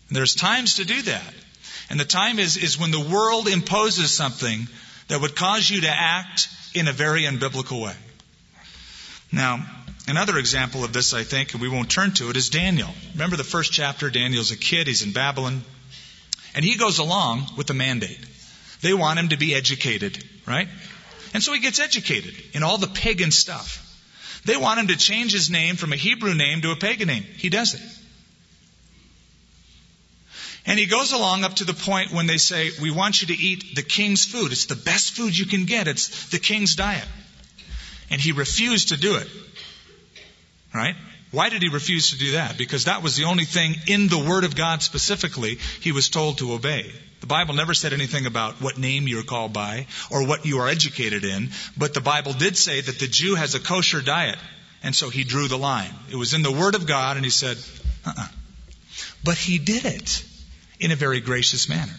And 0.09 0.17
there's 0.17 0.35
times 0.35 0.77
to 0.77 0.85
do 0.85 1.03
that. 1.03 1.35
And 1.91 2.01
the 2.01 2.05
time 2.05 2.39
is, 2.39 2.57
is 2.57 2.79
when 2.79 2.91
the 2.91 3.01
world 3.01 3.49
imposes 3.49 4.15
something 4.15 4.67
that 5.09 5.21
would 5.21 5.37
cause 5.37 5.69
you 5.69 5.83
to 5.83 5.91
act 5.91 6.49
in 6.75 6.89
a 6.89 6.93
very 6.93 7.23
unbiblical 7.23 7.83
way. 7.83 7.95
Now, 9.33 9.65
another 10.09 10.39
example 10.39 10.85
of 10.85 10.93
this, 10.93 11.13
I 11.13 11.25
think, 11.25 11.53
and 11.53 11.61
we 11.61 11.69
won't 11.69 11.91
turn 11.91 12.13
to 12.15 12.31
it, 12.31 12.37
is 12.37 12.49
Daniel. 12.49 12.91
Remember 13.13 13.37
the 13.37 13.45
first 13.45 13.73
chapter? 13.73 14.11
Daniel's 14.11 14.53
a 14.53 14.57
kid, 14.57 14.87
he's 14.87 15.03
in 15.03 15.13
Babylon, 15.13 15.63
and 16.57 16.65
he 16.65 16.77
goes 16.77 16.99
along 16.99 17.47
with 17.57 17.67
the 17.67 17.75
mandate. 17.75 18.19
They 18.81 18.95
want 18.95 19.19
him 19.19 19.29
to 19.29 19.37
be 19.37 19.55
educated, 19.55 20.25
right? 20.47 20.69
And 21.35 21.43
so 21.43 21.53
he 21.53 21.61
gets 21.61 21.79
educated 21.79 22.35
in 22.55 22.63
all 22.63 22.79
the 22.79 22.87
pagan 22.87 23.31
stuff. 23.31 23.83
They 24.47 24.57
want 24.57 24.81
him 24.81 24.89
to 24.89 24.97
change 24.97 25.33
his 25.33 25.51
name 25.51 25.77
from 25.77 25.93
a 25.93 25.97
Hebrew 25.97 26.35
name 26.35 26.63
to 26.63 26.71
a 26.71 26.77
pagan 26.77 27.09
name. 27.09 27.25
He 27.25 27.51
does 27.51 27.75
it. 27.75 27.83
And 30.65 30.79
he 30.79 30.87
goes 30.87 31.13
along 31.13 31.45
up 31.45 31.55
to 31.57 31.65
the 31.65 31.75
point 31.75 32.13
when 32.13 32.27
they 32.27 32.39
say, 32.39 32.71
We 32.81 32.91
want 32.91 33.21
you 33.21 33.29
to 33.29 33.41
eat 33.41 33.77
the 33.77 33.83
king's 33.83 34.25
food. 34.25 34.51
It's 34.51 34.67
the 34.67 34.77
best 34.77 35.13
food 35.13 35.37
you 35.37 35.47
can 35.47 35.65
get. 35.65 35.87
It's 35.87 36.31
the 36.31 36.39
king's 36.39 36.75
diet. 36.75 37.07
And 38.11 38.21
he 38.21 38.33
refused 38.33 38.89
to 38.89 38.97
do 38.97 39.17
it. 39.17 39.29
Right? 40.75 40.97
Why 41.33 41.49
did 41.49 41.63
he 41.63 41.69
refuse 41.69 42.11
to 42.11 42.19
do 42.19 42.33
that? 42.33 42.57
Because 42.57 42.85
that 42.85 43.03
was 43.03 43.17
the 43.17 43.25
only 43.25 43.45
thing 43.45 43.75
in 43.87 44.09
the 44.09 44.19
Word 44.19 44.45
of 44.45 44.57
God 44.57 44.83
specifically 44.83 45.59
he 45.81 45.93
was 45.93 46.09
told 46.09 46.39
to 46.39 46.53
obey. 46.53 46.91
The 47.21 47.27
Bible 47.27 47.55
never 47.55 47.75
said 47.75 47.93
anything 47.93 48.27
about 48.27 48.61
what 48.61 48.79
name 48.79 49.09
you're 49.09 49.25
called 49.25 49.53
by 49.53 49.87
or 50.11 50.27
what 50.27 50.47
you 50.47 50.59
are 50.61 50.69
educated 50.69 51.25
in, 51.25 51.51
but 51.77 51.95
the 51.95 52.01
Bible 52.01 52.33
did 52.33 52.57
say 52.57 52.81
that 52.81 52.99
the 52.99 53.09
Jew 53.09 53.35
has 53.35 53.55
a 53.55 53.61
kosher 53.61 54.01
diet. 54.01 54.39
And 54.83 54.95
so 54.95 55.09
he 55.09 55.25
drew 55.25 55.49
the 55.49 55.59
line. 55.59 55.91
It 56.13 56.17
was 56.17 56.35
in 56.35 56.43
the 56.43 56.53
Word 56.53 56.77
of 56.77 56.87
God, 56.87 57.17
and 57.17 57.25
he 57.25 57.31
said, 57.31 57.57
uh-uh. 58.05 58.29
But 59.25 59.37
he 59.37 59.59
did 59.59 59.85
it 59.85 60.25
in 60.79 60.93
a 60.93 60.97
very 60.97 61.21
gracious 61.21 61.69
manner. 61.69 61.93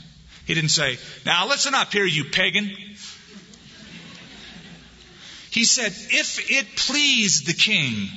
He 0.46 0.54
didn't 0.54 0.70
say, 0.70 0.98
Now 1.26 1.48
listen 1.48 1.76
up 1.76 1.92
here, 1.92 2.06
you 2.06 2.24
pagan. 2.26 2.72
He 5.52 5.66
said, 5.66 5.92
If 5.92 6.50
it 6.50 6.68
please 6.78 7.44
the 7.44 7.54
king, 7.54 8.08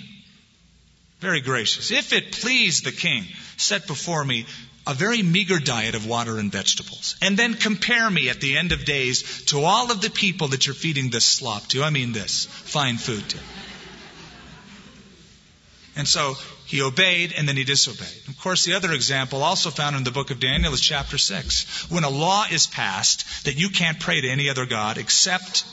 very 1.20 1.40
gracious, 1.40 1.90
if 1.90 2.12
it 2.12 2.32
please 2.32 2.82
the 2.82 2.92
king, 2.92 3.24
set 3.56 3.86
before 3.86 4.24
me 4.24 4.46
a 4.86 4.94
very 4.94 5.22
meager 5.22 5.58
diet 5.58 5.94
of 5.94 6.06
water 6.06 6.38
and 6.38 6.50
vegetables. 6.50 7.16
And 7.20 7.36
then 7.36 7.54
compare 7.54 8.08
me 8.10 8.30
at 8.30 8.40
the 8.40 8.56
end 8.56 8.72
of 8.72 8.84
days 8.84 9.44
to 9.46 9.60
all 9.60 9.92
of 9.92 10.00
the 10.00 10.10
people 10.10 10.48
that 10.48 10.66
you're 10.66 10.74
feeding 10.74 11.10
this 11.10 11.24
slop 11.24 11.66
to. 11.68 11.82
I 11.82 11.90
mean 11.90 12.12
this 12.12 12.46
fine 12.46 12.96
food 12.96 13.28
to. 13.28 13.38
And 15.96 16.08
so 16.08 16.34
he 16.66 16.80
obeyed 16.82 17.34
and 17.36 17.46
then 17.46 17.56
he 17.56 17.64
disobeyed. 17.64 18.28
Of 18.28 18.38
course, 18.38 18.64
the 18.64 18.74
other 18.74 18.92
example 18.92 19.42
also 19.42 19.70
found 19.70 19.96
in 19.96 20.04
the 20.04 20.10
book 20.10 20.30
of 20.30 20.40
Daniel 20.40 20.72
is 20.72 20.80
chapter 20.80 21.18
6. 21.18 21.90
When 21.90 22.04
a 22.04 22.08
law 22.08 22.46
is 22.50 22.66
passed 22.66 23.44
that 23.44 23.58
you 23.58 23.68
can't 23.68 24.00
pray 24.00 24.20
to 24.20 24.28
any 24.28 24.48
other 24.48 24.64
God 24.64 24.96
except 24.96 25.64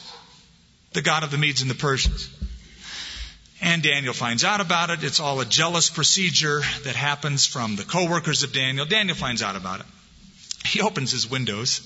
the 0.93 1.01
God 1.01 1.23
of 1.23 1.31
the 1.31 1.37
Medes 1.37 1.61
and 1.61 1.69
the 1.69 1.75
Persians. 1.75 2.29
And 3.61 3.81
Daniel 3.81 4.13
finds 4.13 4.43
out 4.43 4.61
about 4.61 4.91
it. 4.91 5.03
It's 5.03 5.19
all 5.19 5.39
a 5.39 5.45
jealous 5.45 5.89
procedure 5.89 6.61
that 6.83 6.95
happens 6.95 7.45
from 7.45 7.75
the 7.75 7.83
co-workers 7.83 8.43
of 8.43 8.53
Daniel. 8.53 8.85
Daniel 8.85 9.15
finds 9.15 9.41
out 9.41 9.55
about 9.55 9.79
it. 9.79 9.85
He 10.65 10.81
opens 10.81 11.11
his 11.11 11.29
windows 11.29 11.81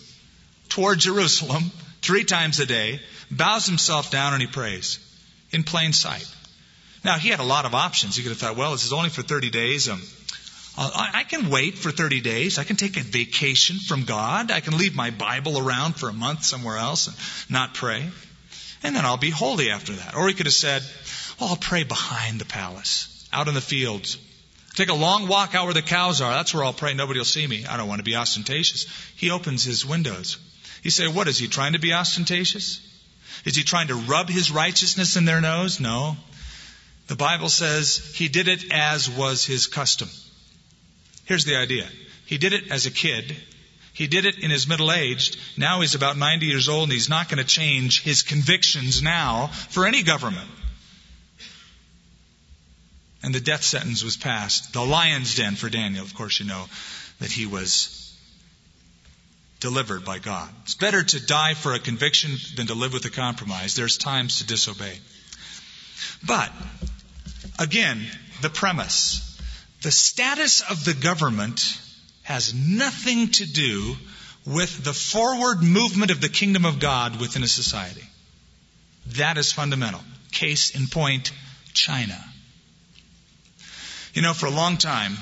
toward 0.70 1.00
Jerusalem 1.00 1.72
three 2.02 2.24
times 2.24 2.60
a 2.60 2.66
day, 2.66 3.00
bows 3.30 3.68
himself 3.68 4.12
down, 4.12 4.34
and 4.34 4.42
he 4.42 4.48
prays 4.48 5.00
in 5.52 5.64
plain 5.64 5.94
sight. 5.94 6.28
Now, 7.04 7.18
he 7.18 7.30
had 7.30 7.40
a 7.40 7.44
lot 7.44 7.66
of 7.66 7.74
options. 7.74 8.16
He 8.16 8.24
could 8.24 8.32
have 8.32 8.40
thought, 8.40 8.58
well, 8.58 8.72
this 8.72 8.86
is 8.86 8.94
only 8.94 9.10
for 9.10 9.22
30 9.22 9.50
days. 9.50 9.90
Um, 9.90 10.02
I 10.78 11.26
can 11.28 11.50
wait 11.50 11.78
for 11.78 11.92
30 11.92 12.22
days. 12.22 12.58
I 12.58 12.64
can 12.64 12.76
take 12.76 12.98
a 12.98 13.02
vacation 13.02 13.78
from 13.78 14.06
God. 14.06 14.52
I 14.52 14.62
can 14.62 14.78
leave 14.78 14.96
my 14.96 15.10
Bible 15.10 15.58
around 15.58 15.94
for 15.94 16.10
a 16.10 16.14
month 16.14 16.44
somewhere 16.44 16.78
else 16.78 17.08
and 17.08 17.16
not 17.50 17.74
pray. 17.74 18.10
And 18.84 18.96
then 18.96 19.06
I'll 19.06 19.18
be 19.18 19.30
holy 19.30 19.70
after 19.70 19.94
that. 19.94 20.16
Or 20.16 20.28
he 20.28 20.34
could 20.34 20.46
have 20.46 20.54
said, 20.54 20.82
well, 21.40 21.50
I'll 21.50 21.56
pray 21.56 21.84
behind 21.84 22.40
the 22.40 22.46
palace, 22.46 23.28
out 23.32 23.48
in 23.48 23.54
the 23.54 23.62
fields. 23.62 24.18
Take 24.76 24.90
a 24.90 24.94
long 24.94 25.28
walk 25.28 25.54
out 25.54 25.66
where 25.66 25.74
the 25.74 25.82
cows 25.82 26.22
are. 26.22 26.32
That's 26.32 26.54
where 26.54 26.64
I'll 26.64 26.74
pray. 26.74 26.94
Nobody 26.94 27.20
will 27.20 27.26
see 27.26 27.46
me. 27.46 27.66
I 27.66 27.76
don't 27.78 27.90
want 27.90 28.00
to 28.00 28.04
be 28.04 28.16
ostentatious. 28.16 28.86
He 29.16 29.30
opens 29.30 29.64
his 29.64 29.86
windows. 29.86 30.38
You 30.82 30.92
say, 30.92 31.08
what 31.08 31.28
is 31.28 31.38
he 31.38 31.48
trying 31.48 31.74
to 31.74 31.80
be 31.80 31.94
ostentatious? 31.94 32.80
Is 33.46 33.56
he 33.56 33.64
trying 33.64 33.88
to 33.88 33.96
rub 33.96 34.30
his 34.30 34.52
righteousness 34.52 35.18
in 35.18 35.26
their 35.26 35.42
nose? 35.42 35.80
No. 35.80 36.16
The 37.08 37.16
Bible 37.16 37.50
says 37.50 38.14
he 38.16 38.30
did 38.30 38.48
it 38.48 38.72
as 38.72 39.10
was 39.10 39.46
his 39.46 39.68
custom. 39.68 40.10
Here's 41.26 41.46
the 41.46 41.58
idea. 41.58 41.88
He 42.26 42.38
did 42.38 42.54
it 42.54 42.72
as 42.72 42.86
a 42.86 42.92
kid. 42.92 43.36
He 43.94 44.08
did 44.08 44.26
it 44.26 44.40
in 44.40 44.52
his 44.52 44.68
middle 44.68 44.92
age. 44.92 45.38
Now 45.58 45.82
he's 45.82 45.96
about 45.96 46.18
90 46.18 46.46
years 46.46 46.70
old 46.70 46.84
and 46.84 46.94
he's 46.94 47.10
not 47.10 47.28
going 47.28 47.40
to 47.40 47.44
change 47.44 48.02
his 48.04 48.22
convictions 48.22 49.02
now 49.02 49.48
for 49.48 49.86
any 49.86 50.04
government. 50.04 50.50
And 53.24 53.36
the 53.36 53.40
death 53.40 53.64
sentence 53.64 54.04
was 54.04 54.18
passed. 54.18 54.74
The 54.74 54.84
lion's 54.84 55.36
den 55.36 55.56
for 55.56 55.70
Daniel. 55.70 56.04
Of 56.04 56.16
course, 56.16 56.40
you 56.40 56.48
know 56.48 56.66
that 57.20 57.32
he 57.32 57.46
was 57.46 57.98
delivered 59.60 60.04
by 60.04 60.18
God. 60.18 60.50
It's 60.64 60.76
better 60.76 61.04
to 61.04 61.26
die 61.26 61.54
for 61.54 61.74
a 61.74 61.80
conviction 61.80 62.32
than 62.56 62.68
to 62.68 62.74
live 62.74 62.94
with 62.94 63.06
a 63.06 63.12
compromise. 63.12 63.76
There's 63.76 63.98
times 63.98 64.40
to 64.40 64.48
disobey. 64.48 64.98
But 66.26 66.52
Again, 67.62 68.06
the 68.42 68.50
premise. 68.50 69.40
The 69.82 69.92
status 69.92 70.62
of 70.62 70.84
the 70.84 70.96
government 70.96 71.80
has 72.24 72.54
nothing 72.54 73.30
to 73.30 73.46
do 73.46 73.96
with 74.46 74.84
the 74.84 74.94
forward 74.94 75.62
movement 75.62 76.10
of 76.10 76.22
the 76.22 76.30
kingdom 76.30 76.66
of 76.66 76.80
God 76.80 77.20
within 77.20 77.44
a 77.44 77.48
society. 77.48 78.04
That 79.18 79.38
is 79.38 79.52
fundamental. 79.52 80.02
Case 80.32 80.76
in 80.76 80.88
point, 80.88 81.32
China. 81.74 82.18
You 84.14 84.22
know, 84.22 84.34
for 84.34 84.48
a 84.48 84.52
long 84.52 84.78
time, 84.78 85.14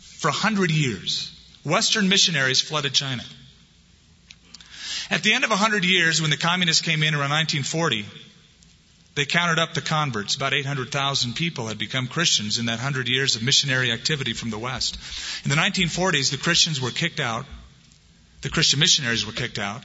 for 0.00 0.28
a 0.28 0.32
hundred 0.32 0.70
years, 0.70 1.32
Western 1.64 2.08
missionaries 2.08 2.60
flooded 2.60 2.94
China. 2.94 3.24
At 5.10 5.22
the 5.22 5.32
end 5.32 5.44
of 5.44 5.50
a 5.50 5.56
hundred 5.56 5.84
years, 5.84 6.20
when 6.20 6.30
the 6.30 6.36
communists 6.36 6.82
came 6.82 7.02
in 7.02 7.14
around 7.14 7.30
1940, 7.30 8.04
they 9.14 9.24
counted 9.24 9.58
up 9.58 9.74
the 9.74 9.80
converts. 9.80 10.36
About 10.36 10.54
800,000 10.54 11.34
people 11.34 11.66
had 11.66 11.78
become 11.78 12.06
Christians 12.06 12.58
in 12.58 12.66
that 12.66 12.78
100 12.78 13.08
years 13.08 13.36
of 13.36 13.42
missionary 13.42 13.90
activity 13.90 14.32
from 14.32 14.50
the 14.50 14.58
West. 14.58 14.96
In 15.44 15.50
the 15.50 15.56
1940s, 15.56 16.30
the 16.30 16.36
Christians 16.36 16.80
were 16.80 16.90
kicked 16.90 17.20
out. 17.20 17.44
The 18.42 18.50
Christian 18.50 18.78
missionaries 18.78 19.26
were 19.26 19.32
kicked 19.32 19.58
out. 19.58 19.82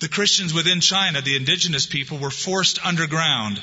The 0.00 0.08
Christians 0.08 0.54
within 0.54 0.80
China, 0.80 1.20
the 1.20 1.36
indigenous 1.36 1.86
people, 1.86 2.18
were 2.18 2.30
forced 2.30 2.84
underground. 2.84 3.60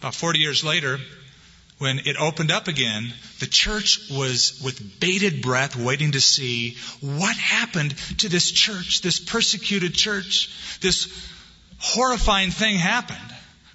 About 0.00 0.14
40 0.14 0.40
years 0.40 0.64
later, 0.64 0.98
when 1.80 2.00
it 2.00 2.16
opened 2.20 2.50
up 2.50 2.68
again, 2.68 3.10
the 3.38 3.46
church 3.46 4.10
was 4.10 4.60
with 4.62 5.00
bated 5.00 5.40
breath 5.40 5.76
waiting 5.76 6.12
to 6.12 6.20
see 6.20 6.76
what 7.00 7.34
happened 7.34 7.96
to 8.18 8.28
this 8.28 8.50
church, 8.50 9.00
this 9.00 9.18
persecuted 9.18 9.94
church. 9.94 10.78
This 10.82 11.10
horrifying 11.78 12.50
thing 12.50 12.76
happened. 12.76 13.18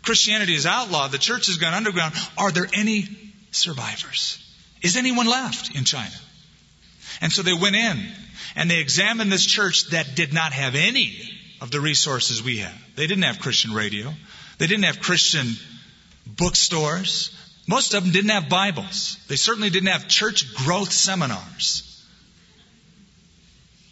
Christianity 0.03 0.53
is 0.53 0.67
outlawed, 0.67 1.11
the 1.11 1.17
church 1.17 1.47
has 1.47 1.57
gone 1.57 1.73
underground. 1.73 2.13
Are 2.37 2.51
there 2.51 2.67
any 2.73 3.07
survivors? 3.49 4.37
Is 4.83 4.97
anyone 4.97 5.25
left 5.25 5.75
in 5.75 5.83
China? 5.83 6.13
And 7.21 7.31
so 7.31 7.41
they 7.41 7.53
went 7.53 7.75
in 7.75 8.05
and 8.55 8.69
they 8.69 8.81
examined 8.81 9.31
this 9.31 9.47
church 9.47 9.89
that 9.89 10.15
did 10.15 10.31
not 10.31 10.53
have 10.53 10.75
any 10.75 11.17
of 11.59 11.71
the 11.71 11.81
resources 11.81 12.43
we 12.43 12.57
have. 12.57 12.83
They 12.95 13.07
didn't 13.07 13.23
have 13.23 13.39
Christian 13.39 13.73
radio. 13.73 14.13
They 14.59 14.67
didn't 14.67 14.85
have 14.85 14.99
Christian 14.99 15.47
bookstores. 16.27 17.35
Most 17.67 17.93
of 17.93 18.03
them 18.03 18.11
didn't 18.11 18.29
have 18.29 18.47
Bibles. 18.47 19.17
They 19.27 19.35
certainly 19.35 19.69
didn't 19.69 19.89
have 19.89 20.07
church 20.07 20.53
growth 20.53 20.91
seminars. 20.91 22.05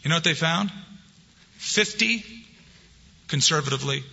You 0.03 0.09
know 0.09 0.17
what 0.17 0.23
they 0.23 0.33
found? 0.33 0.71
50, 1.57 2.23
conservatively, 3.27 4.03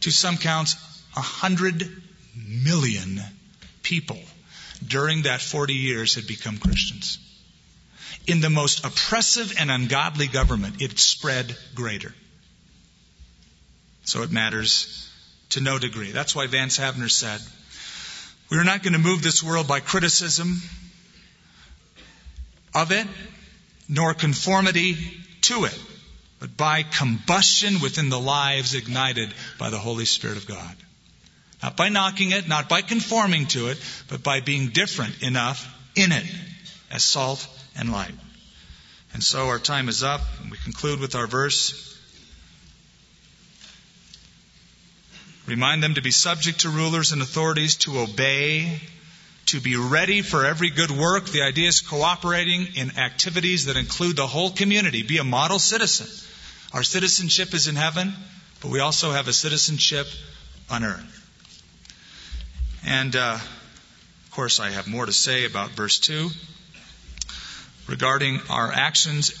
to 0.00 0.10
some 0.10 0.36
counts, 0.36 0.74
100 1.14 1.90
million 2.36 3.20
people 3.82 4.18
during 4.86 5.22
that 5.22 5.40
40 5.40 5.74
years 5.74 6.14
had 6.14 6.26
become 6.26 6.58
Christians. 6.58 7.18
In 8.26 8.40
the 8.40 8.50
most 8.50 8.84
oppressive 8.84 9.54
and 9.58 9.70
ungodly 9.70 10.26
government, 10.26 10.82
it 10.82 10.98
spread 10.98 11.56
greater. 11.74 12.14
So 14.04 14.22
it 14.22 14.30
matters 14.30 15.08
to 15.50 15.60
no 15.60 15.78
degree. 15.78 16.12
That's 16.12 16.34
why 16.34 16.46
Vance 16.46 16.78
Havner 16.78 17.10
said, 17.10 17.40
we 18.50 18.58
are 18.58 18.64
not 18.64 18.82
going 18.82 18.94
to 18.94 18.98
move 18.98 19.22
this 19.22 19.42
world 19.42 19.68
by 19.68 19.80
criticism 19.80 20.56
of 22.74 22.92
it, 22.92 23.06
nor 23.88 24.14
conformity 24.14 24.96
to 25.42 25.64
it, 25.64 25.78
but 26.40 26.56
by 26.56 26.82
combustion 26.82 27.80
within 27.80 28.08
the 28.08 28.20
lives 28.20 28.74
ignited 28.74 29.32
by 29.58 29.70
the 29.70 29.78
Holy 29.78 30.04
Spirit 30.04 30.36
of 30.36 30.46
God. 30.46 30.76
Not 31.62 31.76
by 31.76 31.88
knocking 31.88 32.30
it, 32.30 32.48
not 32.48 32.68
by 32.68 32.82
conforming 32.82 33.46
to 33.48 33.68
it, 33.68 33.78
but 34.08 34.22
by 34.22 34.40
being 34.40 34.68
different 34.68 35.22
enough 35.22 35.66
in 35.96 36.12
it 36.12 36.24
as 36.90 37.02
salt 37.04 37.46
and 37.76 37.90
light. 37.90 38.14
And 39.12 39.22
so 39.22 39.48
our 39.48 39.58
time 39.58 39.88
is 39.88 40.02
up, 40.02 40.20
and 40.40 40.50
we 40.50 40.58
conclude 40.58 41.00
with 41.00 41.14
our 41.14 41.26
verse. 41.26 41.87
Remind 45.48 45.82
them 45.82 45.94
to 45.94 46.02
be 46.02 46.10
subject 46.10 46.60
to 46.60 46.68
rulers 46.68 47.12
and 47.12 47.22
authorities, 47.22 47.76
to 47.76 48.00
obey, 48.00 48.82
to 49.46 49.60
be 49.62 49.76
ready 49.76 50.20
for 50.20 50.44
every 50.44 50.68
good 50.68 50.90
work. 50.90 51.24
The 51.24 51.40
idea 51.40 51.68
is 51.68 51.80
cooperating 51.80 52.66
in 52.76 52.98
activities 52.98 53.64
that 53.64 53.78
include 53.78 54.16
the 54.16 54.26
whole 54.26 54.50
community. 54.50 55.02
Be 55.02 55.16
a 55.16 55.24
model 55.24 55.58
citizen. 55.58 56.06
Our 56.74 56.82
citizenship 56.82 57.54
is 57.54 57.66
in 57.66 57.76
heaven, 57.76 58.12
but 58.60 58.70
we 58.70 58.80
also 58.80 59.12
have 59.12 59.26
a 59.26 59.32
citizenship 59.32 60.06
on 60.68 60.84
earth. 60.84 61.14
And, 62.84 63.16
uh, 63.16 63.38
of 63.38 64.30
course, 64.32 64.60
I 64.60 64.68
have 64.68 64.86
more 64.86 65.06
to 65.06 65.14
say 65.14 65.46
about 65.46 65.70
verse 65.70 65.98
2 65.98 66.28
regarding 67.86 68.42
our 68.50 68.70
actions 68.70 69.32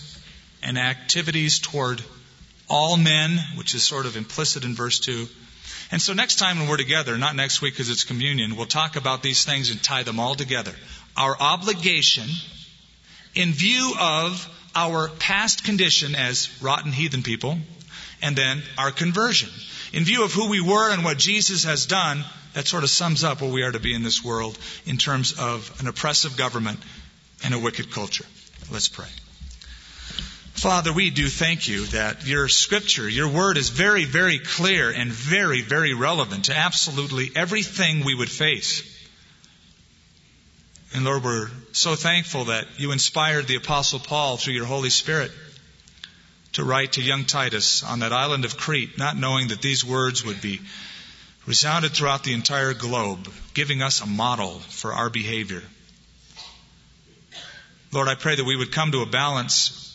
and 0.62 0.78
activities 0.78 1.58
toward 1.58 2.02
all 2.66 2.96
men, 2.96 3.38
which 3.56 3.74
is 3.74 3.82
sort 3.82 4.06
of 4.06 4.16
implicit 4.16 4.64
in 4.64 4.74
verse 4.74 5.00
2. 5.00 5.28
And 5.90 6.02
so 6.02 6.12
next 6.12 6.36
time 6.36 6.58
when 6.58 6.68
we're 6.68 6.76
together, 6.76 7.16
not 7.16 7.34
next 7.34 7.62
week 7.62 7.74
because 7.74 7.90
it's 7.90 8.04
communion, 8.04 8.56
we'll 8.56 8.66
talk 8.66 8.96
about 8.96 9.22
these 9.22 9.44
things 9.44 9.70
and 9.70 9.82
tie 9.82 10.02
them 10.02 10.20
all 10.20 10.34
together. 10.34 10.72
Our 11.16 11.36
obligation 11.38 12.28
in 13.34 13.52
view 13.52 13.94
of 13.98 14.48
our 14.74 15.08
past 15.08 15.64
condition 15.64 16.14
as 16.14 16.50
rotten 16.62 16.92
heathen 16.92 17.22
people, 17.22 17.58
and 18.22 18.36
then 18.36 18.62
our 18.76 18.90
conversion. 18.90 19.48
In 19.92 20.04
view 20.04 20.24
of 20.24 20.32
who 20.32 20.48
we 20.48 20.60
were 20.60 20.92
and 20.92 21.04
what 21.04 21.18
Jesus 21.18 21.64
has 21.64 21.86
done, 21.86 22.24
that 22.54 22.66
sort 22.66 22.82
of 22.82 22.90
sums 22.90 23.24
up 23.24 23.40
what 23.40 23.52
we 23.52 23.62
are 23.62 23.72
to 23.72 23.80
be 23.80 23.94
in 23.94 24.02
this 24.02 24.24
world 24.24 24.58
in 24.86 24.96
terms 24.96 25.38
of 25.38 25.74
an 25.80 25.86
oppressive 25.86 26.36
government 26.36 26.80
and 27.44 27.54
a 27.54 27.58
wicked 27.58 27.90
culture. 27.90 28.24
Let's 28.70 28.88
pray. 28.88 29.08
Father, 30.58 30.92
we 30.92 31.10
do 31.10 31.28
thank 31.28 31.68
you 31.68 31.86
that 31.86 32.26
your 32.26 32.48
scripture, 32.48 33.08
your 33.08 33.28
word 33.28 33.56
is 33.58 33.68
very, 33.68 34.04
very 34.04 34.40
clear 34.40 34.90
and 34.90 35.12
very, 35.12 35.62
very 35.62 35.94
relevant 35.94 36.46
to 36.46 36.56
absolutely 36.56 37.30
everything 37.36 38.04
we 38.04 38.16
would 38.16 38.30
face. 38.30 38.82
And 40.92 41.04
Lord, 41.04 41.22
we're 41.22 41.48
so 41.70 41.94
thankful 41.94 42.46
that 42.46 42.66
you 42.76 42.90
inspired 42.90 43.46
the 43.46 43.54
apostle 43.54 44.00
Paul 44.00 44.36
through 44.36 44.54
your 44.54 44.64
Holy 44.64 44.90
Spirit 44.90 45.30
to 46.54 46.64
write 46.64 46.94
to 46.94 47.02
young 47.02 47.24
Titus 47.24 47.84
on 47.84 48.00
that 48.00 48.12
island 48.12 48.44
of 48.44 48.56
Crete, 48.56 48.98
not 48.98 49.16
knowing 49.16 49.48
that 49.48 49.62
these 49.62 49.84
words 49.84 50.24
would 50.24 50.40
be 50.40 50.60
resounded 51.46 51.92
throughout 51.92 52.24
the 52.24 52.34
entire 52.34 52.74
globe, 52.74 53.30
giving 53.54 53.80
us 53.80 54.00
a 54.00 54.06
model 54.06 54.58
for 54.58 54.92
our 54.92 55.08
behavior. 55.08 55.62
Lord, 57.92 58.08
I 58.08 58.16
pray 58.16 58.34
that 58.34 58.44
we 58.44 58.56
would 58.56 58.72
come 58.72 58.90
to 58.90 59.02
a 59.02 59.06
balance 59.06 59.87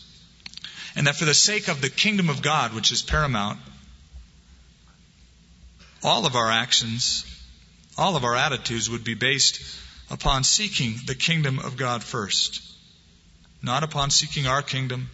and 0.96 1.06
that 1.06 1.16
for 1.16 1.24
the 1.24 1.34
sake 1.34 1.68
of 1.68 1.80
the 1.80 1.90
kingdom 1.90 2.28
of 2.30 2.42
God, 2.42 2.72
which 2.72 2.92
is 2.92 3.02
paramount, 3.02 3.58
all 6.02 6.26
of 6.26 6.36
our 6.36 6.50
actions, 6.50 7.24
all 7.96 8.16
of 8.16 8.24
our 8.24 8.36
attitudes 8.36 8.90
would 8.90 9.04
be 9.04 9.14
based 9.14 9.60
upon 10.10 10.44
seeking 10.44 10.94
the 11.06 11.14
kingdom 11.14 11.58
of 11.58 11.76
God 11.76 12.04
first. 12.04 12.60
Not 13.62 13.82
upon 13.82 14.10
seeking 14.10 14.46
our 14.46 14.62
kingdom, 14.62 15.08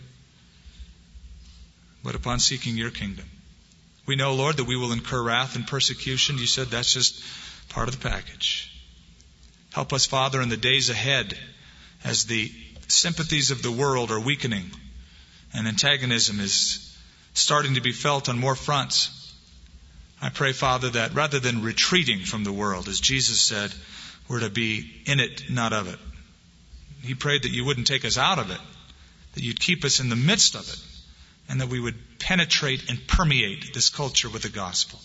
but 2.03 2.15
upon 2.15 2.41
seeking 2.41 2.77
your 2.77 2.91
kingdom. 2.91 3.29
We 4.07 4.17
know, 4.17 4.35
Lord, 4.35 4.57
that 4.57 4.65
we 4.65 4.77
will 4.77 4.93
incur 4.93 5.23
wrath 5.23 5.55
and 5.55 5.67
persecution. 5.67 6.39
You 6.39 6.47
said 6.47 6.67
that's 6.67 6.93
just 6.93 7.23
part 7.69 7.89
of 7.89 8.01
the 8.01 8.09
package. 8.09 8.73
Help 9.73 9.93
us, 9.93 10.07
Father, 10.07 10.43
in 10.43 10.49
the 10.49 10.57
days 10.57 10.91
ahead 10.91 11.39
as 12.03 12.25
the 12.25 12.51
sympathies 12.89 13.53
of 13.53 13.63
the 13.63 13.71
world 13.71 14.11
are 14.11 14.19
weakening 14.19 14.73
and 15.55 15.67
antagonism 15.67 16.41
is 16.41 16.97
starting 17.35 17.75
to 17.75 17.81
be 17.81 17.93
felt 17.93 18.29
on 18.29 18.39
more 18.39 18.55
fronts. 18.55 19.17
I 20.23 20.29
pray, 20.29 20.53
Father, 20.53 20.91
that 20.91 21.15
rather 21.15 21.39
than 21.39 21.63
retreating 21.63 22.21
from 22.21 22.45
the 22.45 22.53
world, 22.53 22.89
as 22.89 23.01
Jesus 23.01 23.41
said, 23.41 23.73
we're 24.29 24.41
to 24.41 24.51
be 24.51 25.03
in 25.07 25.19
it, 25.19 25.51
not 25.51 25.73
of 25.73 25.89
it. 25.89 25.99
He 27.03 27.15
prayed 27.15 27.43
that 27.43 27.51
you 27.51 27.65
wouldn't 27.65 27.87
take 27.87 28.05
us 28.05 28.19
out 28.19 28.39
of 28.39 28.51
it, 28.51 28.61
that 29.35 29.43
you'd 29.43 29.59
keep 29.59 29.85
us 29.85 30.01
in 30.01 30.09
the 30.09 30.17
midst 30.17 30.55
of 30.55 30.69
it, 30.69 30.79
and 31.49 31.61
that 31.61 31.69
we 31.69 31.81
would 31.81 32.19
penetrate 32.19 32.89
and 32.91 33.07
permeate 33.09 33.73
this 33.73 33.89
culture 33.89 34.29
with 34.29 34.43
the 34.43 34.51
gospel. 34.51 35.01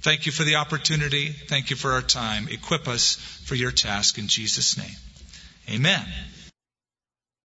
Thank 0.00 0.26
you 0.26 0.32
for 0.32 0.44
the 0.44 0.56
opportunity. 0.56 1.28
Thank 1.28 1.70
you 1.70 1.76
for 1.76 1.92
our 1.92 2.02
time. 2.02 2.48
Equip 2.48 2.88
us 2.88 3.16
for 3.44 3.54
your 3.54 3.70
task 3.70 4.18
in 4.18 4.28
Jesus' 4.28 4.78
name. 4.78 4.96
Amen. 5.68 6.04